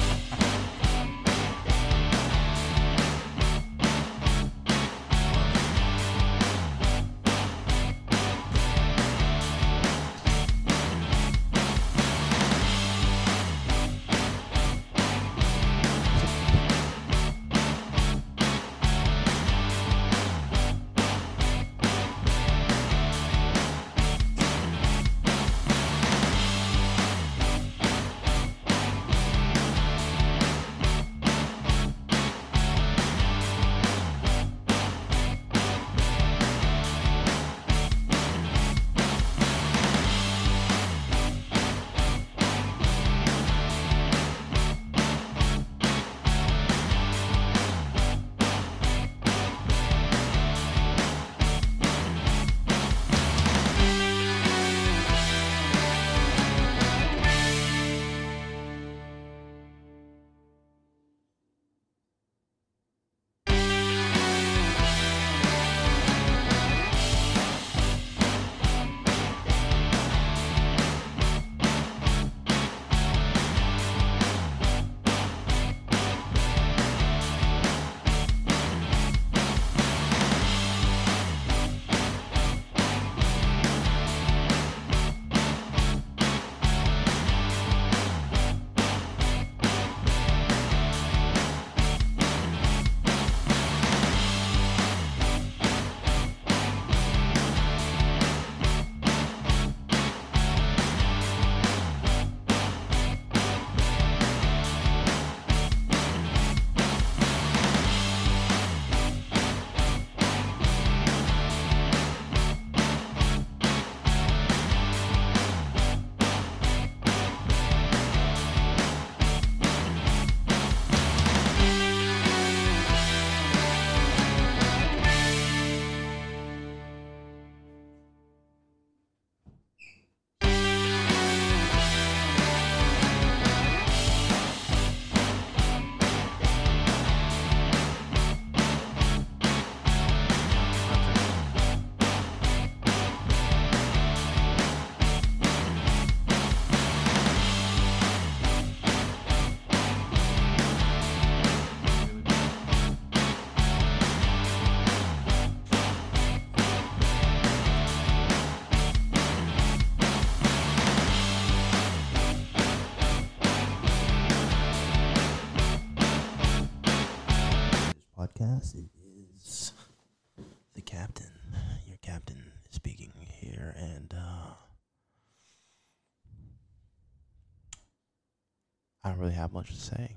have 179.38 179.52
much 179.52 179.68
to 179.68 179.80
say. 179.80 180.10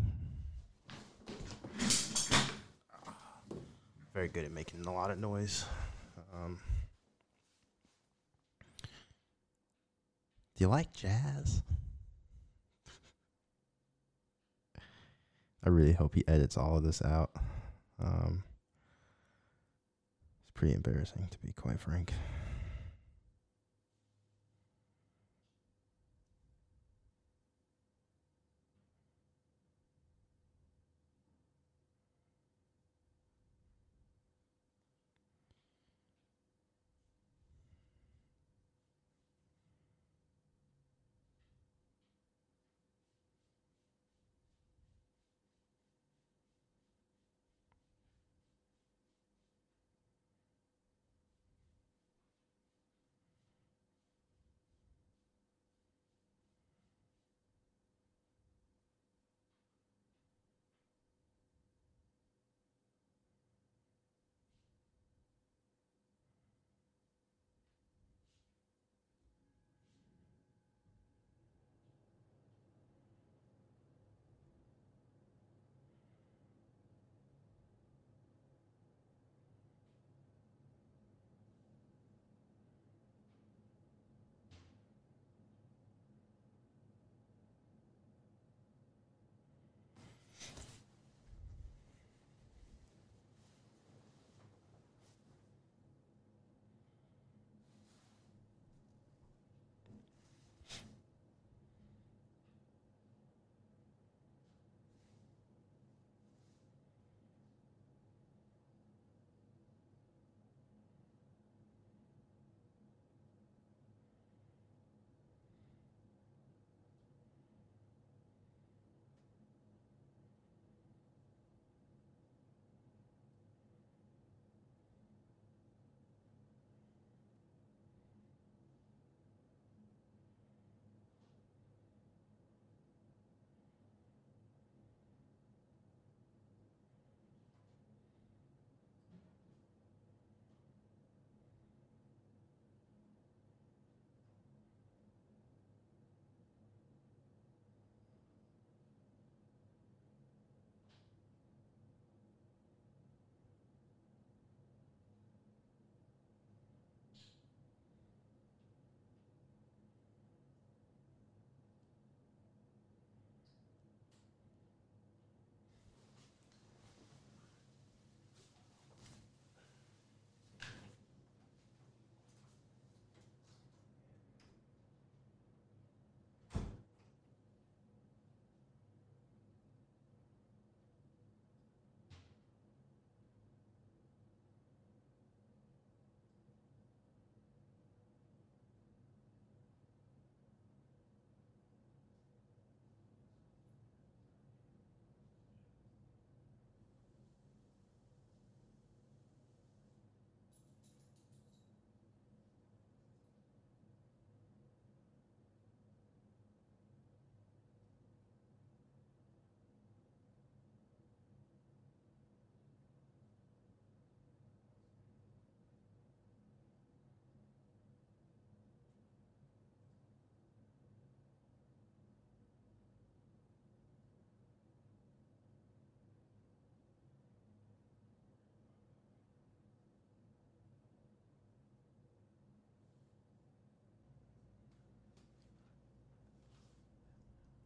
Very 4.14 4.28
good 4.28 4.46
at 4.46 4.52
making 4.52 4.84
a 4.86 4.92
lot 4.92 5.12
of 5.12 5.20
noise. 5.20 5.64
Um, 6.34 6.58
do 10.56 10.64
you 10.64 10.68
like 10.68 10.92
jazz? 10.92 11.62
I 15.64 15.70
really 15.70 15.94
hope 15.94 16.16
he 16.16 16.28
edits 16.28 16.58
all 16.58 16.78
of 16.78 16.84
this 16.84 17.04
out. 17.04 17.30
Um, 18.04 18.44
it's 20.42 20.52
pretty 20.56 20.74
embarrassing, 20.74 21.28
to 21.30 21.38
be 21.46 21.54
quite 21.54 21.80
frank. 21.80 22.12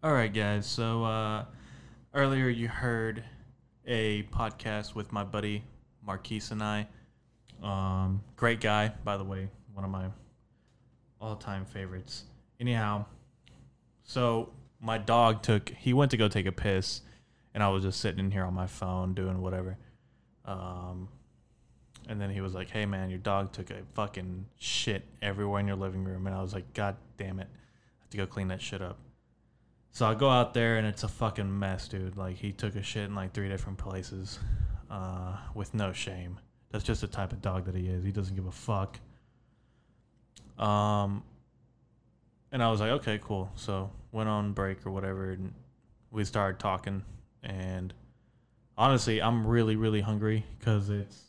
All 0.05 0.13
right, 0.13 0.31
guys. 0.31 0.67
So 0.67 1.03
uh, 1.03 1.45
earlier 2.13 2.47
you 2.47 2.67
heard 2.67 3.23
a 3.87 4.21
podcast 4.31 4.93
with 4.93 5.11
my 5.11 5.23
buddy 5.23 5.63
Marquise 6.05 6.51
and 6.51 6.61
I. 6.61 6.85
Um, 7.63 8.21
great 8.35 8.61
guy, 8.61 8.91
by 9.03 9.17
the 9.17 9.23
way. 9.23 9.49
One 9.73 9.83
of 9.83 9.89
my 9.89 10.09
all-time 11.19 11.65
favorites. 11.65 12.25
Anyhow, 12.59 13.05
so 14.03 14.49
my 14.79 14.99
dog 14.99 15.41
took. 15.41 15.69
He 15.69 15.91
went 15.91 16.11
to 16.11 16.17
go 16.17 16.27
take 16.27 16.45
a 16.45 16.51
piss, 16.51 17.01
and 17.55 17.63
I 17.63 17.69
was 17.69 17.83
just 17.83 17.99
sitting 17.99 18.19
in 18.19 18.29
here 18.29 18.43
on 18.43 18.53
my 18.53 18.67
phone 18.67 19.15
doing 19.15 19.41
whatever. 19.41 19.75
Um, 20.45 21.09
and 22.07 22.21
then 22.21 22.29
he 22.29 22.41
was 22.41 22.53
like, 22.53 22.69
"Hey, 22.69 22.85
man, 22.85 23.09
your 23.09 23.17
dog 23.17 23.53
took 23.53 23.71
a 23.71 23.81
fucking 23.95 24.45
shit 24.59 25.03
everywhere 25.23 25.61
in 25.61 25.65
your 25.65 25.77
living 25.77 26.03
room," 26.03 26.27
and 26.27 26.35
I 26.35 26.43
was 26.43 26.53
like, 26.53 26.75
"God 26.75 26.95
damn 27.17 27.39
it, 27.39 27.47
I 27.51 28.01
have 28.01 28.09
to 28.11 28.17
go 28.17 28.27
clean 28.27 28.49
that 28.49 28.61
shit 28.61 28.83
up." 28.83 28.99
So 29.95 30.05
I 30.05 30.13
go 30.13 30.29
out 30.29 30.53
there 30.53 30.75
and 30.75 30.85
it's 30.85 31.03
a 31.03 31.07
fucking 31.07 31.57
mess, 31.57 31.87
dude. 31.87 32.17
Like 32.17 32.35
he 32.35 32.51
took 32.51 32.75
a 32.75 32.83
shit 32.83 33.05
in 33.05 33.15
like 33.15 33.31
three 33.31 33.47
different 33.47 33.77
places, 33.77 34.39
uh, 34.91 35.37
with 35.53 35.73
no 35.73 35.93
shame. 35.93 36.37
That's 36.69 36.83
just 36.83 36.99
the 36.99 37.07
type 37.07 37.31
of 37.31 37.41
dog 37.41 37.63
that 37.63 37.75
he 37.75 37.87
is. 37.87 38.03
He 38.03 38.11
doesn't 38.11 38.35
give 38.35 38.45
a 38.45 38.51
fuck. 38.51 38.99
Um, 40.59 41.23
and 42.51 42.61
I 42.61 42.69
was 42.69 42.81
like, 42.81 42.89
okay, 42.89 43.21
cool. 43.23 43.49
So 43.55 43.89
went 44.11 44.27
on 44.27 44.51
break 44.51 44.85
or 44.85 44.91
whatever, 44.91 45.31
and 45.31 45.53
we 46.11 46.25
started 46.25 46.59
talking, 46.59 47.01
and 47.41 47.93
honestly, 48.77 49.21
I'm 49.21 49.47
really 49.47 49.77
really 49.77 50.01
hungry 50.01 50.43
because 50.59 50.89
it's 50.89 51.23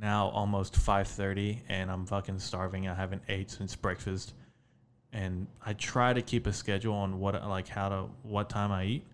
now 0.00 0.28
almost 0.28 0.74
5:30 0.74 1.62
and 1.68 1.90
I'm 1.90 2.06
fucking 2.06 2.38
starving. 2.38 2.86
I 2.86 2.94
haven't 2.94 3.22
ate 3.28 3.50
since 3.50 3.74
breakfast, 3.74 4.32
and 5.16 5.46
I 5.64 5.72
try 5.72 6.12
to 6.12 6.20
keep 6.20 6.46
a 6.46 6.52
schedule 6.52 6.94
on 6.94 7.18
what 7.18 7.34
like 7.48 7.68
how 7.68 7.88
to 7.88 8.04
what 8.22 8.50
time 8.50 8.70
I 8.70 8.84
eat. 8.84 9.06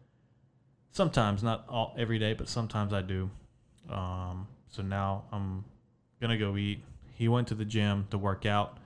Sometimes, 0.91 1.45
not 1.45 1.65
all 1.69 1.95
every 1.97 2.19
day, 2.19 2.35
but 2.35 2.49
sometimes 2.49 2.93
I 2.93 3.03
do. 3.03 3.31
Um, 3.89 4.49
so 4.69 4.83
now 4.83 5.25
I'm 5.33 5.65
gonna 6.21 6.37
go 6.37 6.57
eat. 6.57 6.83
He 7.15 7.29
went 7.29 7.49
to 7.49 7.55
the 7.55 7.65
gym 7.65 8.09
to 8.11 8.19
work 8.19 8.47
out. 8.47 8.79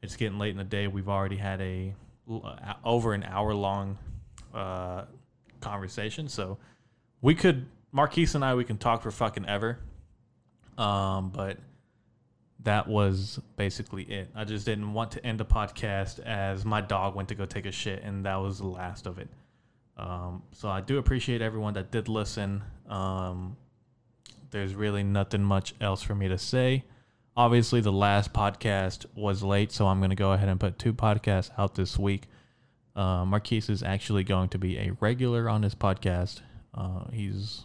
It's 0.00 0.14
getting 0.14 0.38
late 0.38 0.50
in 0.50 0.56
the 0.56 0.64
day. 0.64 0.86
We've 0.86 1.08
already 1.08 1.36
had 1.36 1.60
a 1.60 1.92
over 2.84 3.14
an 3.14 3.24
hour 3.24 3.52
long 3.52 3.98
uh, 4.54 5.06
conversation, 5.60 6.28
so 6.28 6.58
we 7.20 7.34
could 7.34 7.66
Marquise 7.90 8.36
and 8.36 8.44
I 8.44 8.54
we 8.54 8.64
can 8.64 8.78
talk 8.78 9.02
for 9.02 9.10
fucking 9.10 9.46
ever. 9.46 9.80
Um, 10.78 11.30
but 11.30 11.58
that 12.64 12.88
was 12.88 13.38
basically 13.56 14.02
it. 14.04 14.30
I 14.34 14.44
just 14.44 14.66
didn't 14.66 14.92
want 14.92 15.12
to 15.12 15.24
end 15.24 15.38
the 15.38 15.44
podcast 15.44 16.20
as 16.20 16.64
my 16.64 16.80
dog 16.80 17.14
went 17.14 17.28
to 17.28 17.34
go 17.34 17.44
take 17.46 17.66
a 17.66 17.72
shit, 17.72 18.02
and 18.02 18.24
that 18.24 18.36
was 18.36 18.58
the 18.58 18.66
last 18.66 19.06
of 19.06 19.18
it. 19.18 19.28
Um, 19.96 20.42
so 20.52 20.68
I 20.68 20.80
do 20.80 20.98
appreciate 20.98 21.40
everyone 21.40 21.74
that 21.74 21.90
did 21.90 22.08
listen. 22.08 22.62
Um, 22.88 23.56
there's 24.50 24.74
really 24.74 25.02
nothing 25.02 25.42
much 25.42 25.74
else 25.80 26.02
for 26.02 26.14
me 26.14 26.28
to 26.28 26.38
say. 26.38 26.84
Obviously, 27.36 27.80
the 27.80 27.92
last 27.92 28.32
podcast 28.32 29.06
was 29.14 29.42
late, 29.42 29.72
so 29.72 29.86
I'm 29.86 29.98
going 29.98 30.10
to 30.10 30.16
go 30.16 30.32
ahead 30.32 30.48
and 30.48 30.58
put 30.58 30.78
two 30.78 30.94
podcasts 30.94 31.50
out 31.58 31.74
this 31.74 31.98
week. 31.98 32.28
Uh, 32.96 33.24
Marquise 33.24 33.68
is 33.68 33.82
actually 33.82 34.22
going 34.24 34.48
to 34.50 34.58
be 34.58 34.78
a 34.78 34.92
regular 35.00 35.48
on 35.48 35.62
this 35.62 35.74
podcast. 35.74 36.40
Uh, 36.72 37.04
he's, 37.12 37.64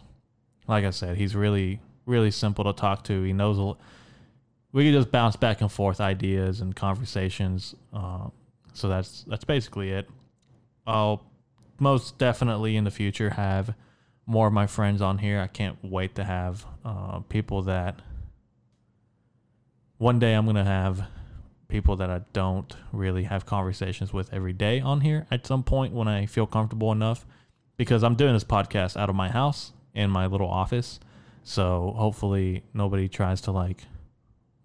like 0.66 0.84
I 0.84 0.90
said, 0.90 1.16
he's 1.16 1.36
really, 1.36 1.80
really 2.04 2.32
simple 2.32 2.64
to 2.64 2.72
talk 2.72 3.04
to. 3.04 3.22
He 3.22 3.32
knows 3.32 3.58
a 3.58 3.62
l- 3.62 3.78
we 4.72 4.84
can 4.84 4.92
just 4.92 5.10
bounce 5.10 5.36
back 5.36 5.60
and 5.60 5.70
forth 5.70 6.00
ideas 6.00 6.60
and 6.60 6.74
conversations. 6.74 7.74
Uh, 7.92 8.28
so 8.72 8.88
that's 8.88 9.24
that's 9.24 9.44
basically 9.44 9.90
it. 9.90 10.08
I'll 10.86 11.24
most 11.78 12.18
definitely 12.18 12.76
in 12.76 12.84
the 12.84 12.90
future 12.90 13.30
have 13.30 13.74
more 14.26 14.46
of 14.46 14.52
my 14.52 14.66
friends 14.66 15.02
on 15.02 15.18
here. 15.18 15.40
I 15.40 15.46
can't 15.48 15.78
wait 15.82 16.14
to 16.16 16.24
have 16.24 16.64
uh, 16.84 17.20
people 17.20 17.62
that 17.62 18.00
one 19.98 20.18
day 20.18 20.34
I'm 20.34 20.46
gonna 20.46 20.64
have 20.64 21.08
people 21.68 21.96
that 21.96 22.10
I 22.10 22.22
don't 22.32 22.74
really 22.92 23.24
have 23.24 23.46
conversations 23.46 24.12
with 24.12 24.32
every 24.32 24.52
day 24.52 24.80
on 24.80 25.00
here 25.00 25.26
at 25.30 25.46
some 25.46 25.62
point 25.62 25.94
when 25.94 26.08
I 26.08 26.26
feel 26.26 26.46
comfortable 26.46 26.92
enough 26.92 27.24
because 27.76 28.02
I'm 28.02 28.14
doing 28.14 28.34
this 28.34 28.44
podcast 28.44 28.96
out 28.96 29.08
of 29.08 29.16
my 29.16 29.30
house 29.30 29.72
in 29.94 30.10
my 30.10 30.26
little 30.26 30.48
office. 30.48 31.00
So 31.42 31.94
hopefully 31.96 32.64
nobody 32.74 33.08
tries 33.08 33.40
to 33.42 33.52
like 33.52 33.84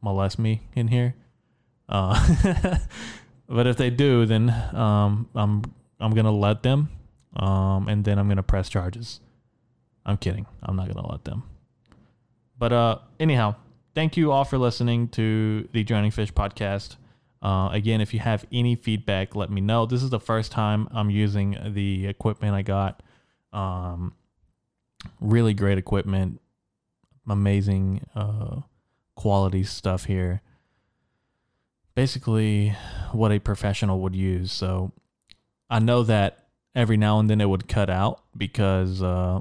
molest 0.02 0.40
me 0.40 0.62
in 0.76 0.88
here. 0.88 1.16
Uh, 1.88 2.78
but 3.50 3.68
if 3.68 3.78
they 3.78 3.90
do, 3.90 4.26
then 4.26 4.50
um, 4.74 5.30
I'm 5.36 5.64
I'm 6.00 6.14
gonna 6.14 6.32
let 6.32 6.64
them, 6.64 6.90
um, 7.36 7.88
and 7.88 8.04
then 8.04 8.18
I'm 8.20 8.28
gonna 8.28 8.44
press 8.44 8.70
charges. 8.70 9.20
I'm 10.06 10.18
kidding. 10.18 10.46
I'm 10.64 10.76
not 10.76 10.94
gonna 10.94 11.10
let 11.10 11.26
them. 11.26 11.44
But 12.58 12.74
uh, 12.74 13.00
anyhow, 13.20 13.56
thank 13.94 14.18
you 14.18 14.32
all 14.32 14.46
for 14.46 14.58
listening 14.58 15.10
to 15.10 15.68
the 15.74 15.84
Drowning 15.84 16.12
Fish 16.12 16.34
podcast. 16.34 16.96
Uh, 17.42 17.70
again, 17.72 18.02
if 18.02 18.14
you 18.14 18.20
have 18.20 18.46
any 18.52 18.76
feedback, 18.76 19.36
let 19.36 19.52
me 19.52 19.62
know. 19.62 19.86
This 19.86 20.02
is 20.02 20.10
the 20.10 20.20
first 20.20 20.52
time 20.52 20.88
I'm 20.92 21.10
using 21.10 21.58
the 21.74 22.08
equipment 22.08 22.56
I 22.56 22.62
got. 22.62 23.04
Um, 23.54 24.14
really 25.20 25.54
great 25.54 25.78
equipment, 25.78 26.42
amazing 27.28 28.06
uh, 28.16 28.62
quality 29.16 29.64
stuff 29.64 30.06
here. 30.06 30.42
Basically, 31.96 32.76
what 33.12 33.32
a 33.32 33.40
professional 33.40 34.00
would 34.02 34.16
use. 34.16 34.52
So 34.52 34.92
I 35.70 35.80
know 35.80 36.04
that 36.04 36.48
every 36.76 36.98
now 36.98 37.20
and 37.20 37.30
then 37.30 37.40
it 37.42 37.50
would 37.50 37.68
cut 37.68 37.90
out 37.90 38.22
because 38.36 39.02
uh, 39.02 39.40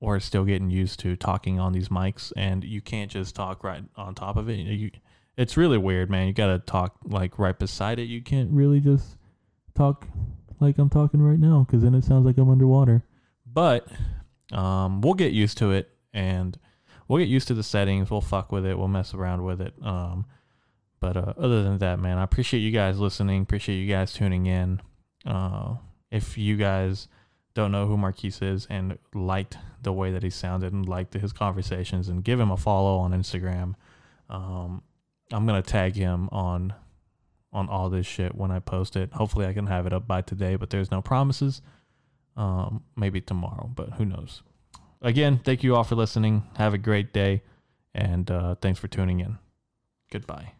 we're 0.00 0.20
still 0.20 0.44
getting 0.44 0.70
used 0.70 1.00
to 1.00 1.16
talking 1.16 1.58
on 1.58 1.72
these 1.72 1.88
mics, 1.88 2.32
and 2.36 2.62
you 2.64 2.80
can't 2.80 3.10
just 3.10 3.34
talk 3.34 3.64
right 3.64 3.82
on 3.96 4.14
top 4.14 4.36
of 4.36 4.48
it. 4.48 4.54
You, 4.54 4.90
it's 5.36 5.56
really 5.56 5.78
weird, 5.78 6.10
man. 6.10 6.26
You 6.26 6.34
got 6.34 6.48
to 6.48 6.58
talk 6.58 6.96
like 7.04 7.38
right 7.38 7.58
beside 7.58 7.98
it. 7.98 8.04
You 8.04 8.20
can't 8.20 8.50
really 8.50 8.80
just 8.80 9.16
talk 9.74 10.06
like 10.60 10.78
I'm 10.78 10.90
talking 10.90 11.22
right 11.22 11.38
now 11.38 11.64
because 11.66 11.82
then 11.82 11.94
it 11.94 12.04
sounds 12.04 12.26
like 12.26 12.36
I'm 12.36 12.50
underwater. 12.50 13.02
But 13.46 13.88
um, 14.52 15.00
we'll 15.00 15.14
get 15.14 15.32
used 15.32 15.58
to 15.58 15.72
it, 15.72 15.88
and 16.12 16.58
we'll 17.12 17.18
get 17.18 17.28
used 17.28 17.46
to 17.48 17.52
the 17.52 17.62
settings. 17.62 18.10
We'll 18.10 18.22
fuck 18.22 18.50
with 18.50 18.64
it. 18.64 18.78
We'll 18.78 18.88
mess 18.88 19.12
around 19.12 19.44
with 19.44 19.60
it. 19.60 19.74
Um, 19.82 20.24
but 20.98 21.14
uh, 21.14 21.34
other 21.36 21.62
than 21.62 21.76
that, 21.78 21.98
man, 21.98 22.16
I 22.16 22.22
appreciate 22.22 22.60
you 22.60 22.70
guys 22.70 22.98
listening. 22.98 23.42
Appreciate 23.42 23.76
you 23.76 23.86
guys 23.86 24.14
tuning 24.14 24.46
in. 24.46 24.80
Uh, 25.26 25.74
if 26.10 26.38
you 26.38 26.56
guys 26.56 27.08
don't 27.52 27.70
know 27.70 27.86
who 27.86 27.98
Marquise 27.98 28.40
is 28.40 28.66
and 28.70 28.98
liked 29.12 29.58
the 29.82 29.92
way 29.92 30.10
that 30.10 30.22
he 30.22 30.30
sounded 30.30 30.72
and 30.72 30.88
liked 30.88 31.12
his 31.12 31.34
conversations, 31.34 32.08
and 32.08 32.24
give 32.24 32.40
him 32.40 32.50
a 32.50 32.56
follow 32.56 32.96
on 32.96 33.12
Instagram. 33.12 33.74
Um, 34.30 34.82
I'm 35.30 35.44
gonna 35.44 35.60
tag 35.60 35.94
him 35.94 36.30
on 36.32 36.72
on 37.52 37.68
all 37.68 37.90
this 37.90 38.06
shit 38.06 38.34
when 38.34 38.50
I 38.50 38.60
post 38.60 38.96
it. 38.96 39.12
Hopefully, 39.12 39.44
I 39.44 39.52
can 39.52 39.66
have 39.66 39.86
it 39.86 39.92
up 39.92 40.08
by 40.08 40.22
today, 40.22 40.56
but 40.56 40.70
there's 40.70 40.90
no 40.90 41.02
promises. 41.02 41.60
Um, 42.38 42.84
maybe 42.96 43.20
tomorrow, 43.20 43.70
but 43.74 43.90
who 43.90 44.06
knows? 44.06 44.42
Again, 45.02 45.40
thank 45.44 45.64
you 45.64 45.74
all 45.74 45.84
for 45.84 45.96
listening. 45.96 46.44
Have 46.56 46.74
a 46.74 46.78
great 46.78 47.12
day, 47.12 47.42
and 47.94 48.30
uh, 48.30 48.54
thanks 48.54 48.78
for 48.78 48.88
tuning 48.88 49.20
in. 49.20 49.38
Goodbye. 50.10 50.52